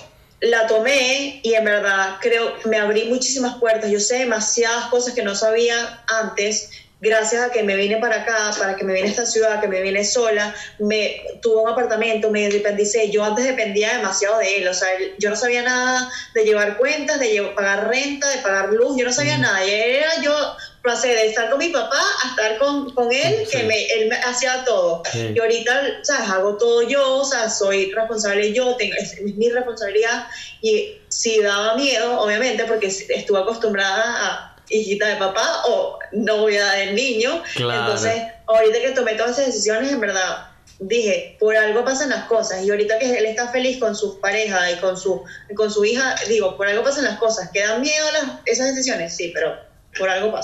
[0.40, 3.90] la tomé y en verdad creo me abrí muchísimas puertas.
[3.90, 6.70] Yo sé demasiadas cosas que no sabía antes.
[7.00, 9.68] Gracias a que me vine para acá, para que me vine a esta ciudad, que
[9.68, 13.08] me vine sola, me tuve un apartamento, me independicé.
[13.10, 16.76] Yo antes dependía demasiado de él, o sea, él- yo no sabía nada de llevar
[16.76, 19.64] cuentas, de llevar- pagar renta, de pagar luz, yo no sabía nada.
[19.64, 23.58] Y era yo pasé de estar con mi papá a estar con, con él, Sí.
[23.58, 25.02] que me, él me hacía todo.
[25.12, 25.32] Sí.
[25.34, 26.30] Y ahorita, ¿sabes?
[26.30, 30.26] Hago todo yo, o sea, soy responsable yo, tengo, es, es mi responsabilidad.
[30.62, 36.94] Y sí daba miedo, obviamente, porque estuve acostumbrada a hijita de papá o novia del
[36.94, 37.42] niño.
[37.54, 37.80] Claro.
[37.80, 40.48] Entonces, ahorita que tomé todas esas decisiones, en verdad,
[40.80, 42.62] dije, por algo pasan las cosas.
[42.64, 45.24] Y ahorita que él está feliz con su pareja y con su,
[45.56, 47.50] con su hija, digo, por algo pasan las cosas.
[47.52, 49.16] ¿Quedan miedo las, esas decisiones?
[49.16, 49.56] Sí, pero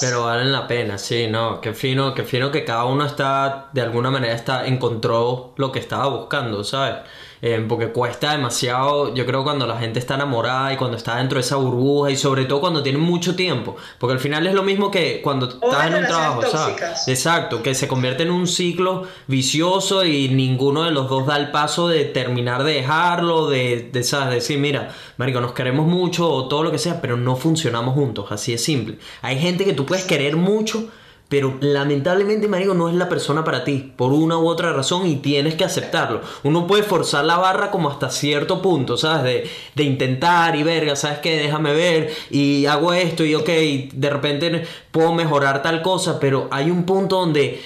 [0.00, 3.80] Pero valen la pena, sí, no, qué fino, qué fino que cada uno está, de
[3.82, 6.96] alguna manera está, encontró lo que estaba buscando, ¿sabes?
[7.46, 11.36] Eh, porque cuesta demasiado, yo creo cuando la gente está enamorada y cuando está dentro
[11.36, 14.62] de esa burbuja y sobre todo cuando tiene mucho tiempo, porque al final es lo
[14.62, 17.06] mismo que cuando estás en un trabajo, ¿sabes?
[17.06, 21.50] Exacto, que se convierte en un ciclo vicioso y ninguno de los dos da el
[21.50, 24.36] paso de terminar de dejarlo, de, de ¿sabes?
[24.36, 28.32] decir, mira, marico, nos queremos mucho o todo lo que sea, pero no funcionamos juntos,
[28.32, 28.96] así es simple.
[29.20, 30.88] Hay gente que tú puedes querer mucho,
[31.28, 35.16] pero lamentablemente, marico, no es la persona para ti, por una u otra razón, y
[35.16, 36.20] tienes que aceptarlo.
[36.44, 39.24] Uno puede forzar la barra como hasta cierto punto, ¿sabes?
[39.24, 41.36] De, de intentar y verga, ¿sabes qué?
[41.38, 43.48] Déjame ver, y hago esto, y ok,
[43.94, 47.60] de repente puedo mejorar tal cosa, pero hay un punto donde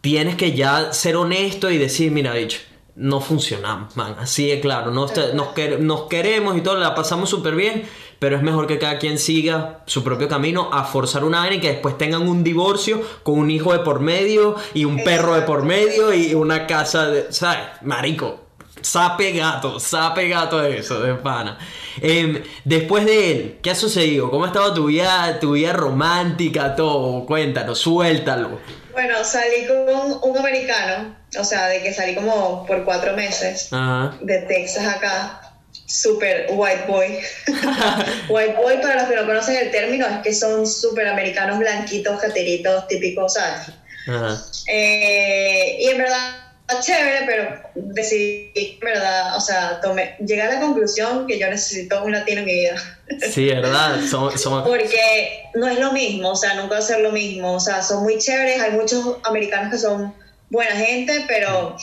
[0.00, 2.58] tienes que ya ser honesto y decir, mira, bicho,
[2.94, 7.54] no funcionamos, man, así de claro, nos, quer- nos queremos y todo, la pasamos súper
[7.54, 7.82] bien,
[8.18, 11.60] pero es mejor que cada quien siga su propio camino a forzar una vaina y
[11.60, 15.42] que después tengan un divorcio con un hijo de por medio y un perro de
[15.42, 17.60] por medio y una casa de, ¿sabes?
[17.82, 18.46] Marico,
[18.80, 21.58] sape gato, sape gato de eso, de pana.
[22.00, 24.30] Em, después de él, ¿qué ha sucedido?
[24.30, 27.26] ¿Cómo ha estado tu vida, tu vida romántica, todo?
[27.26, 28.58] Cuéntanos, suéltalo.
[28.92, 34.16] Bueno, salí con un americano, o sea, de que salí como por cuatro meses Ajá.
[34.22, 35.45] de Texas acá.
[35.86, 37.18] Super white boy.
[38.28, 42.20] white boy, para los que no conocen el término, es que son super americanos blanquitos,
[42.20, 43.68] jateritos, típicos, ¿sabes?
[44.08, 44.42] Ajá.
[44.68, 46.36] Eh, y en verdad,
[46.80, 52.02] chévere, pero decidí, en verdad, o sea, tomé, llegué a la conclusión que yo necesito
[52.02, 53.00] un latino en mi vida.
[53.32, 54.00] Sí, ¿verdad?
[54.10, 57.54] Son, son- Porque no es lo mismo, o sea, nunca va a ser lo mismo.
[57.54, 60.12] O sea, son muy chéveres, hay muchos americanos que son
[60.50, 61.76] buena gente, pero.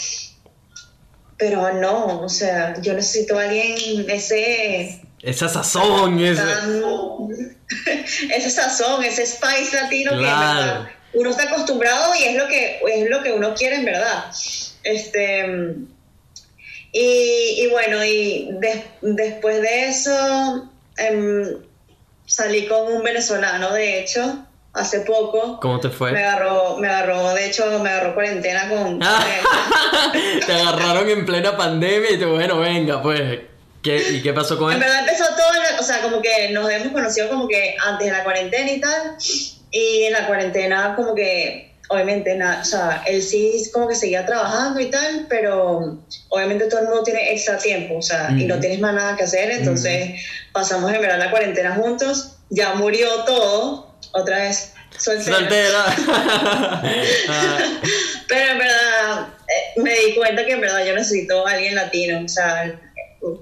[1.44, 3.76] Pero no, o sea, yo necesito a alguien
[4.10, 5.02] ese.
[5.22, 6.41] esa sazón, ese...
[6.41, 7.57] tan-
[8.32, 10.88] ese sazón, ese spice latino que Claro.
[11.14, 14.26] uno está acostumbrado y es lo que, es lo que uno quiere en verdad.
[14.84, 15.76] Este.
[16.94, 21.57] Y, y bueno, y des- después de eso em,
[22.26, 25.59] salí con un venezolano, de hecho, hace poco.
[25.61, 26.09] ¿Cómo te Me fue?
[26.23, 28.99] agarró, me agarró, de hecho, me agarró cuarentena con...
[30.45, 33.39] te agarraron en plena pandemia y te bueno, venga, pues.
[33.81, 34.83] ¿Qué, ¿Y qué pasó con En él?
[34.83, 38.07] verdad empezó todo, en la- o sea, como que nos hemos conocido como que antes
[38.07, 39.15] de la cuarentena y tal,
[39.71, 44.25] y en la cuarentena como que, obviamente, nada, o sea, él sí como que seguía
[44.25, 48.57] trabajando y tal, pero obviamente todo el mundo tiene extra tiempo, o sea, y no
[48.61, 50.11] tienes más nada que hacer, entonces
[50.53, 55.38] pasamos en verdad la cuarentena juntos, ya murió todo, otra vez, soltera.
[55.38, 56.81] Soltera.
[58.27, 62.22] Pero en verdad eh, me di cuenta que en verdad yo necesito a alguien latino,
[62.26, 62.80] o sea,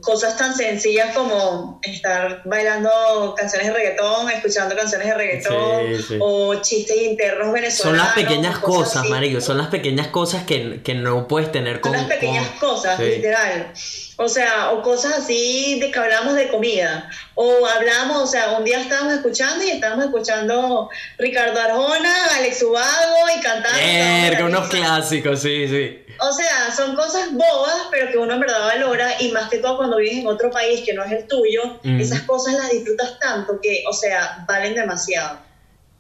[0.02, 6.18] cosas tan sencillas como estar bailando canciones de reggaetón, escuchando canciones de reggaetón Sí, sí.
[6.20, 8.06] o chistes internos son venezolanos.
[8.06, 9.10] las pequeñas cosas, así.
[9.10, 9.42] marico.
[9.42, 11.94] Son las pequeñas cosas que, que no puedes tener con.
[11.94, 13.04] Son las pequeñas con- cosas, Sí.
[13.06, 13.74] literal.
[14.22, 17.10] O sea, o cosas así de que hablamos de comida.
[17.34, 23.16] O hablamos, o sea, un día estábamos escuchando y estábamos escuchando Ricardo Arjona, Alex Ubago
[23.36, 23.80] y cantando.
[23.80, 26.06] Verga, unos clásicos, sí, sí.
[26.20, 29.78] O sea, son cosas bobas, pero que uno en verdad valora y más que todo
[29.78, 32.00] cuando vives en otro país que no es el tuyo, Mm.
[32.00, 35.40] esas cosas las disfrutas tanto que, o sea, valen demasiado.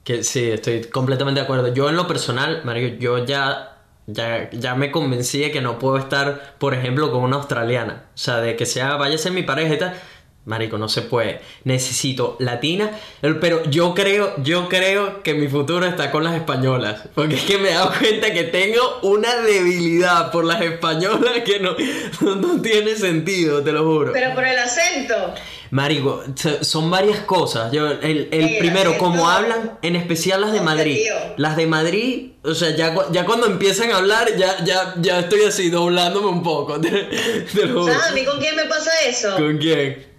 [0.03, 1.73] Que sí, estoy completamente de acuerdo.
[1.73, 3.70] Yo en lo personal, Mario, yo ya,
[4.07, 8.05] ya, ya me convencí de que no puedo estar, por ejemplo, con una australiana.
[8.13, 9.93] O sea, de que sea, vaya a ser mi pareja y tal.
[10.43, 11.39] Marico, no se puede.
[11.65, 12.89] Necesito latina.
[13.21, 17.03] Pero yo creo, yo creo que mi futuro está con las españolas.
[17.13, 21.59] Porque es que me he dado cuenta que tengo una debilidad por las españolas que
[21.59, 21.75] no,
[22.35, 24.11] no, tiene sentido, te lo juro.
[24.13, 25.15] Pero por el acento,
[25.69, 27.71] Marico, so- son varias cosas.
[27.71, 30.99] Yo, el, el Sí, primero, como hablan, en especial las de Madrid.
[31.37, 35.43] Las de Madrid, o sea, ya, ya cuando empiezan a hablar, ya, ya, ya estoy
[35.43, 36.79] así doblándome un poco.
[36.81, 37.93] Te, te lo juro.
[37.93, 39.35] ¿sabes a mí con quién me pasa eso?
[39.37, 40.10] ¿Con quién?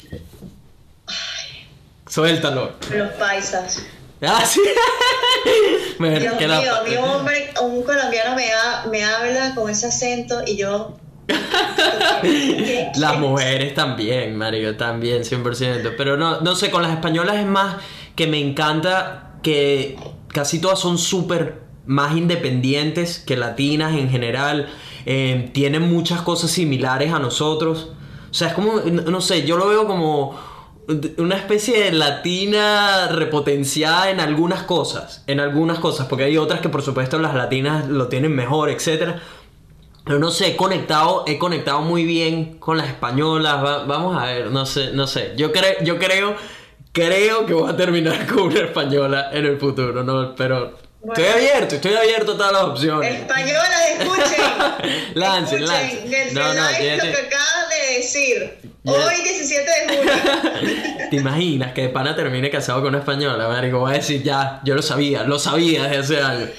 [2.12, 2.72] Suéltalo.
[2.94, 3.82] Los paisas.
[4.20, 4.60] Ah, sí.
[5.98, 10.42] Dios que la- mío, mi hombre, un colombiano me, ha- me habla con ese acento
[10.46, 10.98] y yo...
[12.20, 15.94] ¿qué- Las mujeres también, Mario, también, 100%.
[15.96, 17.76] Pero no, no sé, con las españolas es más
[18.14, 19.96] que me encanta que
[20.28, 24.68] casi todas son súper más independientes que latinas en general.
[25.06, 27.92] Eh, tienen muchas cosas similares a nosotros.
[28.30, 30.51] O sea, es como, no sé, yo lo veo como
[31.18, 35.22] una especie de latina repotenciada en algunas cosas.
[35.26, 39.20] En algunas cosas, porque hay otras que por supuesto las latinas lo tienen mejor, etcétera.
[40.04, 43.64] Pero no sé, he conectado, he conectado muy bien con las españolas.
[43.64, 45.34] va- vamos a ver, no sé, no sé.
[45.36, 46.34] Yo creo, yo creo,
[46.92, 50.34] creo que voy a terminar con una española en el futuro, ¿no?
[50.34, 50.76] Pero
[51.08, 53.20] estoy abierto, estoy abierto a todas las opciones.
[53.20, 55.14] Españolas, escuchen.
[55.14, 56.34] Lancen, escuchen, lancen.
[56.34, 58.58] No, no, lo que acabas de decir.
[58.84, 60.12] Hoy, 17 de junio.
[61.10, 63.78] ¿Te imaginas que de pana termine casado con una española, marico?
[63.78, 66.50] Voy a decir, ya, yo lo sabía, lo sabía desde hace años.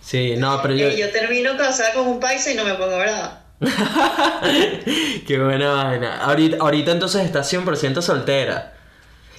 [0.00, 0.88] Sí, no, pero yo...
[0.88, 3.42] Y yo termino casada con un paisa y no me pongo brava.
[5.26, 6.24] Qué buena vaina.
[6.24, 8.73] Ahorita, ahorita entonces estás 100% soltera.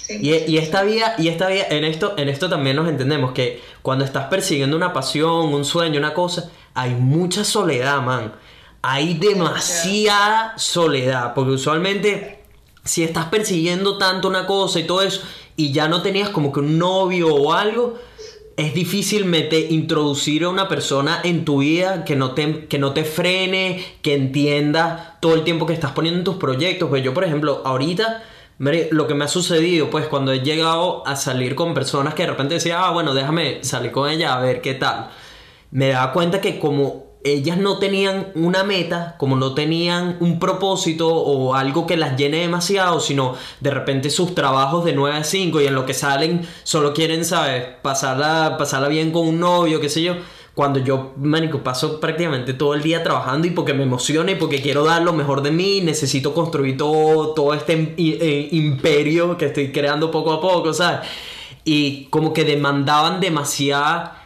[0.07, 0.19] Sí.
[0.21, 3.61] Y, y esta vía, y esta vía, en esto, en esto también nos entendemos que
[3.81, 8.33] cuando estás persiguiendo una pasión, un sueño, una cosa, hay mucha soledad, man.
[8.81, 11.33] Hay demasiada soledad.
[11.33, 12.43] Porque usualmente,
[12.83, 15.21] si estás persiguiendo tanto una cosa y todo eso,
[15.55, 17.97] y ya no tenías como que un novio o algo,
[18.57, 22.93] es difícil mete- introducir a una persona en tu vida que no, te, que no
[22.93, 26.89] te frene, que entienda todo el tiempo que estás poniendo en tus proyectos.
[26.89, 28.23] Pues yo, por ejemplo, ahorita
[28.57, 32.29] lo que me ha sucedido, pues cuando he llegado a salir con personas que de
[32.29, 35.09] repente decía, ah, bueno, déjame salir con ella a ver qué tal.
[35.71, 41.11] Me daba cuenta que como ellas no tenían una meta, como no tenían un propósito
[41.11, 45.59] o algo que las llene demasiado, sino de repente sus trabajos de 9 a 5
[45.59, 47.65] y en lo que salen solo quieren, ¿sabes?
[47.81, 50.17] Pasarla, pasarla bien con un novio, qué sé yo.
[50.55, 54.61] Cuando yo, manico, paso prácticamente todo el día trabajando y porque me emociona y porque
[54.61, 59.73] quiero dar lo mejor de mí, necesito construir todo, todo este eh, imperio que estoy
[59.73, 61.07] creando poco a poco, ¿sabes?
[61.65, 64.23] Y como que demandaban demasiada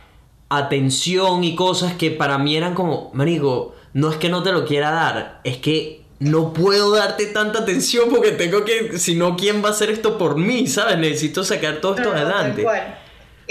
[0.50, 4.66] atención y cosas que para mí eran como, marico, no es que no te lo
[4.66, 9.64] quiera dar, es que no puedo darte tanta atención porque tengo que, si no, ¿quién
[9.64, 10.68] va a hacer esto por mí?
[10.68, 10.98] ¿Sabes?
[10.98, 12.66] Necesito sacar todo esto No, tal adelante.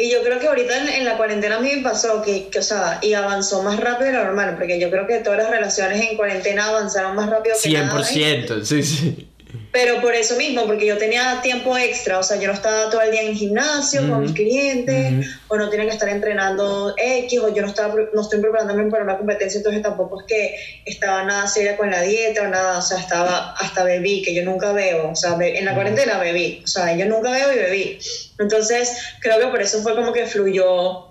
[0.00, 2.62] Y yo creo que ahorita en, la cuarentena a mí me pasó que, que, o
[2.62, 6.00] sea, y avanzó más rápido de lo normal, porque yo creo que todas las relaciones
[6.08, 8.00] en cuarentena avanzaron más rápido que nada.
[8.00, 8.46] ¿eh?
[8.46, 9.27] 100%, sí, sí.
[9.72, 13.00] Pero por eso mismo, porque yo tenía tiempo extra, o sea, yo no estaba todo
[13.00, 15.22] el día en gimnasio con Ujú, mis clientes, ujú.
[15.48, 19.04] o no tenía que estar entrenando X, o yo no, estaba, no estoy preparándome para
[19.04, 20.54] una competencia, entonces tampoco es que
[20.84, 24.42] estaba nada seria con la dieta o nada, o sea, estaba hasta bebí, que yo
[24.42, 27.98] nunca bebo, o sea, en la cuarentena bebí, o sea, yo nunca bebo y bebí.
[28.38, 31.06] Entonces, creo que por eso fue como que fluyó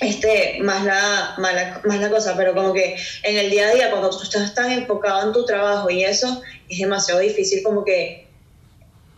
[0.00, 3.74] este, más la, más, la, más la cosa, pero como que en el día a
[3.74, 7.84] día, cuando tú estás tan enfocado en tu trabajo y eso, es demasiado difícil como
[7.84, 8.26] que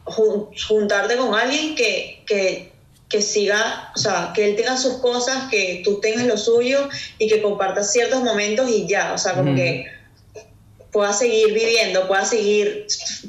[0.05, 2.73] jun- juntarte con alguien que, que,
[3.09, 6.89] que siga, o sea, que él tenga sus cosas, que tú tengas lo suyo
[7.19, 9.87] y que compartas ciertos momentos y ya, o sea, como que
[10.91, 12.87] puedas seguir viviendo, puedas seguir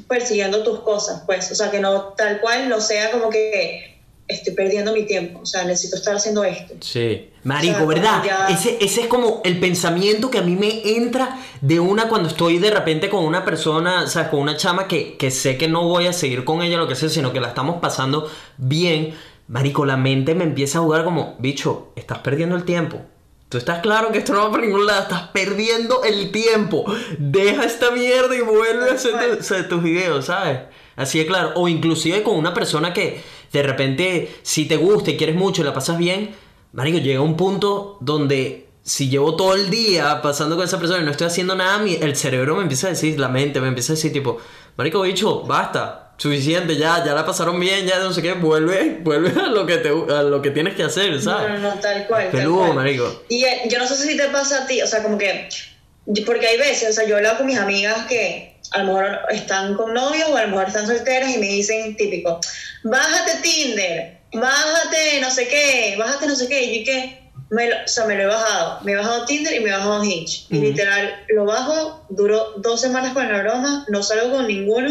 [0.08, 3.93] persiguiendo tus cosas, pues, o sea, que no tal cual no sea como que
[4.26, 6.74] estoy perdiendo mi tiempo, o sea, necesito estar haciendo esto.
[6.80, 7.30] Sí.
[7.42, 8.22] Marico, O sea, ¿verdad?
[8.24, 12.28] ya- Ese, ese es como el pensamiento que a mí me entra de una cuando
[12.28, 15.68] estoy de repente con una persona, o sea, con una chama que, que sé que
[15.68, 19.14] no voy a seguir con ella, lo que sea, sino que la estamos pasando bien.
[19.46, 23.02] Marico, la mente me empieza a jugar como, bicho, estás perdiendo el tiempo.
[23.50, 26.86] Tú estás claro que esto no va por ningún lado, estás perdiendo el tiempo.
[27.18, 30.60] Deja esta mierda y vuelve a hacer tu- sea, tus videos, ¿sabes?
[30.96, 31.52] Así de claro.
[31.56, 33.20] O inclusive con una persona que
[33.58, 36.34] de repente, si te gusta y quieres mucho y la pasas bien,
[36.72, 41.04] Marico, llega un punto donde si llevo todo el día pasando con esa persona y
[41.04, 43.92] no estoy haciendo nada, mi- el cerebro me empieza a decir, la mente me empieza
[43.92, 44.38] a decir tipo,
[44.76, 49.30] Marico, bicho, basta, suficiente, ya, ya la pasaron bien, ya no sé qué, vuelve, vuelve
[49.40, 51.48] a lo que, te, a lo que tienes que hacer, ¿sabes?
[51.50, 52.24] No, no, no, tal cual.
[52.24, 52.74] tal Peludo, cual.
[52.74, 53.22] marico.
[53.28, 55.48] Y eh, yo no sé si te pasa a ti, o sea, como que,
[56.26, 59.18] porque hay veces, o sea, yo he hablado con mis amigas que a lo mejor
[59.30, 62.40] están con novios o a lo mejor están solteras y me dicen típico,
[62.82, 67.88] bájate Tinder, bájate no sé qué, bájate no sé qué, y que, me lo, o
[67.88, 70.56] sea, me lo he bajado, me he bajado Tinder y me he bajado Hinge, y
[70.56, 70.64] Ujú.
[70.66, 74.90] literal, lo bajo, duró dos semanas con la broma, no salgo con ninguno,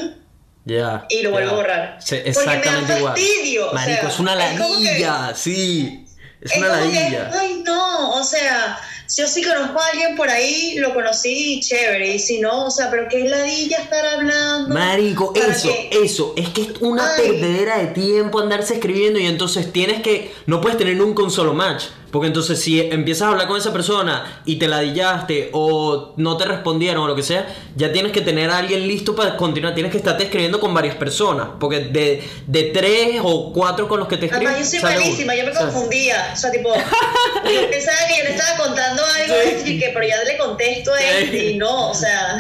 [0.66, 1.06] Ya.
[1.10, 1.54] Y lo vuelvo ya.
[1.54, 1.98] a borrar.
[2.00, 3.14] Sí, exactamente igual.
[3.14, 6.06] fastidio, o Marico, sea, es una ladilla, sí.
[6.40, 7.32] Es, Es una ladilla.
[7.38, 8.78] ay, no, o sea,
[9.16, 12.90] yo sí conozco a alguien por ahí, lo conocí, chévere, y si no, o sea,
[12.90, 14.74] pero qué ladilla estar hablando.
[14.74, 15.90] Marico, ¿Para eso, qué?
[16.04, 17.22] eso, es que es una Ay.
[17.22, 21.54] perdedera de tiempo andarse escribiendo y entonces tienes que, no puedes tener nunca un solo
[21.54, 26.38] match, porque entonces si empiezas a hablar con esa persona y te ladillaste o no
[26.38, 29.73] te respondieron o lo que sea, ya tienes que tener a alguien listo para continuar,
[29.73, 34.07] tienes que estarte escribiendo con varias personas, porque de, de tres o cuatro con los
[34.07, 35.06] que te escribes, Además, yo soy sale uno.
[35.07, 36.30] malísima, yo me confundía.
[36.34, 39.34] O sea, tipo, yo pensaba que yo le estaba contando algo
[39.64, 39.73] Sí.
[39.73, 41.38] y que, pero ya le contesto a él Sí.
[41.38, 42.38] y no, o sea,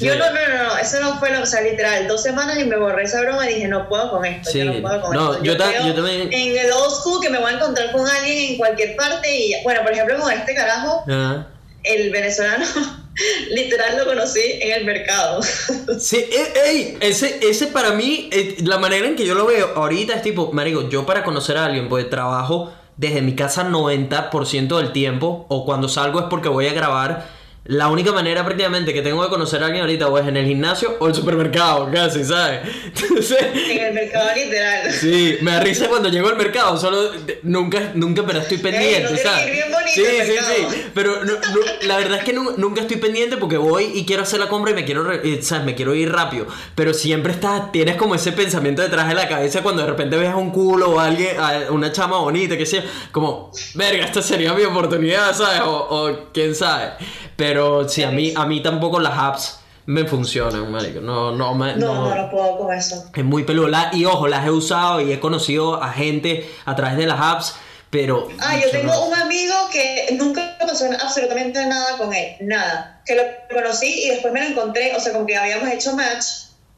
[0.00, 2.64] yo no, no, no, no, eso no fue lo, o sea, literal, dos semanas y
[2.64, 4.58] me borré esa broma y dije, no puedo con esto, Sí.
[4.60, 5.44] yo no puedo con No, esto.
[5.44, 8.08] yo ta- creo yo también- En el old school que me voy a encontrar con
[8.08, 11.48] alguien en cualquier parte y, bueno, por ejemplo, con este carajo, Ajá.
[11.82, 12.64] el venezolano,
[13.50, 15.40] literal lo conocí en el mercado.
[15.98, 19.72] Sí, eh, ey, ese, ese para mí, eh, la manera en que yo lo veo
[19.76, 24.76] ahorita es tipo, marico, yo para conocer a alguien, pues trabajo desde mi casa 90%
[24.76, 27.41] del tiempo, o cuando salgo es porque voy a grabar.
[27.64, 30.46] La única manera prácticamente que tengo de conocer a alguien ahorita o es en el
[30.46, 32.60] gimnasio o el supermercado, casi, ¿sabes?
[32.86, 33.38] Entonces,
[33.70, 34.90] en el mercado literal.
[34.92, 37.12] Sí, me da risa cuando llego al mercado, solo
[37.44, 39.42] nunca, nunca, pero estoy pendiente, no ¿sabes?
[39.44, 40.32] que ir bien bonito sí, el sí,
[40.72, 44.04] sí, pero no- no, la verdad es que nu- nunca estoy pendiente porque voy y
[44.06, 45.04] quiero hacer la compra y me quiero,
[45.42, 45.64] ¿sabes?
[45.64, 49.62] Me quiero ir rápido, pero siempre estás, tienes como ese pensamiento detrás de la cabeza
[49.62, 52.66] cuando de repente ves a un culo o a alguien, a una chama bonita, que
[52.66, 52.82] sea,
[53.12, 55.60] como, verga, esta sería mi oportunidad, ¿sabes?
[55.60, 56.94] O, o quién sabe,
[57.36, 57.51] pero
[57.88, 62.08] sí, a mí, a mí tampoco las apps me funcionan, marico, no, no, me- No,
[62.08, 63.10] no, no puedo con eso.
[63.14, 63.68] es muy peludo.
[63.92, 67.54] Y ojo, las he usado y he conocido a gente a través de las apps,
[67.90, 68.28] pero.
[68.40, 69.06] Ah, yo tengo no.
[69.06, 73.02] un amigo que nunca pasó absolutamente nada con él, nada.
[73.04, 73.22] Que lo
[73.52, 76.24] conocí y después me lo encontré, o sea, como que habíamos hecho match,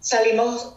[0.00, 0.74] salimos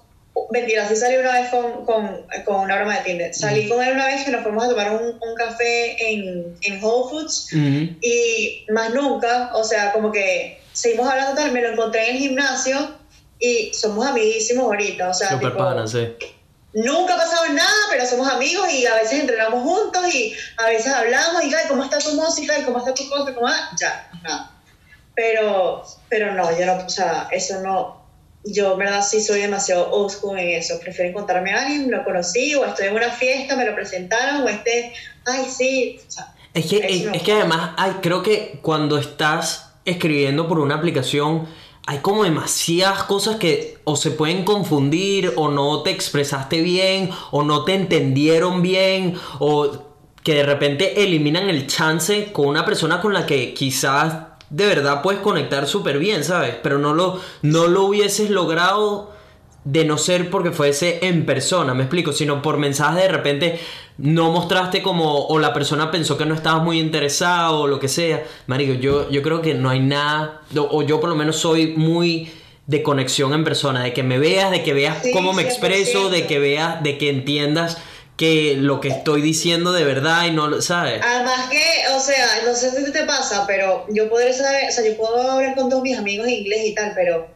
[0.51, 3.34] mentira, sí salí una vez con, con, con una broma de Tinder.
[3.34, 6.84] Salí con él una vez que nos fuimos a tomar un, un café en, en
[6.84, 7.97] Whole Foods Ujú.
[8.01, 12.22] y más nunca, o sea, como que seguimos hablando tal, me lo encontré en el
[12.22, 12.95] gimnasio
[13.39, 16.07] y somos amiguísimos ahorita, o sea, Super tipo, pana, sí.
[16.73, 20.91] nunca ha pasado nada, pero somos amigos y a veces entrenamos juntos y a veces
[20.93, 22.57] hablamos y, ¿cómo está tu música?
[22.57, 23.34] ¿Y cómo está tu cosa?
[23.34, 23.69] ¿Cómo va?
[23.80, 24.51] Ya, nada.
[25.15, 27.97] Pero, pero no, yo no, o sea, eso no,
[28.43, 30.80] yo en verdad sí soy demasiado old school en eso.
[30.80, 34.47] Prefiero encontrarme a alguien, lo conocí, o estoy en una fiesta, me lo presentaron, o
[34.47, 34.93] este,
[35.26, 40.47] ay, sí, o sea, Es que, es que además, ay, creo que cuando estás escribiendo
[40.47, 41.47] por una aplicación,
[41.85, 47.43] hay como demasiadas cosas que o se pueden confundir, o no te expresaste bien, o
[47.43, 49.88] no te entendieron bien, o
[50.22, 55.02] que de repente eliminan el chance con una persona con la que quizás de verdad
[55.02, 56.56] puedes conectar súper bien, ¿sabes?
[56.64, 59.11] Pero no lo, no lo hubieses logrado
[59.64, 63.60] de no ser porque fuese en persona, me explico, sino por mensajes de repente
[63.98, 67.90] no mostraste como o la persona pensó que no estabas muy interesado o lo que
[67.90, 68.24] sea.
[68.45, 71.74] Marico, yo, yo creo que no hay nada, o, o yo por lo menos soy
[71.76, 72.32] muy
[72.68, 76.10] de conexión en persona, de que me veas, de que veas Sí, cómo me expreso,
[76.10, 76.28] de 100%.
[76.28, 77.78] que veas, de que entiendas
[78.18, 80.99] que lo que estoy diciendo de verdad y no lo sabes.
[81.03, 84.84] Además que, o sea, no sé si te pasa, pero yo podré saber, o sea,
[84.84, 87.27] yo puedo hablar con todos mis amigos en inglés y tal, pero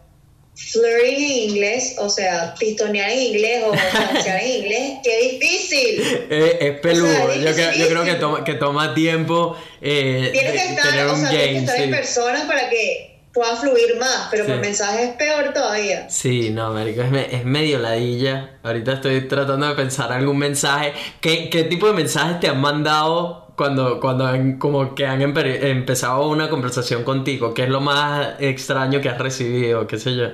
[0.56, 6.28] flirting en inglés, o sea, pistonear en inglés o chancear en inglés, qué difícil.
[6.30, 10.30] Eh, es peludo, O sea, yo, creo, yo creo que toma, que toma tiempo eh,
[10.32, 13.56] Tienes que estar, tener o un sea, tienes que estar en persona para que pueda
[13.56, 14.62] fluir más, pero por Sí.
[14.62, 16.10] mensaje es peor todavía.
[16.10, 18.58] Sí, no, marico, es, me- es medio ladilla.
[18.64, 20.94] Ahorita estoy tratando de pensar algún mensaje.
[21.22, 25.64] ¿Qué, qué tipo de mensajes te han mandado cuando, cuando han, como que han empe-
[25.64, 27.54] empezado una conversación contigo?
[27.54, 29.88] ¿Qué es lo más extraño que has recibido?
[29.88, 30.28] ¿Qué sé yo?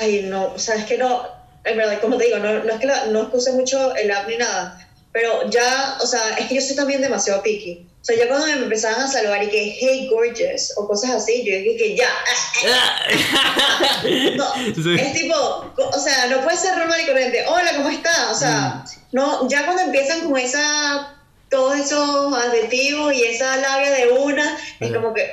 [0.00, 1.22] Ay, no, o sea, es que no,
[1.64, 3.94] en verdad, como te digo, no, no es que la- no es que use mucho
[3.94, 4.87] el app ni nada,
[5.18, 7.84] pero ya, o sea, es que yo soy también demasiado picky.
[8.00, 11.44] O sea, ya cuando me empezaban a saludar y que, hey, gorgeous, o cosas así,
[11.44, 12.08] yo dije que ya,
[14.36, 14.94] no, Sí.
[14.96, 15.34] es tipo,
[15.76, 18.30] o sea, no puede ser normal y corriente, hola, ¿cómo estás?
[18.30, 21.16] O sea, no, ya cuando empiezan con esa,
[21.50, 25.26] todos esos adjetivos y esa labia de una, es como que,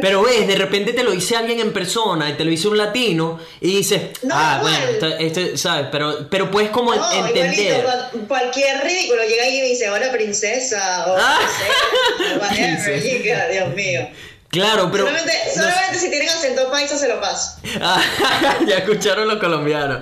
[0.00, 2.78] Pero ves, de repente te lo dice alguien en persona y te lo dice un
[2.78, 4.72] latino y dices, No, ah, igual.
[4.80, 5.86] bueno, esta- este, ¿sabes?
[5.92, 7.52] Pero, pero puedes como No, entender.
[7.80, 11.38] igualito, cualquier ridículo llega y dice, hola princesa, o Ah.
[11.38, 14.08] princesa, whatever, Dios mío.
[14.50, 15.04] Claro, pero...
[15.04, 17.60] solamente no- solamente si tienen acento paisa se lo paso.
[17.82, 18.02] Ah,
[18.66, 20.00] ya escucharon los colombianos.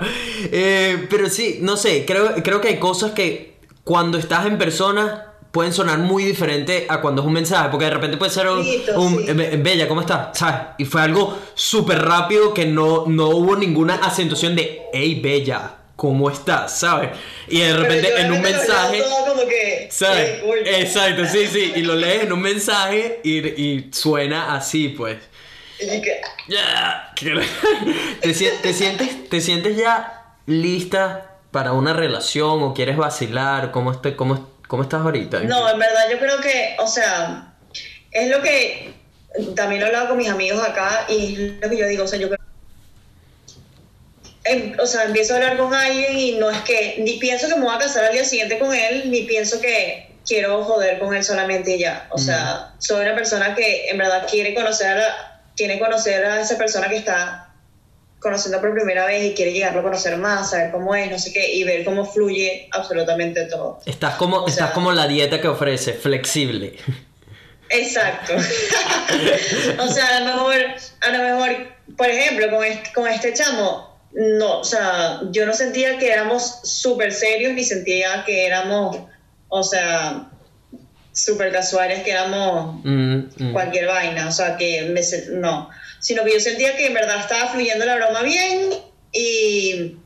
[0.53, 3.56] Eh, pero sí, no sé, creo, creo que hay cosas que
[3.87, 7.93] cuando estás en persona pueden sonar muy diferente a cuando es un mensaje, porque de
[7.93, 9.33] repente puede ser un, Listo, un, sí.
[9.33, 10.37] Be- Bella, ¿cómo estás?
[10.37, 10.61] ¿Sabes?
[10.79, 16.29] Y fue algo súper rápido que no, no hubo ninguna acentuación de, hey, Bella, ¿cómo
[16.31, 16.79] estás?
[16.81, 17.11] ¿Sabes?
[17.49, 19.03] Y de repente en un mensaje...
[19.29, 20.43] como que, ¿Sabes?
[20.67, 25.19] Exacto, sí, sí, y lo lees en un mensaje y, y suena así, pues.
[25.81, 27.15] Y que, Ya.
[28.21, 33.71] ¿Te, sien- te sientes, ¿Te sientes ya lista para una relación o quieres vacilar?
[33.71, 35.41] ¿Cómo, estoy, cómo, cómo estás ahorita?
[35.41, 37.55] No, en verdad yo creo que, o sea,
[38.11, 38.95] es lo que
[39.55, 42.09] también lo he hablado con mis amigos acá y es lo que yo digo, o
[42.09, 42.39] sea, yo creo
[44.45, 47.57] em- o sea, empiezo a hablar con alguien y no es que ni pienso que
[47.57, 51.15] me voy a casar al día siguiente con él, ni pienso que quiero joder con
[51.15, 52.07] él solamente y ya.
[52.11, 56.59] O sea, soy una persona que en verdad quiere conocer a, quiere conocer a esa
[56.59, 57.46] persona que está
[58.19, 61.33] conociendo por primera vez y quiere llegarlo a conocer más, saber cómo es, no sé
[61.33, 63.81] qué, y ver cómo fluye absolutamente todo.
[63.87, 66.77] Estás como, O estás sea- como la dieta que ofrece, flexible.
[67.69, 68.33] Exacto.
[69.81, 70.55] o sea, a lo mejor,
[71.01, 71.67] a lo mejor,
[71.97, 76.61] por ejemplo, con este, con este chamo, no, o sea, yo no sentía que éramos
[76.65, 78.99] súper serios ni sentía que éramos,
[79.49, 80.31] o sea,
[81.13, 83.53] súper casuales, que éramos Mm, mm.
[83.53, 85.01] cualquier vaina, o sea, que me,
[85.39, 85.69] no,
[86.01, 88.71] sino que yo sentía que en verdad estaba fluyendo la broma bien
[89.13, 89.97] y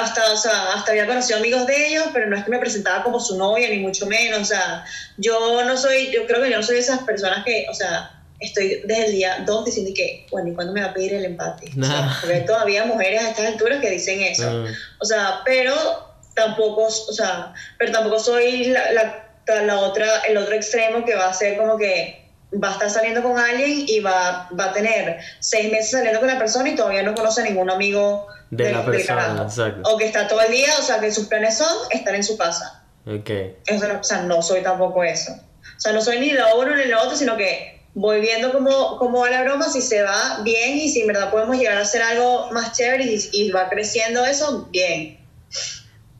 [0.00, 3.02] hasta, o sea, hasta había conocido amigos de ellos, pero no es que me presentaba
[3.02, 4.84] como su novia, ni mucho menos, o sea,
[5.18, 8.22] yo no soy, yo creo que yo no soy de esas personas que, o sea,
[8.40, 11.24] estoy desde el día dos diciendo que, bueno, ¿y cuándo me va a pedir el
[11.24, 11.66] empate?
[11.78, 12.20] O sea, Nah.
[12.20, 14.50] porque hay todavía mujeres a estas alturas que dicen eso.
[14.50, 14.66] Mm.
[15.00, 20.54] O sea, pero tampoco, o sea, pero tampoco soy la, la, la otra, el otro
[20.54, 22.21] extremo que va a ser como que
[22.62, 26.28] va a estar saliendo con alguien y va, va a tener seis meses saliendo con
[26.28, 29.90] la persona y todavía no conoce a ningún amigo De del- la persona, exacto.
[29.90, 32.36] O que está todo el día, o sea, que sus planes son estar en su
[32.36, 32.84] casa.
[33.06, 33.30] Ok.
[33.66, 35.32] Eso no- o sea, no soy tampoco eso.
[35.32, 38.96] O sea, no soy ni lo uno ni lo otro, sino que voy viendo cómo,
[38.98, 41.80] cómo va la broma, si se va bien y si en verdad podemos llegar a
[41.82, 45.18] hacer algo más chévere y, y va creciendo eso, bien.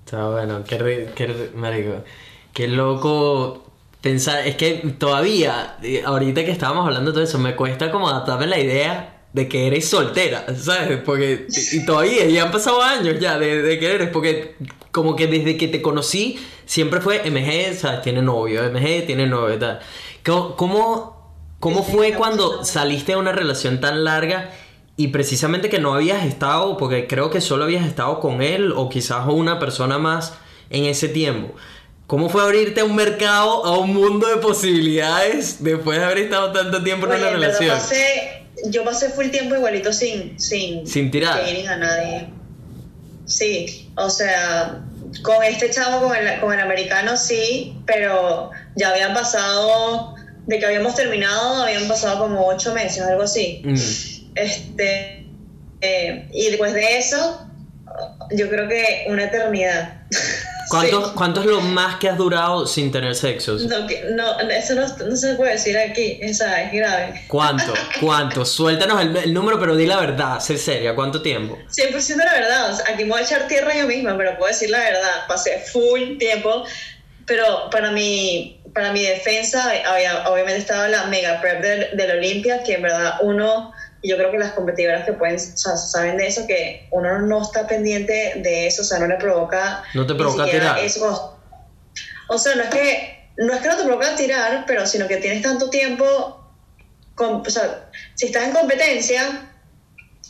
[0.05, 2.05] Está bueno, qué, qué ri- marico,
[2.53, 3.61] qué loco
[4.03, 8.09] pensar, es que todavía, eh, ahorita que estábamos hablando de todo eso, me cuesta como
[8.09, 10.99] adaptarme a la idea de que eres soltera, ¿sabes?
[10.99, 14.57] Porque, y todavía, ya han pasado años ya de, de que eres, porque
[14.91, 18.03] como que desde que te conocí, siempre fue MG, ¿sabes?
[18.03, 19.81] Tiene novio, MG tiene novio y tal.
[20.24, 24.51] ¿Cómo, cómo, cómo fue cuando saliste de una relación tan larga
[24.97, 28.89] y precisamente que no habías estado, porque creo que solo habías estado con él o
[28.89, 30.35] quizás una persona más
[30.69, 31.55] en ese tiempo.
[32.12, 36.52] ¿Cómo fue abrirte a un mercado, a un mundo de posibilidades después de haber estado
[36.52, 37.74] tanto tiempo en Oye, una relación?
[37.78, 41.39] pasé- yo pasé full tiempo igualito sin, sin, Sin tirar.
[41.40, 42.28] dating a nadie.
[43.24, 44.82] Sí, o sea,
[45.22, 50.14] con este chavo, con el, con el americano sí, pero ya habían pasado,
[50.47, 53.62] de que habíamos terminado, habían pasado como ocho meses, algo así.
[53.64, 53.74] Mm.
[54.34, 55.26] Este,
[55.80, 57.48] eh, y después de eso,
[58.32, 60.02] yo creo que una eternidad.
[60.73, 61.12] ¿Cuánto, Sí.
[61.15, 63.53] ¿Cuánto es lo más que has durado sin tener sexo?
[63.59, 67.23] No, que- no, eso no, no se puede decir aquí, esa es grave.
[67.28, 67.73] ¿Cuánto?
[68.01, 68.44] ¿Cuánto?
[68.44, 70.94] Suéltanos el, el número, pero di la verdad, sé seria.
[70.94, 71.59] ¿Cuánto tiempo?
[71.70, 74.49] 100% la verdad, o sea, aquí me voy a echar tierra yo misma, pero puedo
[74.51, 76.65] decir la verdad, pasé full tiempo,
[77.27, 82.62] pero para mi, para mi defensa, había, obviamente estaba la mega prep del, del Olimpia,
[82.65, 83.73] que en verdad uno,
[84.03, 87.20] y yo creo que las competidoras que pueden, o sea, saben de eso, que uno
[87.20, 89.83] no está pendiente de eso, o sea, no le provoca...
[89.95, 90.79] ¿No te provoca tirar?
[90.79, 91.39] eso.
[92.29, 95.16] O sea, no es que no es que no te provoca tirar, pero sino que
[95.16, 96.45] tienes tanto tiempo,
[97.15, 99.49] con, o sea, si estás en competencia,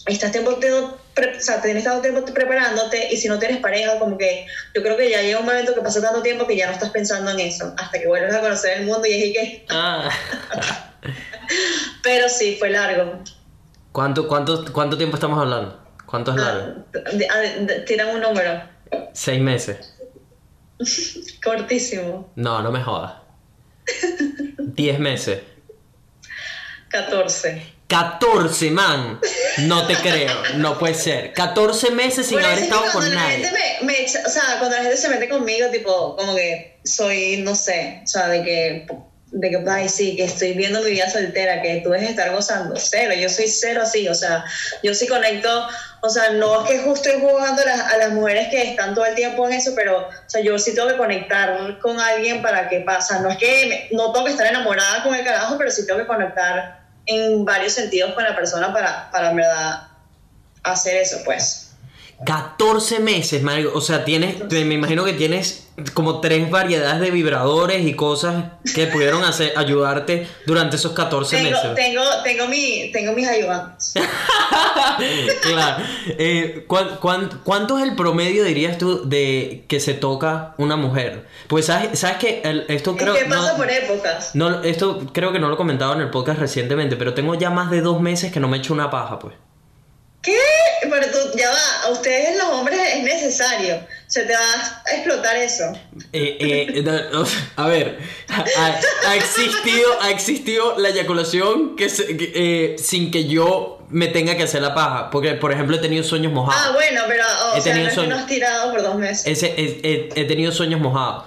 [0.07, 3.99] estás tiempo, tiempo- pre- o sea, tienes tanto tiempo preparándote y si no tienes pareja,
[3.99, 6.67] como que yo creo que ya llega un momento que pasa tanto tiempo que ya
[6.67, 9.33] no estás pensando en eso, hasta que vuelves a conocer el mundo y es y
[9.33, 9.67] que...
[9.71, 10.09] Ah.
[12.03, 13.19] Pero sí, fue largo.
[13.93, 15.79] ¿Cuánto, cuánto, ¿Cuánto tiempo estamos hablando?
[16.07, 16.85] ¿Cuánto es largo?
[16.95, 18.63] Ah, de- ah, tiran un número.
[19.13, 19.95] Seis meses.
[21.45, 22.31] Cortísimo.
[22.37, 23.15] No, no me jodas.
[24.59, 25.41] Diez meses.
[26.89, 27.63] 14.
[27.89, 29.21] 14, man.
[29.61, 30.31] No te creo.
[30.57, 31.33] No puede ser.
[31.33, 33.51] 14 meses sin Bueno, haber estado con nadie.
[33.83, 37.55] me, me o sea, cuando la gente se mete conmigo, tipo, como que soy, no
[37.55, 38.87] sé, o sea, de que,
[39.33, 42.75] de que, ay, sí, que estoy viendo mi vida soltera, que tú debes estar gozando.
[42.77, 44.45] Cero, yo soy cero así, o sea,
[44.83, 45.67] yo sí conecto,
[46.03, 49.15] o sea, no es que justo estoy jugando a las, mujeres que están todo el
[49.15, 52.81] tiempo en eso, pero, o sea, yo sí tengo que conectar con alguien para que
[52.81, 53.21] pasa.
[53.21, 56.07] No es que no tengo que estar enamorada con el carajo, pero sí tengo que
[56.07, 59.89] conectar en varios sentidos con la persona para, para en verdad
[60.63, 61.72] hacer eso, pues.
[62.25, 63.71] 14 meses, marico.
[63.75, 68.45] O sea, tienes, te- me imagino que tienes como tres variedades de vibradores y cosas
[68.75, 71.75] que pudieron hacer, ayudarte durante esos 14 Tengo, meses.
[71.75, 73.95] tengo, tengo, mi, tengo mis ayudantes.
[75.43, 75.83] claro.
[76.19, 81.27] Eh, ¿cuán- cuán- ¿Cuánto es el promedio, dirías tú, de que se toca una mujer?
[81.49, 84.35] Pues sabes, sabes que el- esto creo es que pasa no- por épocas.
[84.35, 87.51] No, esto creo que no lo he comentado en el podcast recientemente, pero tengo ya
[87.51, 89.35] más de dos meses que no me echo una paja, pues.
[90.23, 90.37] ¿Qué?
[90.83, 93.81] Pero tú, ya va, a ustedes los hombres es necesario.
[94.07, 94.41] Se te va
[94.87, 95.65] a explotar eso.
[96.13, 98.79] Eh, eh, da- o sea, a ver, ha,
[99.09, 104.37] ha existido, ha existido la eyaculación que se- que, eh, sin que yo me tenga
[104.37, 106.75] que hacer la paja, porque por ejemplo he tenido sueños Ah, mojados.
[106.75, 108.11] bueno, pero o He sea, tenido no es que sueño.
[108.15, 109.27] no has tirado por dos meses.
[109.27, 111.25] Ese- he, he- he tenido sueños mojados.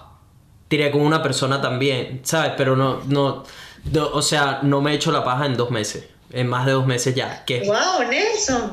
[0.70, 2.54] Tiré con una persona también, ¿sabes?
[2.58, 3.44] Pero no, no,
[3.92, 6.74] no, o sea, no me he hecho la paja en dos meses, en más de
[6.74, 8.72] dos meses ya, que Wow, Nelson.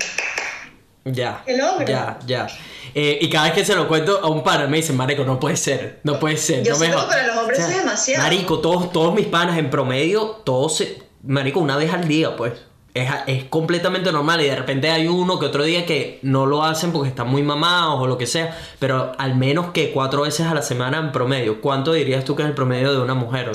[1.05, 1.43] Ya.
[1.45, 1.85] ¡Qué logro!
[1.87, 2.47] Ya, ya.
[2.95, 5.41] Eh, y cada vez que se lo cuento a un pana me dicen, Marico, no
[5.41, 6.63] puede ser, no puede ser.
[6.63, 7.17] Yo no me siento que jodas".
[7.17, 8.23] para los hombres es demasiado.
[8.23, 11.03] Marico, todos, todos mis panas en promedio, todos se.
[11.23, 12.53] Marico, una vez al día, pues.
[12.95, 16.63] Es, es completamente normal y de repente hay uno que otro día que no lo
[16.63, 20.47] hacen porque están muy mamados o lo que sea, pero al menos que cuatro veces
[20.47, 21.63] a la semana en promedio.
[21.63, 23.51] ¿Cuánto dirías tú que es el promedio de una mujer?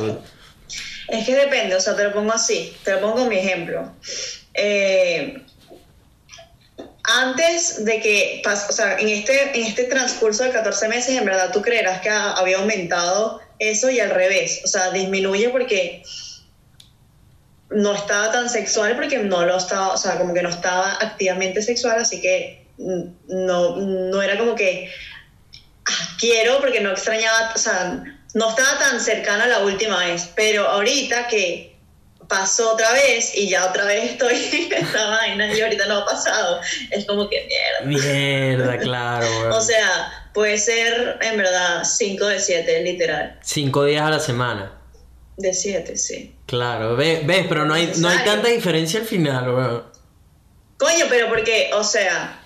[1.10, 3.94] Es que depende, o sea, te lo pongo así, te lo pongo mi ejemplo.
[4.54, 5.42] Eh,
[7.04, 11.52] antes de que, o sea, en este, en este transcurso de 14 meses, en verdad
[11.54, 16.04] tú creerás que ha- había aumentado eso y al revés, o sea, disminuye porque
[17.70, 21.62] no estaba tan sexual porque no lo estaba, o sea, como que no estaba activamente
[21.62, 24.92] sexual, así que no, no era como que
[25.86, 28.04] ah, quiero porque no extrañaba, o sea,
[28.38, 31.76] no estaba tan cercana la última vez, pero ahorita que
[32.28, 34.36] pasó otra vez y ya otra vez estoy
[34.70, 36.62] en esta vaina y ahorita no ha pasado,
[36.92, 38.06] es como que mierda.
[38.06, 39.28] Mierda, claro.
[39.58, 43.40] O sea, puede ser en verdad 5 de 7, literal.
[43.42, 44.72] Cinco días a la semana.
[45.38, 46.36] De 7, sí.
[46.46, 49.84] Claro, ves, ves, pero no hay, no hay tanta diferencia al final, weón.
[50.78, 52.40] Coño, pero porque, o sea,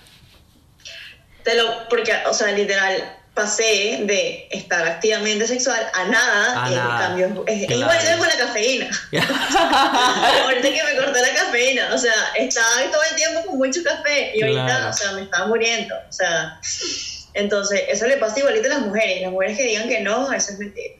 [1.44, 6.74] te lo, porque, o sea, literal, pasé de estar activamente sexual a nada, A y
[6.74, 7.82] nada, es, claro.
[7.82, 8.90] igualito con la cafeína.
[10.44, 14.32] ahorita que me corté la cafeína, o sea, estaba todo el tiempo con mucho café
[14.34, 16.60] y ahorita, o sea, me estaba muriendo, o sea,
[17.34, 20.52] entonces, eso le pasa igualito a las mujeres, las mujeres que digan que no, eso
[20.52, 20.94] es mentira.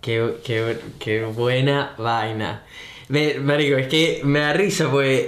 [0.00, 2.64] Qué, qué, qué buena vaina.
[3.08, 5.26] Marico, es que me da risa, pues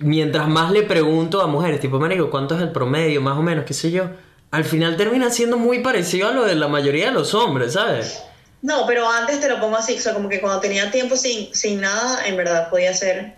[0.00, 3.64] mientras más le pregunto a mujeres, tipo, marico, ¿cuánto es el promedio, más o menos,
[3.64, 4.10] qué sé yo?
[4.52, 8.22] Al final termina siendo muy parecido a lo de la mayoría de los hombres, ¿sabes?
[8.60, 11.52] No, pero antes te lo pongo así, o sea, como que cuando tenía tiempo sin,
[11.54, 13.34] sin nada, en verdad podía ser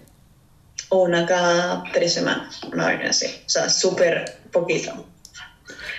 [0.91, 5.07] una cada tres semanas, una vaina así, o sea, súper poquito.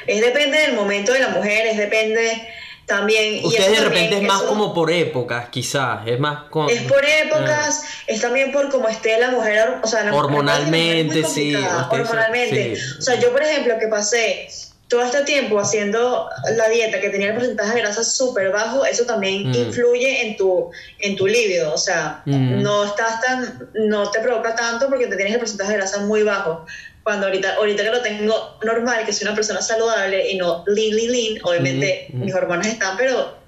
[0.06, 2.48] Es depende del momento de la mujer, es depende
[2.86, 3.44] también...
[3.44, 6.70] Ustedes de también, repente es más eso como por épocas, quizás, es más como...
[6.70, 11.22] Es por épocas, es también por cómo esté la mujer, o sea, la mujer- Hormonalmente,
[11.22, 11.56] es muy sí,
[11.90, 12.76] hormonalmente.
[12.76, 12.82] sí.
[13.00, 14.48] O sea, yo por ejemplo que pasé
[14.88, 19.06] todo este tiempo haciendo la dieta que tenía el porcentaje de grasa súper bajo, eso
[19.06, 19.56] también Mm.
[19.56, 22.62] influye en tu, en tu líbido, o sea, Mm.
[22.62, 26.22] no estás tan, no te provoca tanto porque te tienes el porcentaje de grasa muy
[26.24, 26.66] bajo.
[27.03, 30.95] Cuando ahorita, ahorita que lo tengo normal, que soy una persona saludable y no lean,
[30.95, 32.26] lean, lean, obviamente Mm, mm.
[32.26, 33.45] mis hormonas están, pero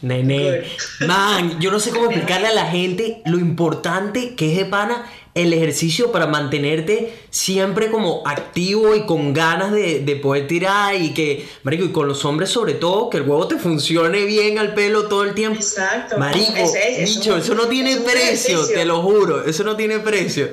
[0.00, 0.62] Nene,
[1.06, 5.10] man, yo no sé cómo explicarle a la gente lo importante que es de pana
[5.34, 11.14] el ejercicio para mantenerte siempre como activo y con ganas de, de poder tirar y
[11.14, 14.74] que, marico, y con los hombres sobre todo, que el huevo te funcione bien al
[14.74, 15.60] pelo todo el tiempo.
[15.60, 16.18] Exacto.
[16.18, 18.66] Marico, Ese es eso no tiene es precio, ejercicio.
[18.74, 20.50] te lo juro, eso no tiene precio.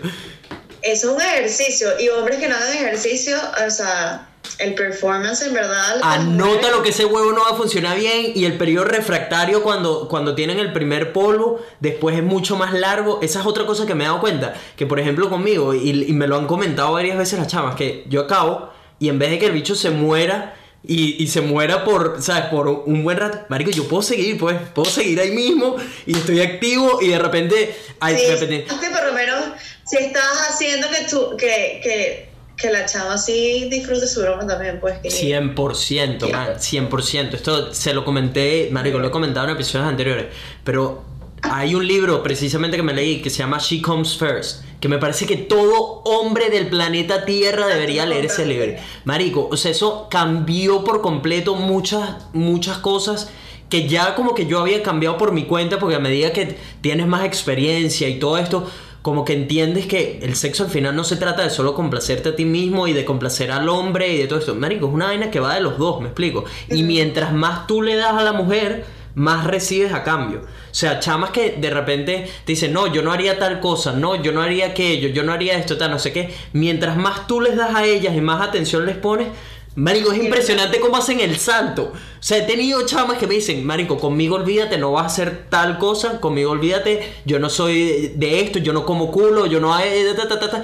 [0.81, 1.99] Eso es un ejercicio.
[1.99, 3.35] Y hombres que no hagan ejercicio,
[3.65, 5.99] o sea, el performance en verdad.
[6.01, 10.07] Anota lo que ese huevo no va a funcionar bien y el periodo refractario cuando,
[10.07, 13.19] cuando tienen el primer polvo, después es mucho más largo.
[13.21, 14.53] Esa es otra cosa que me he dado cuenta.
[14.75, 18.05] Que por ejemplo conmigo, y, y me lo han comentado varias veces las chamas, que
[18.07, 18.69] yo acabo
[18.99, 20.55] y en vez de que el bicho se muera
[20.87, 22.45] y, y se muera por, ¿sabes?
[22.45, 26.41] Por un buen rato, marico, yo puedo seguir, pues, puedo seguir ahí mismo y estoy
[26.41, 27.75] activo y de repente...
[27.99, 29.39] Ay, Sí, de repente- es que por lo menos
[29.83, 34.79] si estás haciendo que tú, que, que, que la chava sí disfrute su broma también,
[34.79, 37.33] pues que 100%, man, 100%.
[37.33, 40.27] Esto se lo comenté, Marico, lo he comentado en episodios anteriores,
[40.63, 41.03] pero
[41.41, 44.97] hay un libro precisamente que me leí que se llama She Comes First, que me
[44.97, 48.73] parece que todo hombre del planeta Tierra debería leer ese libro.
[49.03, 53.29] Marico, o sea, eso cambió por completo muchas, muchas cosas
[53.69, 57.07] que ya como que yo había cambiado por mi cuenta porque a medida que tienes
[57.07, 58.69] más experiencia y todo esto,
[59.05, 62.35] como que entiendes que el sexo al final no se trata de solo complacerte a
[62.35, 64.55] ti mismo y de complacer al hombre y de todo esto.
[64.55, 66.43] Marico, es una vaina que va de los dos, me explico.
[66.71, 68.83] Y mientras más tú le das a la mujer,
[69.13, 70.39] más recibes a cambio.
[70.39, 74.19] O sea, chamas que de repente te dicen, no, yo no haría tal cosa, no,
[74.23, 76.33] yo no haría aquello, yo no haría esto, tal, no sé qué.
[76.53, 79.27] Mientras más tú les das a ellas y más atención les pones,
[79.75, 81.91] Marico, es impresionante cómo hacen el salto.
[81.93, 85.47] O sea, he tenido chamas que me dicen, Marico, conmigo olvídate, no vas a hacer
[85.49, 89.77] tal cosa, conmigo olvídate, yo no soy de, esto, yo no como culo, yo no...
[89.79, 90.63] eh, ta, ta, ta, ta".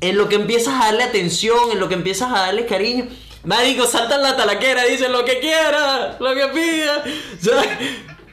[0.00, 3.06] En lo que empiezas a darle atención, en lo que empiezas a darle cariño,
[3.44, 7.00] Marico, saltan la talaquera, dicen lo que quieras, lo que pidas.
[7.40, 7.78] O sea,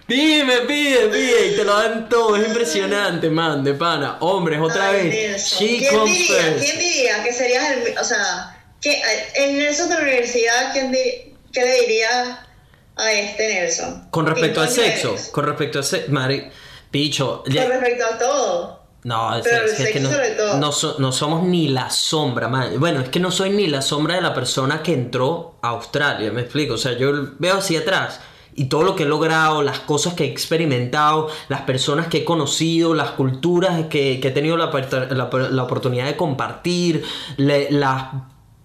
[0.08, 4.18] Dime, pide, pide, y te lo dan todo, es impresionante, man, de pana.
[4.20, 5.48] Hombres, otra Ay, vez.
[5.48, 6.64] She ¿Quién diría, first.
[6.64, 8.55] ¿Quién diría que serías el, o sea,
[8.86, 9.02] que
[9.36, 12.46] en Nelson de la universidad, ¿quién di- qué le diría
[12.96, 14.08] a este Nelson?
[14.12, 15.30] Con respecto al ¿Quién coño sexo, eres?
[15.30, 16.44] con respecto al sexo, Mari,
[16.92, 18.84] picho, Con ya- respecto a todo.
[19.04, 20.58] no, pero es el que sexo no, sobre todo.
[20.60, 22.80] no, so- no somos ni la sombra, man.
[22.80, 26.32] Bueno, es que no soy ni la sombra de la persona que entró a Australia,
[26.32, 28.20] me explico, o sea, yo veo hacia atrás
[28.58, 32.24] y todo lo que he logrado, las cosas que he experimentado, las personas que he
[32.24, 37.04] conocido, las culturas que, que he tenido la, per- la- la oportunidad de compartir,
[37.38, 38.06] le- las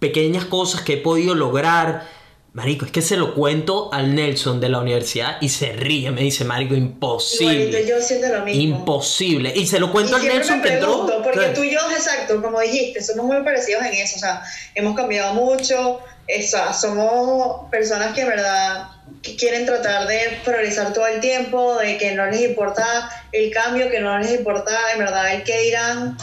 [0.01, 2.19] pequeñas cosas que he podido lograr.
[2.53, 6.23] Marico, es que se lo cuento al Nelson de la universidad y se ríe, me
[6.23, 7.69] dice, Marico, imposible.
[7.69, 8.61] Igualito, yo siento lo mismo.
[8.79, 9.53] Imposible.
[9.55, 10.91] Y se lo Y cuento al siempre Nelson me que entró.
[11.07, 11.55] pregunto, porque ¿sabes?
[11.55, 14.43] tú y yo, exacto, como dijiste, somos muy parecidos en eso, o sea,
[14.75, 18.89] hemos cambiado mucho, esa, somos personas que en verdad
[19.23, 22.85] que quieren tratar de progresar todo el tiempo, de que no les importa
[23.31, 26.17] el cambio, que no les importa en verdad el que dirán,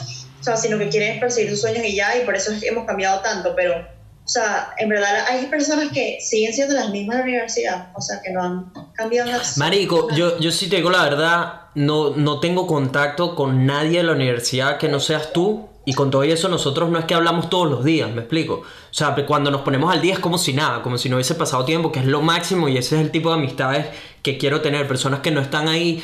[0.48, 3.53] sea, sino que quieren perseguir sus sueños y ya, y por eso hemos cambiado tanto,
[3.56, 7.88] pero, o sea, en verdad hay personas que siguen siendo las mismas de la universidad,
[7.95, 9.44] o sea, que no han cambiado nada.
[9.57, 14.03] Marico, yo, yo sí te digo la verdad, no, no tengo contacto con nadie de
[14.03, 15.69] la universidad que no seas tú.
[15.86, 18.56] Y con todo eso nosotros no es que hablamos todos los días, me explico.
[18.56, 21.34] O sea, cuando nos ponemos al día es como si nada, como si no hubiese
[21.36, 23.86] pasado tiempo, que es lo máximo y ese es el tipo de amistades
[24.22, 24.86] que quiero tener.
[24.86, 26.03] Personas que no están ahí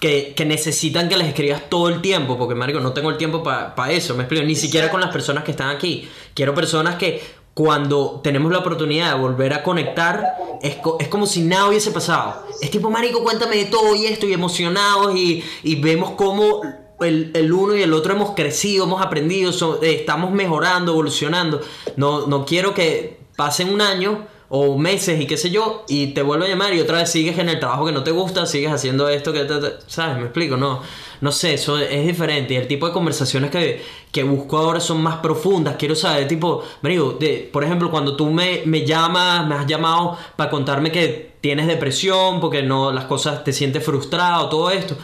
[0.00, 3.42] que, que necesitan que les escribas todo el tiempo, porque marico, no tengo el tiempo
[3.42, 6.08] para eso, me explico, ni siquiera con las personas que están aquí.
[6.34, 7.22] Quiero personas que
[7.54, 10.24] cuando tenemos la oportunidad de volver a conectar,
[10.62, 12.46] es, co- es como si nada hubiese pasado.
[12.62, 16.62] Es tipo, marico, cuéntame de todo y esto, y emocionados, y, y vemos cómo
[17.00, 21.60] el, el uno y el otro hemos crecido, hemos aprendido, so- eh, estamos mejorando, evolucionando.
[21.96, 26.22] No, no quiero que pasen un año o meses y qué sé yo, y te
[26.22, 28.72] vuelvo a llamar y otra vez sigues en el trabajo que no te gusta, sigues
[28.72, 29.54] haciendo esto que te,
[29.86, 30.16] ¿sabes?
[30.16, 30.82] Me explico, no,
[31.20, 32.54] no sé, eso es diferente.
[32.54, 35.76] Y el tipo de conversaciones que, que busco ahora son más profundas.
[35.78, 40.18] Quiero saber, tipo, marico, de, por ejemplo, cuando tú me, me llamas, me has llamado
[40.34, 44.96] para contarme que tienes depresión, porque no, las cosas te sientes frustrado, todo esto.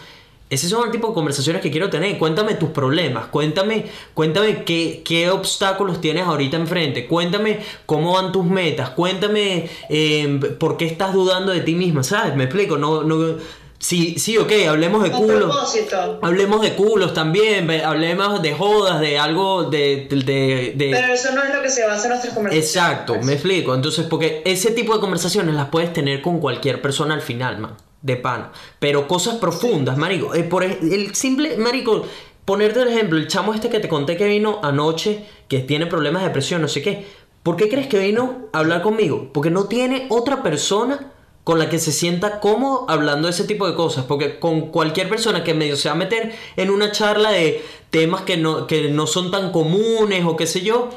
[0.49, 2.17] Ese son el tipo de conversaciones que quiero tener.
[2.19, 8.45] Cuéntame tus problemas, cuéntame, cuéntame qué, qué obstáculos tienes ahorita enfrente, cuéntame cómo van tus
[8.45, 12.37] metas, cuéntame eh, por qué estás dudando de ti misma, ¿sabes?
[12.37, 13.39] Me explico, no, no,
[13.81, 15.77] sí, sí, ok, hablemos de culos.
[16.23, 20.07] Hablemos de culos también, hablemos de jodas, de algo de...
[20.09, 22.71] de, de- Pero eso no es lo que se basa en nuestras conversaciones.
[22.77, 23.75] Exacto, me explico.
[23.75, 27.73] Entonces, porque ese tipo de conversaciones las puedes tener con cualquier persona al final, man,
[28.07, 28.53] de pana.
[28.79, 30.35] Pero cosas profundas, marico.
[30.35, 32.07] eh, por el simple, marico,
[32.47, 36.23] ponerte el ejemplo, el chamo este que te conté que vino anoche, que tiene problemas
[36.23, 37.07] de depresión, no sé qué.
[37.43, 39.31] ¿Por qué crees que vino a hablar conmigo?
[39.33, 41.13] Porque no tiene otra persona
[41.45, 44.05] con la que se sienta cómodo hablando de ese tipo de cosas.
[44.05, 48.23] Porque con cualquier persona que medio se va a meter en una charla de temas
[48.23, 50.89] que no, que no son tan comunes o qué sé yo,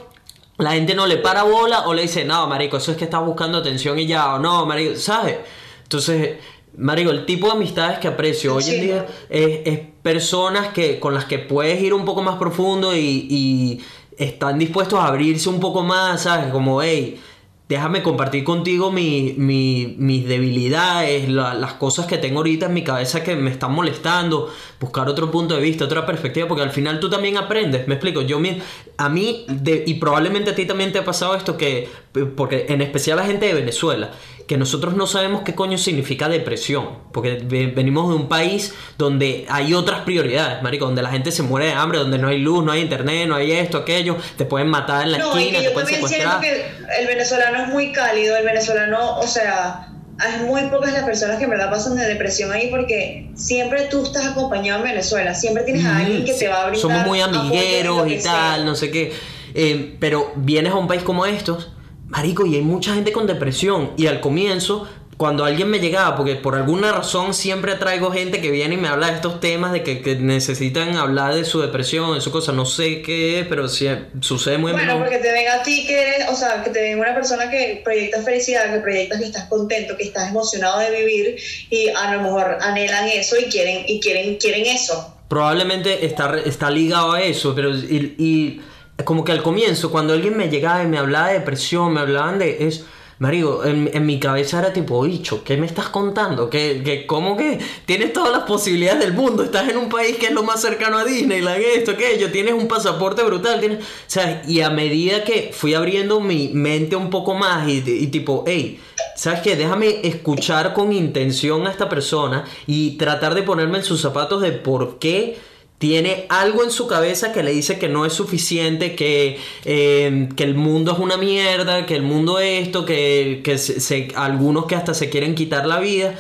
[0.58, 3.24] la gente no le para bola o le dice, no, marico, eso es que estás
[3.24, 5.38] buscando atención y ya, o no, marico, ¿sabes?
[5.84, 6.38] Entonces,
[6.80, 11.14] marico, el tipo de amistades que aprecio hoy en día es, es personas que, con
[11.14, 13.82] las que puedes ir un poco más profundo y, y
[14.18, 16.48] están dispuestos a abrirse un poco más, ¿sabes?
[16.52, 17.20] Como, hey,
[17.68, 22.84] déjame compartir contigo mi, mi- mis debilidades, la- las cosas que tengo ahorita en mi
[22.84, 24.50] cabeza que me están molestando,
[24.80, 28.22] buscar otro punto de vista, otra perspectiva, porque al final tú también aprendes, me explico,
[28.22, 28.62] yo mi-
[28.98, 31.90] a mí, de- y probablemente a ti también te ha pasado esto, que,
[32.38, 34.12] porque en especial la gente de Venezuela,
[34.48, 39.46] que nosotros no sabemos qué coño significa depresión, porque ve- venimos de un país donde
[39.50, 42.64] hay otras prioridades, marico, donde la gente se muere de hambre, donde no hay luz,
[42.64, 45.60] no hay internet, no hay esto, aquello, te pueden matar en la No, y esquina,
[45.60, 46.42] que te yo pueden también secuestrar.
[46.42, 46.58] siento
[46.88, 49.89] que el venezolano es muy cálido, el venezolano, o sea,
[50.28, 54.04] es muy pocas las personas que en verdad pasan de depresión ahí porque siempre tú
[54.04, 57.22] estás acompañado en Venezuela, siempre tienes a alguien que te va a brindar Somos muy
[57.22, 58.64] amigueros y tal, sea.
[58.64, 59.14] no sé qué.
[59.54, 61.72] Eh, pero vienes a un país como estos,
[62.08, 63.92] marico, y hay mucha gente con depresión.
[63.98, 64.88] Y al comienzo,
[65.20, 68.88] cuando alguien me llegaba, porque por alguna razón siempre traigo gente que viene y me
[68.88, 72.54] habla de estos temas, de que, que necesitan hablar de su depresión, de su cosa,
[72.54, 73.90] no sé qué es, pero sí,
[74.22, 77.00] sucede muy Bueno, porque te ven a ti que eres, o sea, que te ven
[77.02, 81.36] una persona que proyecta felicidad, que proyectas que estás contento, que estás emocionado de vivir
[81.70, 85.18] y a lo mejor anhelan eso y quieren y quieren quieren eso.
[85.28, 88.62] Probablemente está, está ligado a eso, pero y, y
[89.04, 92.40] como que al comienzo, cuando alguien me llegaba y me hablaba de depresión, me hablaban
[92.40, 92.86] de es
[93.20, 96.50] Marico, en, en mi cabeza era tipo, bicho, ¿qué me estás contando?
[96.50, 99.44] ¿Que, que, ¿Cómo que tienes todas las posibilidades del mundo?
[99.44, 102.68] Estás en un país que es lo más cercano a Disneyland, esto, aquello, tienes un
[102.70, 103.84] pasaporte brutal, tienes...
[104.08, 104.48] ¿sabes?
[104.48, 108.80] Y a medida que fui abriendo mi mente un poco más y tipo, hey,
[109.16, 109.58] ¿sabes qué?
[109.58, 114.54] Déjame escuchar con intención a esta persona y tratar de ponerme en sus zapatos de
[114.54, 115.38] por qué
[115.80, 120.44] tiene algo en su cabeza que le dice que no es suficiente, que, eh, que
[120.44, 124.94] el mundo es una mierda, que el mundo es esto, que, que algunos que hasta
[124.94, 126.16] se quieren quitar la vida.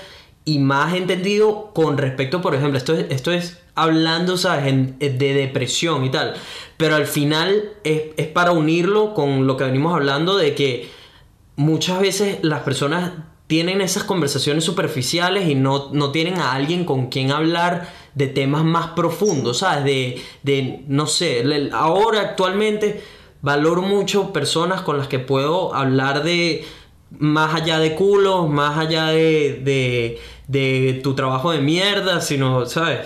[0.46, 5.34] Y más entendido con respecto, por ejemplo, esto es, esto es hablando, ¿sabes?, en- de
[5.34, 6.34] depresión y tal.
[6.78, 10.90] Pero al final es, es para unirlo con lo que venimos hablando de que
[11.58, 13.12] muchas veces las personas
[13.50, 18.64] tienen esas conversaciones superficiales y no, no tienen a alguien con quien hablar de temas
[18.64, 19.84] más profundos, ¿sabes?
[19.86, 21.44] De, de no sé,
[21.74, 23.02] ahora actualmente
[23.42, 26.64] valoro mucho personas con las que puedo hablar de
[27.10, 33.00] más allá de culos, más allá de, de, de tu trabajo de mierda, sino, ¿sabes?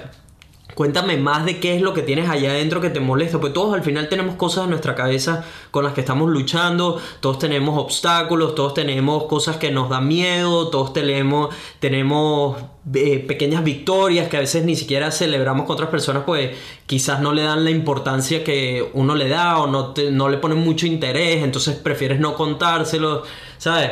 [0.75, 3.73] Cuéntame más de qué es lo que tienes allá adentro que te molesta, porque todos
[3.75, 8.55] al final tenemos cosas en nuestra cabeza con las que estamos luchando, todos tenemos obstáculos,
[8.55, 12.57] todos tenemos cosas que nos dan miedo, todos tenemos, tenemos
[12.95, 16.51] eh, pequeñas victorias que a veces ni siquiera celebramos con otras personas, pues
[16.87, 20.57] quizás no le dan la importancia que uno le da o no, te- le ponen
[20.57, 23.23] mucho interés, entonces prefieres no contárselo,
[23.57, 23.91] ¿sabes?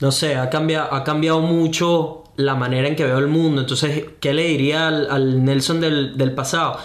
[0.00, 3.60] no sé, ha cambiado, ha cambiado mucho la manera en que veo el mundo.
[3.60, 6.78] Entonces, ¿qué le diría al, al Nelson del, del pasado?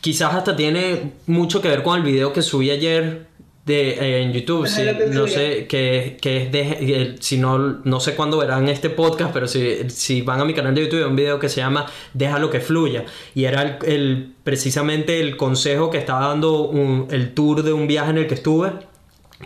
[0.00, 3.26] Quizás hasta tiene mucho que ver con el video que subí ayer
[3.66, 4.80] de, eh, en YouTube, sí,
[5.12, 9.46] no sé, que, que es de, si no, no sé cuándo verán este podcast, pero
[9.46, 11.84] si, si van a mi canal de YouTube hay un video que se llama
[12.14, 13.04] Déjalo que fluya.
[13.34, 17.86] Y era el, el- precisamente el consejo que estaba dando un- el tour de un
[17.86, 18.72] viaje en el que estuve.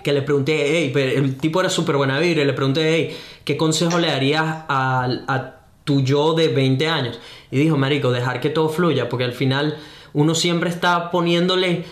[0.03, 3.57] Que le pregunté, hey, el tipo era súper buena vibra, y le pregunté, hey, ¿qué
[3.57, 5.55] consejo le darías a, a
[5.85, 7.21] tu yo de 20 años?
[7.51, 9.77] Y dijo, Marico, dejar que todo fluya, porque al final
[10.13, 11.85] uno siempre está poniéndole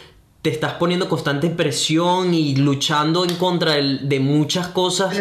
[0.42, 5.14] te estás poniendo constante presión y luchando en contra de muchas cosas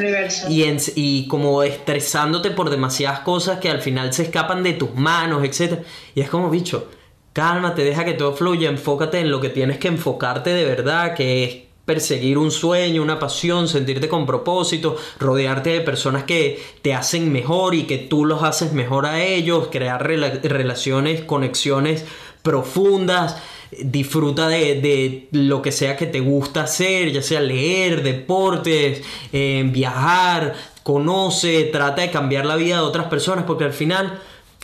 [0.50, 4.96] y, en- y como estresándote por demasiadas cosas que al final se escapan de tus
[4.96, 5.82] manos, etc.
[6.16, 6.90] Y es como, bicho,
[7.34, 11.44] cálmate, deja que todo fluya, enfócate en lo que tienes que enfocarte de verdad, que
[11.44, 11.58] es
[11.92, 16.42] perseguir un sueño, una pasión, sentirte con propósito, rodearte de personas que
[16.82, 22.06] te hacen mejor y que tú los haces mejor a ellos, crear rela- relaciones, conexiones
[22.44, 23.38] profundas,
[23.84, 29.02] disfruta de, de lo que sea que te gusta hacer, ya sea leer, deportes,
[29.34, 30.54] eh, viajar,
[30.84, 34.20] conoce, trata de cambiar la vida de otras personas, porque al final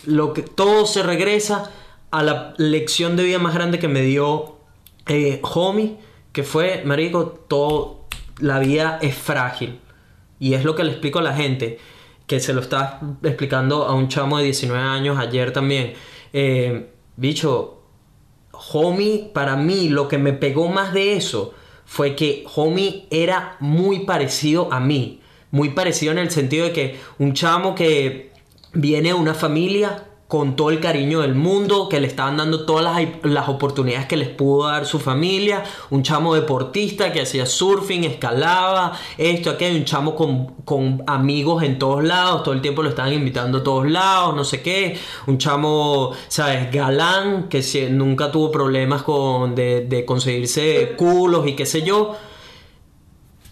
[0.06, 1.72] lo que, todo se regresa
[2.12, 4.56] a la lección de vida más grande que me dio
[5.08, 5.98] eh, Homie,
[6.32, 8.08] que fue, marico, todo,
[8.40, 9.80] la vida es frágil.
[10.40, 11.80] Y es lo que le explico a la gente,
[12.28, 15.94] que se lo estaba explicando a un chamo de 19 años ayer también.
[16.34, 17.82] Eh, bicho,
[18.72, 21.54] Homie, para mí, lo que me pegó más de eso
[21.86, 25.22] fue que Homie era muy parecido a mí.
[25.52, 28.32] Muy parecido en el sentido de que un chamo que
[28.74, 32.84] viene de una familia con todo el cariño del mundo, que le estaban dando todas
[32.84, 38.04] las, las oportunidades que les pudo dar su familia, un chamo deportista que hacía surfing,
[38.04, 42.90] escalaba, esto, aquello, un chamo con, con amigos en todos lados, todo el tiempo lo
[42.90, 44.98] estaban invitando a todos lados, no sé qué,
[45.28, 46.74] un chamo, ¿sabes?
[46.74, 52.16] Galán, que nunca tuvo problemas con, de, de conseguirse culos y qué sé yo.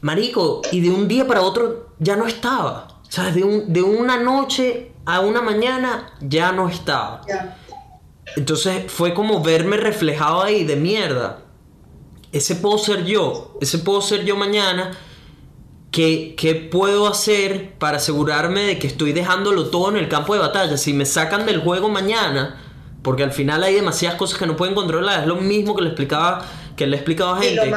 [0.01, 2.89] Marico, y de un día para otro ya no estaba.
[3.07, 7.21] Sea, de, un- de una noche a una mañana ya no estaba.
[8.35, 11.39] Entonces fue como verme reflejado ahí de mierda.
[12.31, 13.57] Ese puedo ser yo.
[13.61, 14.91] Ese puedo ser yo mañana.
[15.91, 20.41] ¿Qué, qué puedo hacer para asegurarme de que estoy dejándolo todo en el campo de
[20.41, 20.75] batalla?
[20.75, 22.61] Si me sacan del juego mañana,
[23.01, 25.21] porque al final hay demasiadas cosas que no pueden controlar.
[25.21, 26.43] Es lo mismo que le explicaba,
[26.75, 27.71] que le he explicado a gente.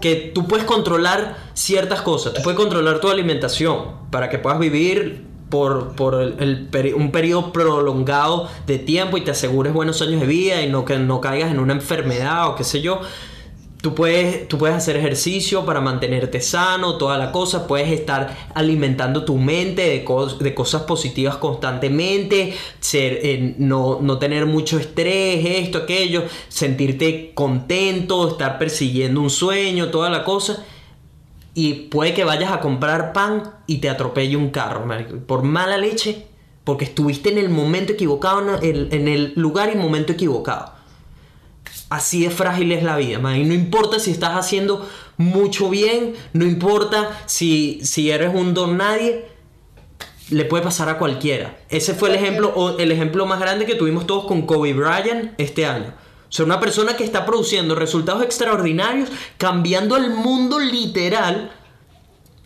[0.00, 2.32] que tú puedes controlar ciertas cosas.
[2.32, 8.48] Tú puedes controlar tu alimentación para que puedas vivir por, por el, un periodo prolongado
[8.66, 11.58] de tiempo y te asegures buenos años de vida y no que no caigas en
[11.58, 13.00] una enfermedad o qué sé yo.
[13.80, 17.68] Tú puedes, tú puedes hacer ejercicio para mantenerte sano, toda la cosa.
[17.68, 20.04] Puedes estar alimentando tu mente de,
[20.40, 22.54] de cosas positivas constantemente.
[22.80, 26.24] Ser, eh, no, no tener mucho estrés, esto, aquello.
[26.48, 30.64] Sentirte contento, estar persiguiendo un sueño, toda la cosa.
[31.58, 35.16] Y puede que vayas a comprar pan y te atropelle un carro, marico.
[35.16, 36.28] Por mala leche,
[36.62, 40.72] porque estuviste en el momento equivocado, en el, lugar y momento equivocado.
[41.90, 43.34] Así de frágil es la vida, man.
[43.34, 48.76] Y no importa si estás haciendo mucho bien, no importa si, si eres un don
[48.76, 49.24] nadie,
[50.30, 51.58] le puede pasar a cualquiera.
[51.70, 55.66] Ese fue el ejemplo, el ejemplo más grande que tuvimos todos con Kobe Bryant este
[55.66, 55.92] año.
[56.28, 61.52] O sea, una persona que está produciendo resultados extraordinarios, cambiando el mundo literal,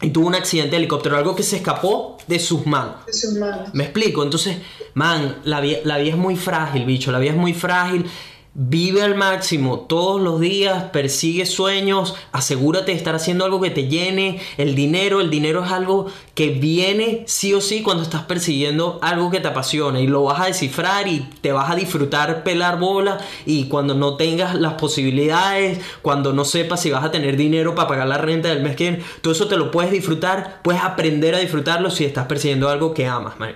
[0.00, 3.06] y tuvo un accidente de helicóptero, algo que se escapó de sus manos.
[3.06, 3.72] De sus manos.
[3.72, 4.59] Me explico, entonces,
[4.94, 8.06] man, la vida, la vida es muy frágil, bicho, la vida es muy frágil.
[8.55, 13.89] Vive al máximo todos los días, persigue sueños, asegúrate de estar haciendo algo que te
[13.89, 14.41] llene.
[14.59, 19.31] El dinero, el dinero es algo que viene sí o sí cuando estás persiguiendo algo
[19.31, 23.16] que te apasiona y lo vas a descifrar y te vas a disfrutar pelar bola
[23.47, 27.89] y cuando no tengas las posibilidades, cuando no sepas si vas a tener dinero para
[27.89, 31.35] pagar la renta del mes que viene, todo eso te lo puedes disfrutar, puedes aprender
[31.35, 33.55] a disfrutarlo si estás persiguiendo algo que amas, man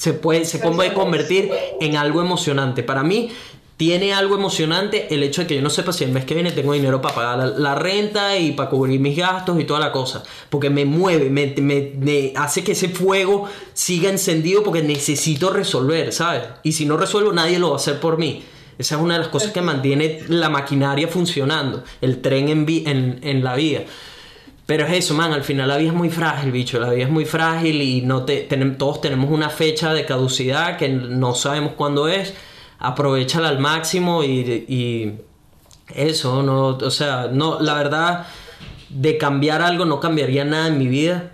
[0.00, 2.82] se puede, se puede convertir en algo emocionante.
[2.82, 3.32] Para mí,
[3.80, 6.52] tiene algo emocionante el hecho de que yo no sepa si el mes que viene
[6.52, 10.22] tengo dinero para pagar la, renta y para cubrir mis gastos y toda la cosa.
[10.50, 16.42] Porque me mueve, me, me- hace que ese fuego siga encendido porque necesito resolver, ¿sabes?
[16.62, 18.42] Y si no resuelvo, nadie lo va a hacer por mí.
[18.76, 22.84] Esa es una de las cosas que mantiene la maquinaria funcionando, el tren en, vi-
[22.86, 23.80] en, en la vida.
[24.66, 27.10] Pero es eso, man, al final la vida es muy frágil, bicho, la vida es
[27.10, 31.72] muy frágil y no te, tenem- todos tenemos una fecha de caducidad que no sabemos
[31.78, 32.34] cuándo es.
[32.80, 34.28] Aprovechala al máximo y,
[34.68, 35.12] y
[35.94, 38.26] eso, no, o sea, no, la verdad,
[38.88, 41.32] de cambiar algo no cambiaría nada en mi vida.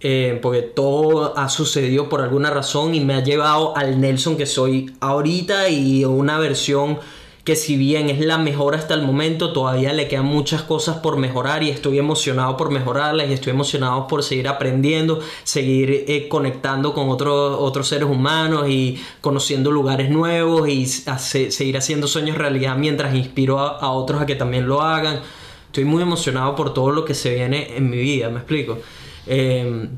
[0.00, 4.46] eh, porque todo ha sucedido por alguna razón y me ha llevado al Nelson que
[4.46, 6.98] soy ahorita y una versión
[7.44, 11.16] que si bien es la mejor hasta el momento, todavía le quedan muchas cosas por
[11.16, 16.94] mejorar y estoy emocionado por mejorarlas y estoy emocionado por seguir aprendiendo, seguir eh, conectando
[16.94, 23.14] con otros otros seres humanos y conociendo lugares nuevos y seguir haciendo sueños realidad mientras
[23.14, 25.20] inspiro a, otros a que también lo hagan.
[25.66, 28.78] Estoy muy emocionado por todo lo que se viene en mi vida, me explico.
[29.26, 29.88] Eh,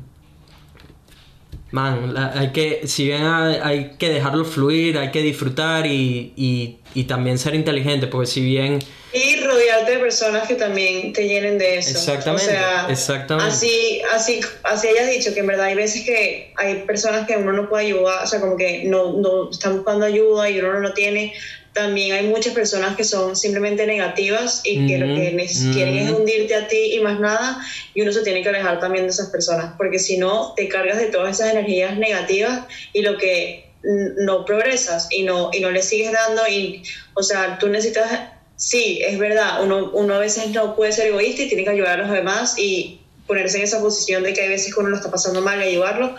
[1.75, 6.31] Man, la- hay que, si bien hay, hay que dejarlo fluir, hay que disfrutar y,
[6.37, 8.79] y, y también ser inteligente, porque si bien
[9.11, 11.89] Y rodearte de personas que también te llenen de eso.
[11.91, 13.51] Exactamente, O sea, exactamente.
[13.51, 17.51] Así, así, así hayas dicho que en verdad hay veces que hay personas que uno
[17.51, 20.79] no puede ayudar, o sea, como que no, no están buscando ayuda y uno no
[20.79, 21.33] lo tiene.
[21.75, 26.11] También hay muchas personas que son simplemente negativas y que lo que Mm, quieren es
[26.11, 27.61] hundirte a ti y más nada.
[27.93, 30.97] Y uno se tiene que alejar también de esas personas, porque si no, te cargas
[30.97, 35.83] de todas esas energías negativas y lo que no progresas y no, y no le
[35.83, 36.47] sigues dando.
[36.47, 36.81] Y,
[37.13, 38.09] o sea, tú necesitas
[38.55, 41.99] sí, es verdad, uno, uno a veces no puede ser egoísta y tiene que ayudar
[41.99, 44.97] a los demás y ponerse en esa posición de que hay veces que uno lo
[44.97, 46.15] está pasando mal y ayudarlo,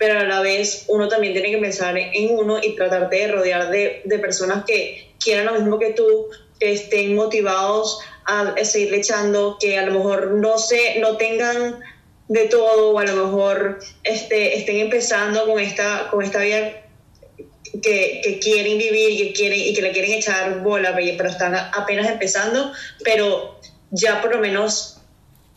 [0.00, 3.70] pero a la vez uno también tiene que pensar en uno y tratarte de rodear
[3.70, 6.28] de, de personas que quieran lo mismo que tú,
[6.58, 11.80] que estén motivados a, a seguir echando, que a lo mejor no, se, no tengan
[12.28, 16.80] de todo o a lo mejor este, estén empezando con esta, con esta vida
[17.82, 22.08] que, que quieren vivir que, quieren, y que le quieren echar bola, pero están apenas
[22.08, 22.72] empezando,
[23.04, 23.60] pero
[23.90, 24.96] ya por lo menos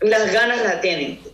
[0.02, 1.33] las ganas la tienen.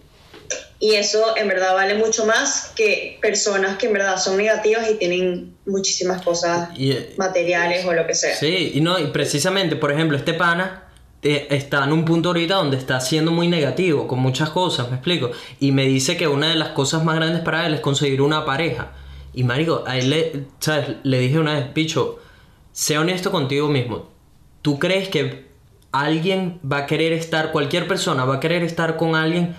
[0.81, 4.95] Y eso en verdad vale mucho más que personas que en verdad son negativas y
[4.95, 8.35] tienen muchísimas cosas Y, eh, materiales o lo que sea.
[8.35, 10.85] Sí, y no, y precisamente, por ejemplo, este pana
[11.22, 14.95] eh, está en un punto ahorita donde está siendo muy negativo con muchas cosas, me
[14.95, 15.31] explico.
[15.60, 18.45] Y me dice que una de las cosas más grandes para él es conseguir una
[18.45, 18.93] pareja.
[19.34, 20.95] Y marico, a él le, ¿sabes?
[21.03, 22.19] le dije una vez, picho,
[22.72, 24.10] sé honesto contigo mismo.
[24.61, 25.49] ¿Tú crees que
[25.91, 29.56] alguien va a querer estar, cualquier persona va a querer estar con alguien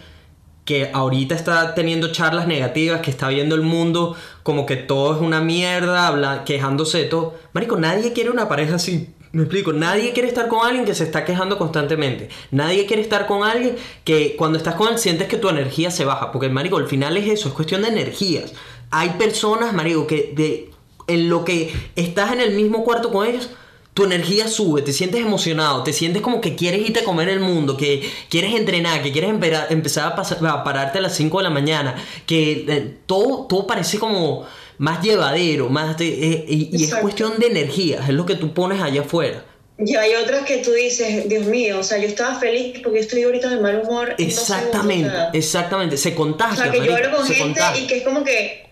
[0.65, 5.21] que ahorita está teniendo charlas negativas, que está viendo el mundo como que todo es
[5.21, 7.35] una mierda, habla, quejándose de todo.
[7.53, 9.09] Marico, nadie quiere una pareja así.
[9.33, 12.31] Me explico, nadie quiere estar con alguien que se está quejando constantemente.
[12.51, 16.05] Nadie quiere estar con alguien que cuando estás con él sientes que tu energía se
[16.05, 16.33] baja.
[16.33, 18.53] Porque, marico, al final es eso, es cuestión de energías.
[18.91, 20.71] Hay personas, marico, que de,
[21.07, 23.51] en lo que estás en el mismo cuarto con ellos,
[23.95, 27.41] tu energía sube, te sientes emocionado, te sientes como que quieres irte a comer el
[27.41, 29.31] mundo, que quieres entrenar, que quieres
[29.71, 31.95] empezar a, pasar- a pararte a las 5 de la mañana,
[32.27, 34.47] que eh, todo, todo parece como
[34.79, 38.55] más llevadero, más de- eh, y, y es cuestión de energías, es lo que tú
[38.55, 39.45] pones allá afuera.
[39.83, 43.23] Y hay otras que tú dices, Dios mío, o sea, yo estaba feliz porque estoy
[43.23, 44.15] ahorita de mal humor.
[44.19, 46.65] Exactamente, o exactamente, se O contagia.
[46.65, 47.83] sea, que yo hablo con gente contagia.
[47.83, 48.70] y que es como que.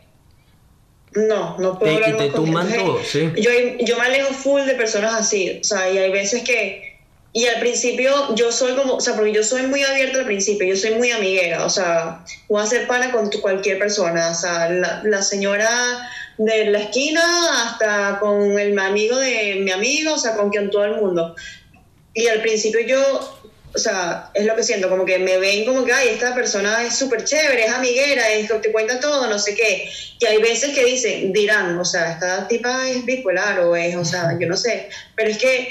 [1.14, 3.30] No, no puedo Te- y hablar te tumban todo, sí.
[3.36, 5.59] Yo, yo me alejo full de personas así.
[5.60, 6.97] O sea, y hay veces que.
[7.32, 8.94] Y al principio yo soy como.
[8.94, 10.66] O sea, porque yo soy muy abierta al principio.
[10.66, 11.64] Yo soy muy amiguera.
[11.64, 14.30] O sea, voy a ser pana con tu- cualquier persona.
[14.30, 15.68] O sea, la, la señora
[16.39, 17.22] de la esquina
[17.64, 20.14] hasta con el amigo de mi amigo.
[20.14, 21.35] O sea, con quien todo el mundo.
[22.14, 23.38] Y al principio yo,
[23.74, 26.82] o sea, es lo que siento, como que me ven como que, ay, esta persona
[26.84, 29.88] es súper chévere, es amiguera, es que te cuenta todo, no sé qué.
[30.20, 34.04] Y hay veces que dicen, dirán, o sea, esta tipa es bipolar o es, o
[34.04, 34.88] sea, yo no sé.
[35.16, 35.68] Pero es que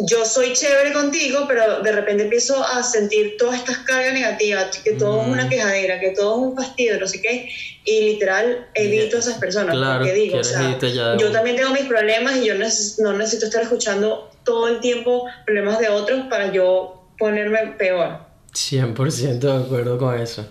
[0.00, 4.92] yo soy chévere contigo, pero de repente empiezo a sentir todas estas cargas negativas, que
[4.92, 5.48] todo es una Mm.
[5.48, 7.48] quejadera, que todo es un fastidio, no sé qué.
[7.84, 10.78] Y literal evito a esas personas, Claro, porque digo, o sea,
[11.18, 15.26] yo también tengo mis problemas y yo neces- no necesito estar escuchando todo el tiempo
[15.44, 18.18] problemas de otros para yo ponerme peor.
[18.52, 20.46] 100% de acuerdo con eso.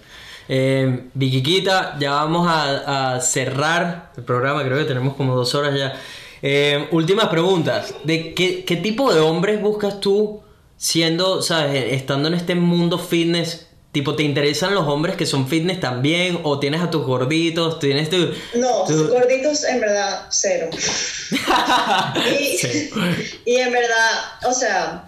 [0.49, 5.75] Eh, Viquiquita, ya vamos a, a cerrar el programa, creo que tenemos como dos horas
[5.77, 5.99] ya.
[6.41, 7.93] Eh, últimas preguntas.
[8.03, 10.41] ¿De qué, qué tipo de hombres buscas tú
[10.77, 13.65] siendo, sabes, estando en este mundo fitness?
[13.91, 16.39] Tipo, ¿te interesan los hombres que son fitness también?
[16.43, 17.79] ¿O tienes a tus gorditos?
[17.79, 18.17] ¿Tienes tu...?
[18.55, 20.69] No, tu- gorditos en verdad cero.
[22.39, 22.89] Y, Sí.
[23.45, 24.11] y en verdad,
[24.47, 25.06] o sea,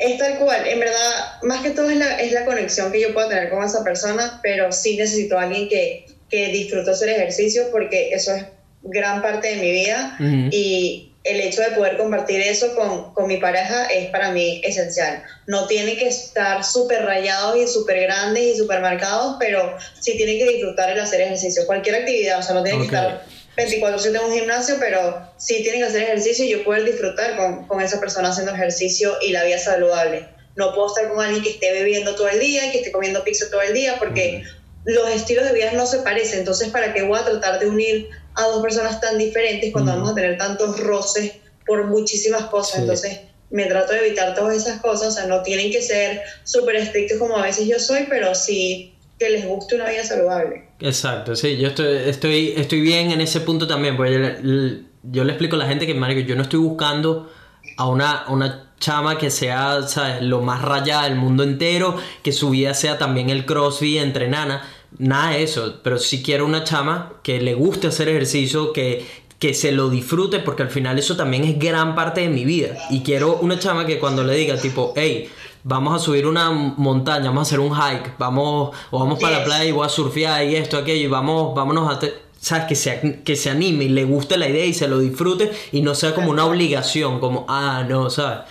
[0.00, 0.66] es tal cual.
[0.66, 3.62] En verdad, más que todo es la, es la conexión que yo puedo tener con
[3.62, 8.44] esa persona, pero sí necesito a alguien que, que disfrute hacer ejercicio porque eso es
[8.82, 10.16] gran parte de mi vida
[10.50, 15.22] y el hecho de poder compartir eso con, con mi pareja es para mí esencial.
[15.46, 20.38] No tiene que estar súper rayados y súper grandes y súper marcados, pero sí tienen
[20.38, 21.66] que disfrutar el hacer ejercicio.
[21.66, 23.22] Cualquier actividad, o sea, no tiene que estar
[23.60, 27.66] 24/7 en un gimnasio, pero sí tienen que hacer ejercicio y yo poder disfrutar con,
[27.66, 30.28] con esa persona haciendo ejercicio y la vida saludable.
[30.56, 33.22] No puedo estar con alguien que esté bebiendo todo el día y que esté comiendo
[33.24, 34.44] pizza todo el día porque
[34.84, 36.40] los estilos de vida no se parecen.
[36.40, 40.10] Entonces, ¿para qué voy a tratar de unir a dos personas tan diferentes cuando vamos
[40.10, 41.32] a tener tantos roces
[41.66, 42.76] por muchísimas cosas.
[42.76, 42.80] Sí.
[42.82, 43.20] Entonces,
[43.50, 45.08] me trato de evitar todas esas cosas.
[45.08, 48.94] O sea, no tienen que ser súper estrictos como a veces yo soy, pero sí
[49.18, 50.69] que les guste una vida saludable.
[50.80, 55.24] Exacto, sí, yo estoy, estoy, estoy bien en ese punto también, porque yo, le- yo
[55.24, 57.30] le explico a la gente que, marico, yo no estoy buscando
[57.76, 60.22] a una, una chama que sea, ¿sabes?
[60.22, 64.62] Lo más rayada del mundo entero, que su vida sea también el crossfit, entrenana,
[64.98, 69.06] nada de eso, pero sí quiero una chama que le guste hacer ejercicio, que,
[69.38, 72.74] que se lo disfrute, porque al final eso también es gran parte de mi vida,
[72.88, 75.28] y quiero una chama que cuando le diga, tipo, hey,
[75.64, 79.44] vamos a subir una montaña, vamos a hacer un hike, vamos, o vamos para la
[79.44, 81.98] playa y voy a surfear y esto, aquello, y vamos, vámonos a...
[81.98, 82.64] te- ¿Sabes?
[82.68, 85.82] Que se, que se anime y le guste la idea y se lo disfrute y
[85.82, 88.46] no sea como una obligación, como, ah, no, ¿sabes?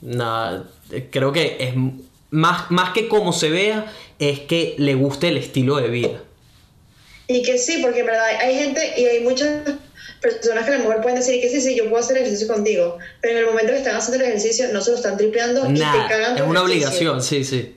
[0.00, 0.62] Nada,
[1.10, 1.74] creo que es
[2.30, 6.22] más, más que como se vea, es que le guste el estilo de vida.
[7.26, 9.64] Y que sí, porque en verdad hay gente y hay muchas
[10.22, 12.96] personas que a lo mejor pueden decir que sí, sí, yo puedo hacer ejercicio contigo,
[13.20, 15.74] pero en el momento que están haciendo el ejercicio no se lo están tripeando y
[15.74, 16.62] te cagan es una ejercicio.
[16.62, 17.76] obligación, sí, sí.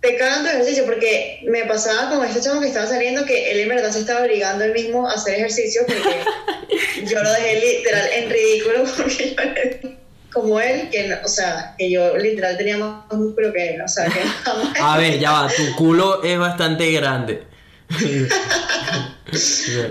[0.00, 3.60] Te cagan tu ejercicio porque me pasaba con este chavo que estaba saliendo que él
[3.60, 8.08] en verdad se estaba obligando él mismo a hacer ejercicio porque yo lo dejé literal
[8.14, 9.34] en ridículo porque
[9.82, 9.88] yo
[10.32, 13.88] como él, que no- o sea, que yo literal tenía más músculo que él, o
[13.88, 14.20] sea, que.
[14.80, 17.42] A ver, ya va, tu culo es bastante grande.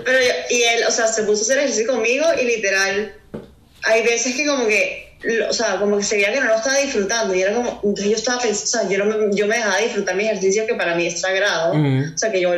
[0.04, 3.14] Pero yo- y él, o sea, se puso a hacer ejercicio conmigo y literal,
[3.84, 5.16] hay veces que como que,
[5.48, 8.06] o sea, como que se veía que no lo estaba disfrutando y era como, entonces
[8.10, 10.74] yo estaba pensando, o sea, yo, no me, yo me dejaba disfrutar mi ejercicio que
[10.74, 11.72] para mí es sagrado,
[12.14, 12.50] o sea, que yo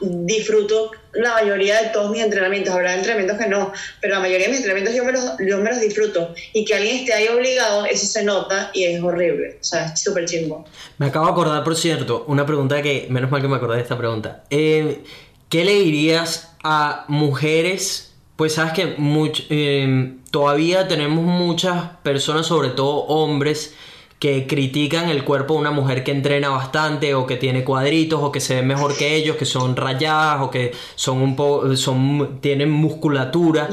[0.00, 4.50] disfruto la mayoría de todos mis entrenamientos, habrá entrenamientos que no, pero la mayoría de
[4.52, 7.86] mis entrenamientos yo me los, yo me los disfruto y que alguien esté ahí obligado,
[7.86, 10.64] eso se nota y es horrible, o sea, es súper chimbo.
[10.98, 13.82] Me acabo de acordar, por cierto, una pregunta que, menos mal que me acordé de
[13.82, 14.44] esta pregunta.
[14.50, 15.02] Eh,
[15.48, 18.12] ¿Qué le dirías a mujeres?
[18.36, 23.74] Pues sabes que much- eh, todavía tenemos muchas personas, sobre todo hombres,
[24.18, 28.32] que critican el cuerpo de una mujer que entrena bastante o que tiene cuadritos o
[28.32, 32.38] que se ve mejor que ellos, que son rayadas o que son un poco, son,
[32.40, 33.68] tienen musculatura.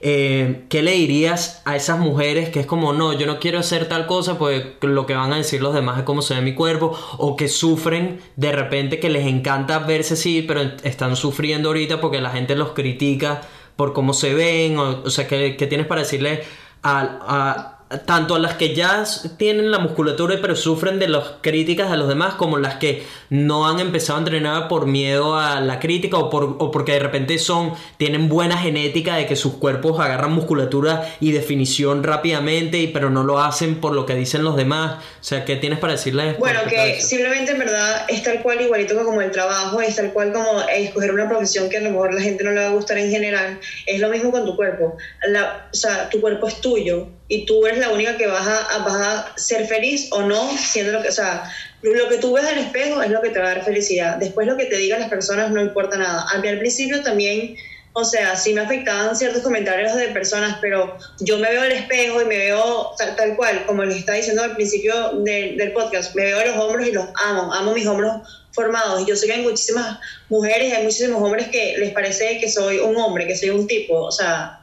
[0.00, 3.88] Eh, ¿Qué le dirías a esas mujeres que es como, no, yo no quiero hacer
[3.88, 6.54] tal cosa, pues lo que van a decir los demás es cómo se ve mi
[6.54, 12.00] cuerpo, o que sufren de repente que les encanta verse así, pero están sufriendo ahorita
[12.00, 13.40] porque la gente los critica
[13.74, 16.42] por cómo se ven, o, o sea, ¿qué, qué tienes para decirle
[16.82, 19.04] a, a- tanto a las que ya
[19.38, 23.66] tienen la musculatura pero sufren de las críticas de los demás como las que no
[23.66, 27.38] han empezado a entrenar por miedo a la crítica o, por, o porque de repente
[27.38, 33.08] son tienen buena genética de que sus cuerpos agarran musculatura y definición rápidamente y pero
[33.08, 36.38] no lo hacen por lo que dicen los demás o sea qué tienes para decirles
[36.38, 40.12] Bueno, que simplemente en verdad es tal cual igualito que como el trabajo, es tal
[40.12, 42.72] cual como escoger una profesión que a lo mejor la gente no le va a
[42.72, 44.96] gustar en general, es lo mismo con tu cuerpo.
[45.26, 48.78] La- o sea, tu cuerpo es tuyo y tú eres la única que vas a,
[48.78, 51.44] vas a ser feliz o no, siendo lo que, o sea,
[51.82, 54.16] lo que tú ves al espejo es lo que te va a dar felicidad.
[54.16, 56.26] Después lo que te digan las personas no importa nada.
[56.32, 57.56] A mí al principio también...
[57.94, 62.22] O sea, sí me afectaban ciertos comentarios de personas, pero yo me veo al espejo
[62.22, 66.14] y me veo tal, tal cual, como les estaba diciendo al principio de- del podcast,
[66.14, 69.04] me veo los hombros y los amo, amo mis hombros formados.
[69.04, 69.98] Yo sé que hay muchísimas
[70.28, 73.66] mujeres y hay muchísimos hombres que les parece que soy un hombre, que soy un
[73.66, 73.94] tipo.
[74.00, 74.57] O sea,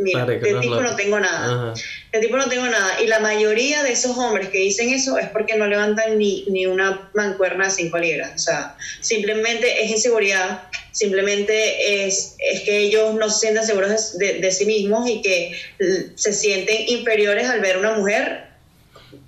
[0.00, 1.70] mira, de tipo no tengo nada.
[1.70, 1.74] Ajá.
[2.12, 3.00] De tipo no tengo nada.
[3.02, 6.66] Y la mayoría de esos hombres que dicen eso es porque no levantan ni, ni
[6.66, 8.32] una mancuerna de 5 libras.
[8.34, 10.62] O sea, simplemente es inseguridad,
[10.92, 15.22] simplemente es, es que ellos no se sienten seguros de, de- de sí mismos y
[15.22, 15.56] que
[16.16, 18.48] se sienten inferiores al ver una mujer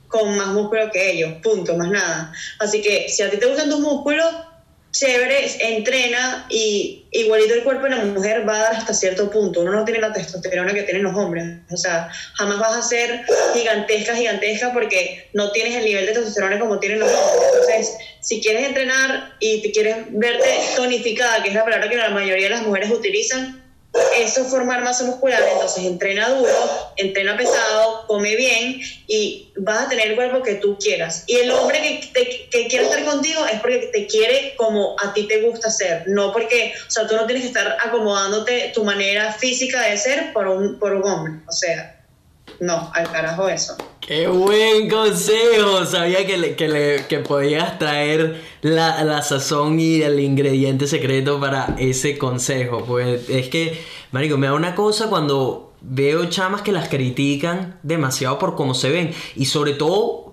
[0.08, 2.32] con más músculo que ellos, punto, más nada.
[2.58, 4.26] Así que si a ti te gustan tus músculos,
[4.92, 9.60] chévere, entrena y igualito el cuerpo de la mujer va a dar hasta cierto punto.
[9.60, 11.44] Uno no tiene la testosterona que tienen los hombres.
[11.70, 13.24] O sea, jamás vas a ser
[13.54, 17.50] gigantesca, gigantesca porque no tienes el nivel de testosterona como tienen los hombres.
[17.52, 22.10] Entonces, si quieres entrenar y te quieres verte tonificada, que es la palabra que la
[22.10, 23.61] mayoría de las mujeres utilizan,
[24.16, 29.88] eso es formar masa muscular, entonces entrena duro, entrena pesado, come bien y vas a
[29.88, 31.24] tener el cuerpo que tú quieras.
[31.26, 31.80] Y el hombre
[32.14, 36.04] que, que quiere estar contigo es porque te quiere como a ti te gusta ser,
[36.06, 40.32] no porque, o sea, tú no tienes que estar acomodándote tu manera física de ser
[40.32, 41.91] por un, por un hombre, o sea,
[42.60, 43.76] no, al carajo eso.
[44.00, 45.84] ¡Qué buen consejo!
[45.86, 51.40] Sabía que, le, que, le, que podías traer la, la sazón y el ingrediente secreto
[51.40, 52.84] para ese consejo.
[52.84, 58.38] Pues es que, Marico, me da una cosa cuando veo chamas que las critican demasiado
[58.38, 59.14] por cómo se ven.
[59.36, 60.31] Y sobre todo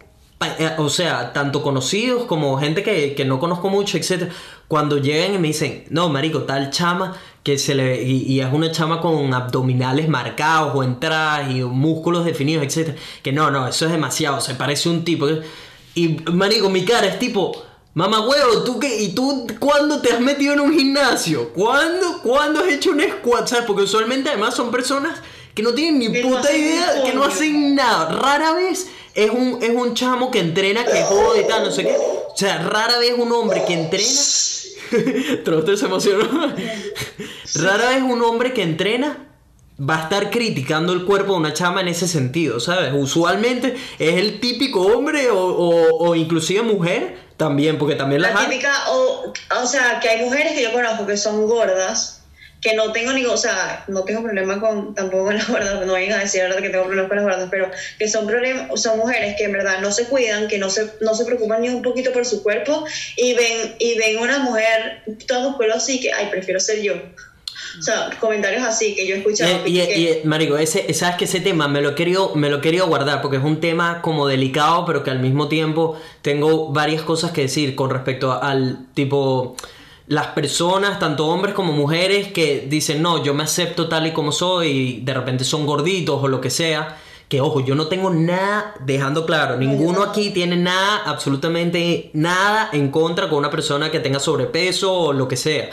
[0.77, 4.31] o sea, tanto conocidos como gente que, que no conozco mucho, etcétera,
[4.67, 8.51] cuando llegan y me dicen, no, marico, tal chama que se le y, y es
[8.51, 13.85] una chama con abdominales marcados o entradas y músculos definidos, etcétera, que no, no, eso
[13.85, 15.27] es demasiado, se parece un tipo
[15.95, 19.01] y marico, mi cara es tipo Mamá huevo, ¿tú qué?
[19.01, 21.49] ¿Y tú cuándo te has metido en un gimnasio?
[21.49, 23.47] ¿Cuándo, ¿Cuándo has hecho un squat?
[23.47, 23.65] ¿Sabes?
[23.65, 25.19] Porque usualmente además son personas
[25.55, 28.09] que no tienen ni Que puta idea, que no hacen nada.
[28.11, 28.89] Rara vez
[29.23, 31.95] es un, es un chamo que entrena, que jode y tal, no sé qué.
[31.95, 34.19] O sea, rara vez un hombre que entrena.
[35.43, 36.53] Troste se emocionó.
[37.55, 39.25] rara vez un hombre que entrena
[39.79, 42.93] va a estar criticando el cuerpo de una chama en ese sentido, ¿sabes?
[42.93, 48.41] Usualmente es el típico hombre o, o, o inclusive mujer también, porque también las La
[48.41, 48.47] hay.
[48.47, 52.18] típica, o, o sea, que hay mujeres que yo conozco que son gordas,
[52.61, 55.93] que no tengo ni, o sea, no tengo problema con, tampoco con las gordas, no
[55.93, 58.97] vayan a decir ahora que tengo problemas con las gordas, pero que son problemas, son
[58.99, 61.81] mujeres que en verdad no se cuidan, que no se, no se preocupan ni un
[61.81, 62.83] poquito por su cuerpo
[63.15, 66.95] y ven, y ven una mujer todo musculosa así que, ay, prefiero ser yo.
[67.77, 69.65] O sea, comentarios así que yo he escuchado.
[69.67, 72.49] Y, y- que- y, marico, ese, sabes que ese tema me lo he querido, me
[72.49, 75.99] lo he querido guardar porque es un tema como delicado, pero que al mismo tiempo
[76.21, 79.55] tengo varias cosas que decir con respecto al tipo
[80.09, 84.31] las personas, tanto hombres como mujeres, que dicen no, yo me acepto tal y como
[84.31, 86.97] soy y de repente son gorditos o lo que sea.
[87.27, 92.89] Que ojo, yo no tengo nada, dejando claro, ninguno aquí tiene nada, absolutamente nada en
[92.89, 95.69] contra con una persona que tenga sobrepeso o lo que sea.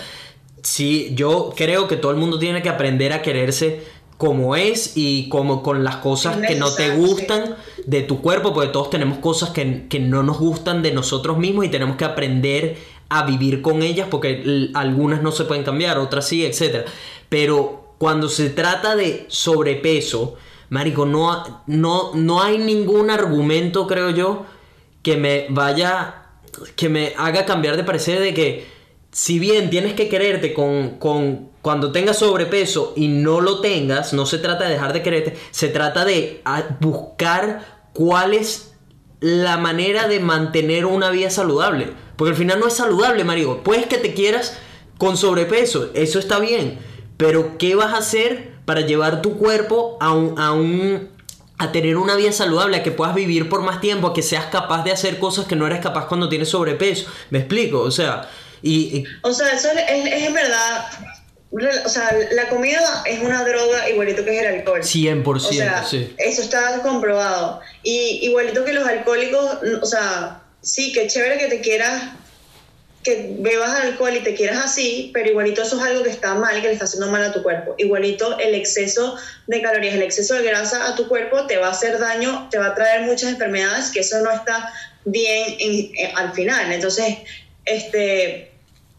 [0.63, 3.85] Sí, yo creo que todo el mundo tiene que aprender a quererse
[4.19, 7.57] como es y como con las cosas que no te gustan
[7.87, 11.65] de tu cuerpo, porque todos tenemos cosas que, que no nos gustan de nosotros mismos
[11.65, 12.77] y tenemos que aprender
[13.09, 16.87] a vivir con ellas porque algunas no se pueden cambiar, otras sí, etc.
[17.29, 20.37] Pero cuando se trata de sobrepeso,
[20.69, 24.47] Marico, no, no, no hay ningún argumento, creo yo,
[25.03, 26.27] que me vaya,
[26.75, 28.67] que me haga cambiar de parecer de que
[29.13, 34.27] si bien tienes que quererte con, con cuando tengas sobrepeso y no lo tengas, no
[34.27, 36.43] se trata de dejar de quererte, se trata de
[36.81, 38.75] buscar cuál es
[39.21, 41.93] la manera de mantener una vida saludable.
[42.17, 43.63] Porque al final no es saludable, Mario.
[43.63, 44.57] Puedes que te quieras
[44.99, 46.79] con sobrepeso, eso está bien.
[47.17, 51.11] Pero ¿qué vas a hacer para llevar tu cuerpo a un, a un
[51.59, 54.45] a tener una vida saludable, a que puedas vivir por más tiempo, a que seas
[54.47, 57.07] capaz de hacer cosas que no eres capaz cuando tienes sobrepeso?
[57.31, 57.81] ¿Me explico?
[57.81, 58.29] O sea,
[58.61, 60.87] y, y- O sea, eso es, es- en verdad.
[61.87, 64.81] O sea, la comida es una droga igualito que es el alcohol.
[64.83, 66.13] 100%, O sea, sí.
[66.19, 67.61] eso está comprobado.
[67.83, 72.03] Y igualito que los alcohólicos, o sea, sí, que chévere que te quieras,
[73.05, 76.61] que bebas alcohol y te quieras así, pero igualito eso es algo que está mal,
[76.61, 77.77] que le está haciendo mal a tu cuerpo.
[77.79, 79.17] Igualito el exceso
[79.47, 82.59] de calorías, el exceso de grasa a tu cuerpo te va a hacer daño, te
[82.59, 84.73] va a traer muchas enfermedades, que eso no está
[85.05, 86.73] bien en- en- al final.
[86.73, 87.19] Entonces,
[87.65, 88.51] este,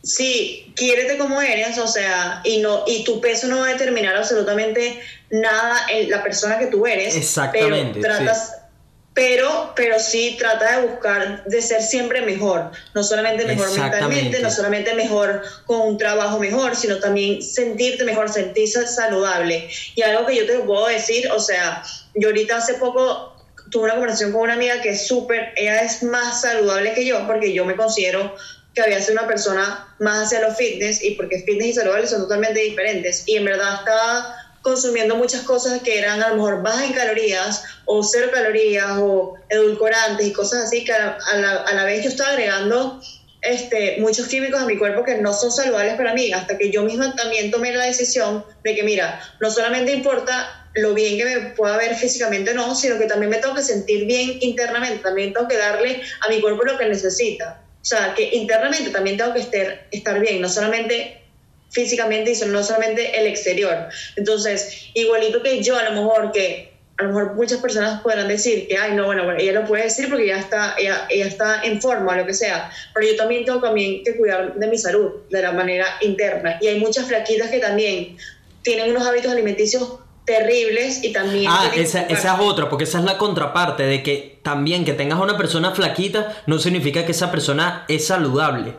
[0.04, 4.16] sí, quiérete como eres, o sea, y no y tu peso no va a determinar
[4.16, 7.14] absolutamente nada en la persona que tú eres.
[7.14, 8.57] Exactamente, Pero tratas,
[9.18, 14.52] pero, pero sí trata de buscar de ser siempre mejor, no solamente mejor mentalmente, no
[14.52, 19.72] solamente mejor con un trabajo mejor, sino también sentirte mejor, sentirse saludable.
[19.96, 21.82] Y algo que yo te puedo decir, o sea,
[22.14, 23.36] yo ahorita hace poco
[23.72, 27.26] tuve una conversación con una amiga que es súper, ella es más saludable que yo,
[27.26, 28.36] porque yo me considero
[28.76, 32.22] que había sido una persona más hacia los fitness y porque fitness y saludable son
[32.22, 33.24] totalmente diferentes.
[33.26, 34.36] Y en verdad estaba
[34.68, 39.36] consumiendo muchas cosas que eran a lo mejor bajas en calorías o cero calorías o
[39.48, 43.00] edulcorantes y cosas así que a, la, a la vez yo estaba agregando
[43.42, 46.84] este, muchos químicos a mi cuerpo que no son saludables para mí, hasta que yo
[46.84, 51.40] misma también tomé la decisión de que, mira, no solamente importa lo bien que me
[51.52, 55.48] pueda ver físicamente no, sino que también me tengo que sentir bien internamente, también tengo
[55.48, 57.62] que darle a mi cuerpo lo que necesita.
[57.82, 61.27] O sea, que internamente también tengo que estar, estar bien, no solamente
[61.70, 63.90] físicamente y no solamente el exterior.
[64.16, 68.68] Entonces, igualito que yo, a lo mejor que a lo mejor muchas personas podrán decir
[68.68, 71.62] que, ay, no, bueno, bueno, ella lo puede decir porque ya está, ella, ella está
[71.64, 75.12] en forma, lo que sea, pero yo también tengo también que cuidar de mi salud
[75.30, 76.58] de la manera interna.
[76.60, 78.18] Y hay muchas flaquitas que también
[78.64, 81.46] tienen unos hábitos alimenticios terribles y también...
[81.48, 85.20] Ah, esa, esa es otra, porque esa es la contraparte de que también que tengas
[85.20, 88.74] una persona flaquita no significa que esa persona es saludable.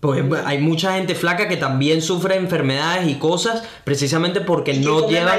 [0.00, 5.36] Pues hay mucha gente flaca que también sufre enfermedades y cosas precisamente porque no lleva-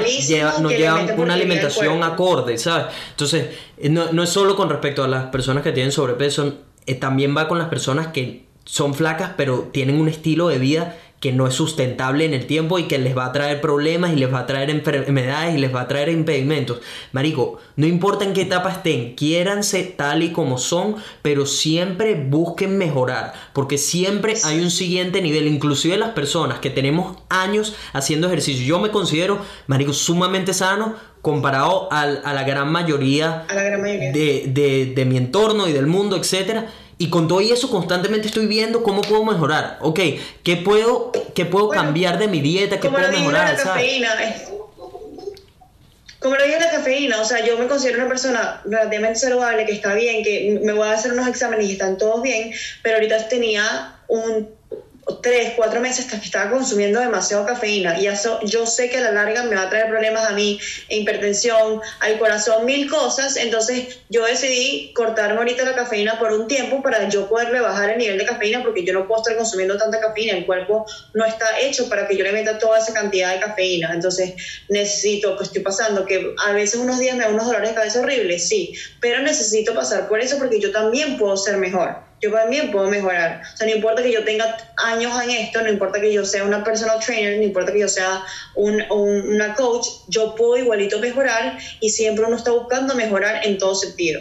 [0.60, 2.86] no llevan una alimentación acorde, ¿sabes?
[3.10, 3.46] Entonces,
[3.78, 6.54] eh, no, no es solo con respecto a las personas que tienen sobrepeso,
[6.86, 10.96] eh, también va con las personas que son flacas pero tienen un estilo de vida
[11.22, 14.16] que no es sustentable en el tiempo y que les va a traer problemas y
[14.16, 16.80] les va a traer enfermedades y les va a traer impedimentos.
[17.12, 22.76] Marico, no importa en qué etapa estén, quiéranse tal y como son, pero siempre busquen
[22.76, 28.66] mejorar, porque siempre hay un siguiente nivel, inclusive las personas que tenemos años haciendo ejercicio.
[28.66, 29.38] Yo me considero,
[29.68, 34.10] marico, sumamente sano comparado al- a, la gran mayoría, A la gran mayoría.
[34.12, 36.66] De, de- de mi entorno y del mundo, etcétera.
[37.02, 39.76] Y con todo y eso constantemente estoy viendo cómo puedo mejorar.
[39.80, 39.98] Ok,
[40.44, 42.76] ¿qué puedo, qué puedo Bueno, cambiar de mi dieta?
[42.76, 43.56] ¿Qué Como puedo lo mejorar?
[43.56, 44.42] la cafeína, es-
[46.20, 49.72] como lo dije la cafeína, o sea, yo me considero una persona relativamente saludable, que
[49.72, 52.52] está bien, que me voy a hacer unos exámenes y están todos bien,
[52.84, 54.48] pero ahorita tenía un
[55.20, 57.98] tres, cuatro meses hasta que estaba consumiendo demasiado cafeína.
[57.98, 60.58] Y eso yo sé que a la larga me va a traer problemas a mí,
[60.88, 66.82] hipertensión, al corazón, mil cosas, entonces yo decidí cortarme ahorita la cafeína por un tiempo
[66.82, 70.00] para yo poderle bajar el nivel de cafeína porque yo no puedo estar consumiendo tanta
[70.00, 73.40] cafeína, el cuerpo no está hecho para que yo le meta toda esa cantidad de
[73.40, 74.34] cafeína, entonces
[74.68, 78.00] necesito, que estoy pasando, que a veces unos días me da unos dolores de cabeza
[78.00, 82.70] horribles, sí, pero necesito pasar por eso porque yo también puedo ser mejor yo también
[82.70, 83.42] puedo mejorar.
[83.52, 86.44] O sea, no importa que yo tenga años en esto, no importa que yo sea
[86.44, 88.22] una personal trainer, no importa que yo sea
[88.54, 93.58] un, un- una coach, yo puedo igualito mejorar y siempre uno está buscando mejorar en
[93.58, 94.20] todo sentido.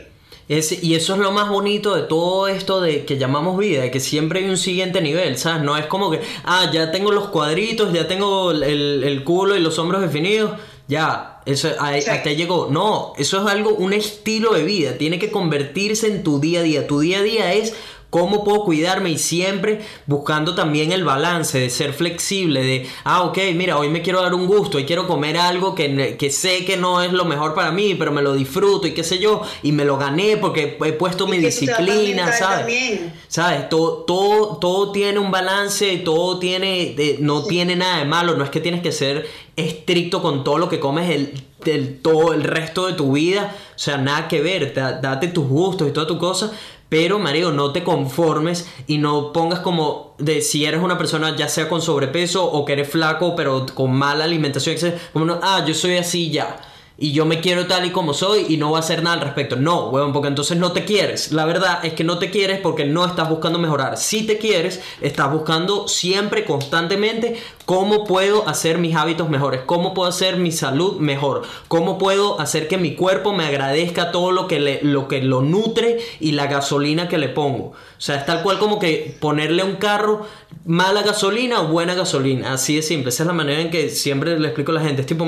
[0.49, 3.91] Es- y eso es lo más bonito de todo esto de que llamamos vida, de
[3.91, 5.61] que siempre hay un siguiente nivel, ¿sabes?
[5.61, 8.63] No es como que, ah, ya tengo los cuadritos, ya tengo el,
[9.03, 10.51] el culo y los hombros definidos,
[10.87, 12.09] ya, eso ahí- Sí.
[12.09, 12.67] hasta llegó.
[12.71, 16.63] No, eso es algo, un estilo de vida, tiene que convertirse en tu día a
[16.63, 16.87] día.
[16.87, 17.73] Tu día a día es
[18.11, 23.39] cómo puedo cuidarme y siempre buscando también el balance de ser flexible, de, ah, ok,
[23.55, 26.77] mira, hoy me quiero dar un gusto y quiero comer algo que, que sé que
[26.77, 29.71] no es lo mejor para mí, pero me lo disfruto y qué sé yo, y
[29.71, 32.57] me lo gané porque he puesto mi Y disciplina, ¿sabes?
[32.59, 33.13] también.
[33.27, 33.69] ¿Sabes?
[33.69, 38.43] Todo, todo, todo tiene un balance, todo tiene, de- no tiene nada de malo, no
[38.43, 39.25] es que tienes que ser
[39.55, 41.33] estricto con todo lo que comes el,
[41.65, 45.47] el- todo el resto de tu vida, o sea, nada que ver, da- date tus
[45.47, 46.51] gustos y toda tu cosa,
[46.91, 51.47] pero Mario, no te conformes y no pongas como de si eres una persona ya
[51.47, 55.63] sea con sobrepeso o que eres flaco pero con mala alimentación, etc., como no, ah,
[55.65, 56.59] yo soy así ya
[57.01, 59.21] y yo me quiero tal y como soy y no voy a hacer nada al
[59.21, 59.55] respecto.
[59.55, 61.31] No, huevón, porque entonces no te quieres.
[61.31, 63.97] La verdad es que no te quieres porque no estás buscando mejorar.
[63.97, 70.09] Si te quieres, estás buscando siempre, constantemente, cómo puedo hacer mis hábitos mejores, cómo puedo
[70.09, 74.59] hacer mi salud mejor, cómo puedo hacer que mi cuerpo me agradezca todo lo que,
[74.59, 77.73] le, lo, que lo nutre y la gasolina que le pongo.
[77.73, 80.25] O sea, es tal cual como que ponerle a un carro
[80.65, 82.53] mala gasolina o buena gasolina.
[82.53, 83.09] Así de simple.
[83.09, 85.01] Esa es la manera en que siempre le explico a la gente.
[85.01, 85.27] Es tipo,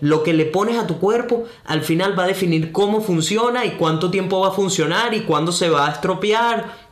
[0.00, 3.72] lo que le pones a tu cuerpo al final va a definir cómo funciona y
[3.72, 6.90] cuánto tiempo va a funcionar y cuándo se va a estropear.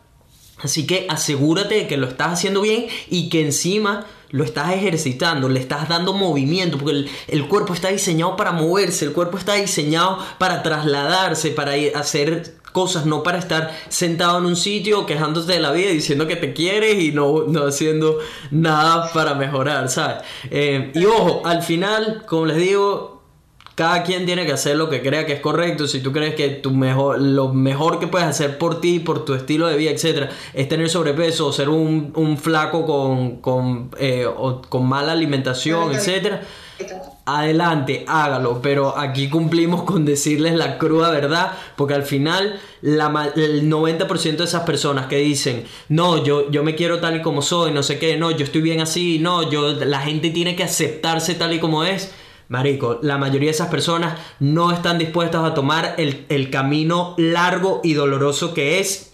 [0.60, 5.49] Así que asegúrate de que lo estás haciendo bien y que encima lo estás ejercitando,
[5.49, 10.19] le estás dando movimiento, porque el, cuerpo está diseñado para moverse, el cuerpo está diseñado
[10.39, 15.73] para trasladarse, para hacer cosas, no para estar sentado en un sitio quejándote de la
[15.73, 18.19] vida, diciendo que te quieres y no, no haciendo
[18.51, 20.19] nada para mejorar, ¿sabes?
[20.51, 23.18] Eh, y ojo, al final, como les digo,
[23.79, 25.87] cada quien tiene que hacer lo que crea que es correcto.
[25.87, 29.35] Si tú crees que tu mejor, lo mejor que puedes hacer por ti, por tu
[29.35, 34.27] estilo de vida, etcétera, es tener sobrepeso o ser un, un flaco con, con, eh,
[34.27, 36.43] o con mala alimentación, etcétera,
[37.25, 38.61] adelante, hágalo.
[38.61, 44.45] Pero aquí cumplimos con decirles la cruda verdad, porque al final la, el 90% de
[44.45, 48.01] esas personas que dicen, no, yo, yo me quiero tal y como soy, no sé
[48.01, 51.61] qué, no, yo estoy bien así, no, yo, la gente tiene que aceptarse tal y
[51.61, 52.13] como es.
[52.49, 57.81] Marico, la mayoría de esas personas no están dispuestas a tomar el, el camino largo
[57.85, 59.12] y doloroso que es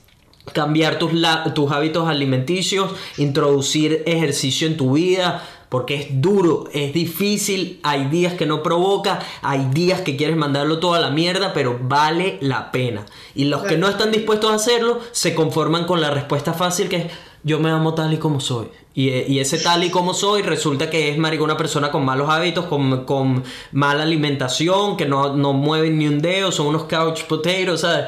[0.52, 6.92] cambiar tus, la- tus hábitos alimenticios, introducir ejercicio en tu vida, porque es duro, es
[6.92, 11.52] difícil, hay días que no provoca, hay días que quieres mandarlo todo a la mierda,
[11.52, 13.04] pero vale la pena.
[13.34, 16.96] Y los que no están dispuestos a hacerlo se conforman con la respuesta fácil que
[16.96, 17.06] es
[17.44, 18.68] yo me amo tal y como soy.
[18.96, 22.04] Y, eh, y ese tal y como soy resulta que es, marico, una persona con
[22.04, 23.42] malos hábitos, con, con
[23.72, 28.06] mala alimentación, que no, no mueven ni un dedo, son unos couch potatoes, ¿sabes?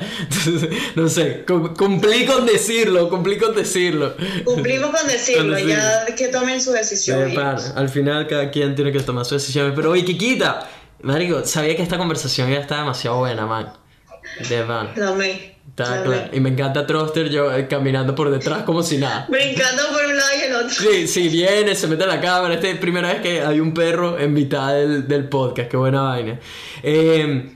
[0.95, 4.15] no sé, cum- cumplí con decirlo, cumplí con decirlo.
[4.45, 7.19] Cumplimos con decirlo, Con ya que tomen su decisión.
[7.77, 9.73] Al final cada quien tiene que tomar sus decisiones.
[9.75, 10.69] Pero oye, Kikita,
[11.03, 13.73] marico, sabía que esta conversación ya está demasiado buena, man.
[14.49, 14.91] De pan.
[15.69, 16.31] Está claro.
[16.33, 19.27] Y me encanta Troster yo eh, caminando por detrás como si nada.
[19.29, 20.71] Brincando por un lado y el otro.
[20.71, 22.55] Sí, sí, viene, se mete en la cámara.
[22.55, 25.71] Esta es la primera vez que hay un perro en mitad del, del podcast.
[25.71, 26.39] Qué buena vaina.
[26.83, 27.56] Eh,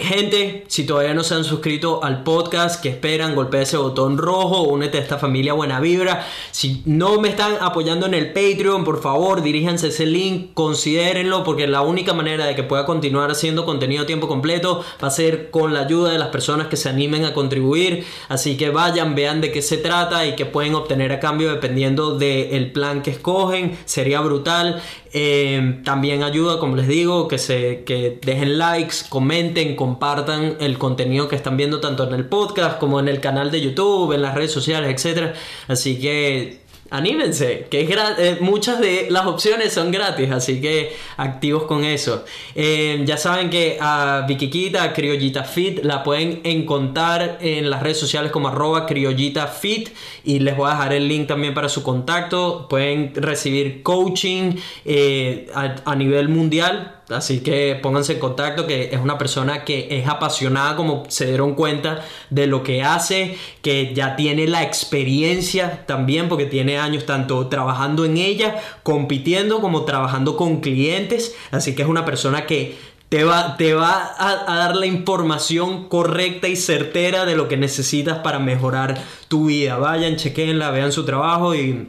[0.00, 3.34] Gente, si todavía no se han suscrito al podcast, que esperan?
[3.34, 6.24] Golpea ese botón rojo, únete a esta familia Buena Vibra.
[6.52, 11.66] Si no me están apoyando en el Patreon, por favor, diríjanse ese link, considérenlo, porque
[11.66, 15.50] la única manera de que pueda continuar haciendo contenido a tiempo completo va a ser
[15.50, 18.04] con la ayuda de las personas que se animen a contribuir.
[18.28, 22.16] Así que vayan, vean de qué se trata y que pueden obtener a cambio dependiendo
[22.16, 23.76] del plan que escogen.
[23.84, 24.80] Sería brutal.
[25.18, 31.28] Eh, también ayuda, como les digo, que se que dejen likes, comenten, compartan el contenido
[31.28, 34.34] que están viendo tanto en el podcast como en el canal de YouTube, en las
[34.34, 35.34] redes sociales, etcétera.
[35.68, 41.64] Así que anímense, que es eh, muchas de las opciones son gratis, así que activos
[41.64, 42.24] con eso.
[42.54, 47.98] Eh, ya saben que a Vikiquita, a Criollita Fit, la pueden encontrar en las redes
[47.98, 49.90] sociales como arroba Criollita Fit
[50.24, 52.66] y les voy a dejar el link también para su contacto.
[52.68, 54.52] Pueden recibir coaching
[54.84, 56.95] eh, a nivel mundial.
[57.08, 61.54] Así que pónganse en contacto que es una persona que es apasionada como se dieron
[61.54, 67.46] cuenta de lo que hace, que ya tiene la experiencia también porque tiene años tanto
[67.46, 71.36] trabajando en ella, compitiendo como trabajando con clientes.
[71.52, 72.76] Así que es una persona que
[73.08, 77.56] te va, te va a, a dar la información correcta y certera de lo que
[77.56, 79.78] necesitas para mejorar tu vida.
[79.78, 81.88] Vayan, chequenla, vean su trabajo y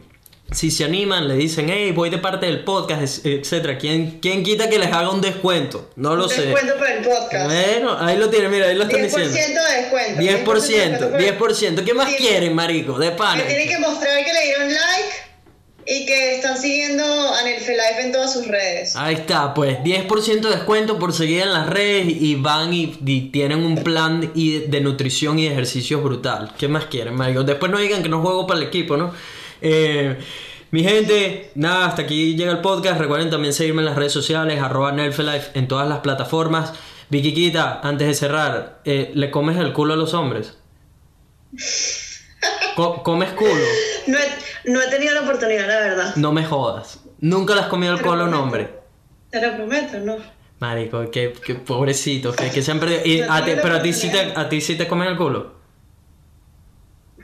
[0.51, 3.77] si se animan, le dicen, hey, voy de parte del podcast, etcétera.
[3.77, 5.89] ¿Quién, ¿Quién quita que les haga un descuento?
[5.97, 6.41] No lo sé.
[6.43, 7.45] Descuento por el podcast.
[7.45, 9.61] Bueno, ahí lo tienen, mira, ahí lo están 10% diciendo.
[9.63, 10.21] de descuento.
[10.21, 11.83] 10%, 10%.
[11.83, 12.15] ¿Qué más Sí.
[12.17, 12.97] quieren, marico?
[12.97, 13.41] De pana.
[13.43, 15.09] Que tienen que mostrar que le dieron like
[15.89, 18.95] y que están siguiendo a Nelfe Life en todas sus redes.
[18.95, 23.29] Ahí está, pues 10% de descuento por seguir en las redes y van y, y
[23.31, 26.53] tienen un plan y- de nutrición y de ejercicios brutal.
[26.57, 27.43] ¿Qué más quieren, marico?
[27.43, 29.13] Después no digan que no juego para el equipo, ¿no?
[29.61, 30.17] Eh,
[30.71, 32.99] mi gente, nada, hasta aquí llega el podcast.
[32.99, 36.73] Recuerden también seguirme en las redes sociales, arroba Nelfelife en todas las plataformas.
[37.09, 40.57] Vikiquita, antes de cerrar, eh, ¿le comes el culo a los hombres?
[42.75, 43.51] Co- ¿Comes culo?
[44.07, 46.15] No he, no he tenido la oportunidad, la verdad.
[46.17, 46.99] No me jodas.
[47.19, 48.69] Nunca le has comido el culo a un hombre.
[49.31, 50.17] Te lo prometo, ¿no?
[50.59, 53.01] Marico, qué, qué pobrecitos, que, que se han perdido.
[53.05, 55.53] Y a ti- pero a ti, sí te, a ti sí te comen el culo.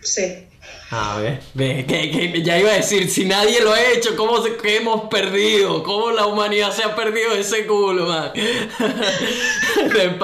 [0.01, 0.47] Sí.
[0.95, 4.43] A ver, ve, que, que ya iba a decir, si nadie lo ha hecho, ¿cómo
[4.61, 5.81] qué hemos perdido?
[5.81, 8.31] ¿Cómo la humanidad se ha perdido ese culo, man?
[8.35, 10.15] De.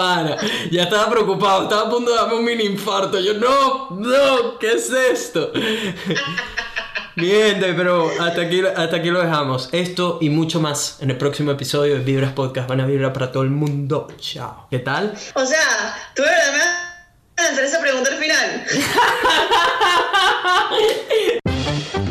[0.70, 3.20] Ya estaba preocupado, estaba a punto de darme un mini infarto.
[3.20, 5.52] Yo, no, no, ¿qué es esto?
[7.16, 9.70] Bien, pero hasta aquí, hasta aquí lo dejamos.
[9.72, 12.70] Esto y mucho más en el próximo episodio de Vibras Podcast.
[12.70, 14.08] Van a vibrar para todo el mundo.
[14.20, 14.68] Chao.
[14.70, 15.16] ¿Qué tal?
[15.34, 16.30] O sea, tú de
[17.44, 18.66] lanzar esa pregunta al final.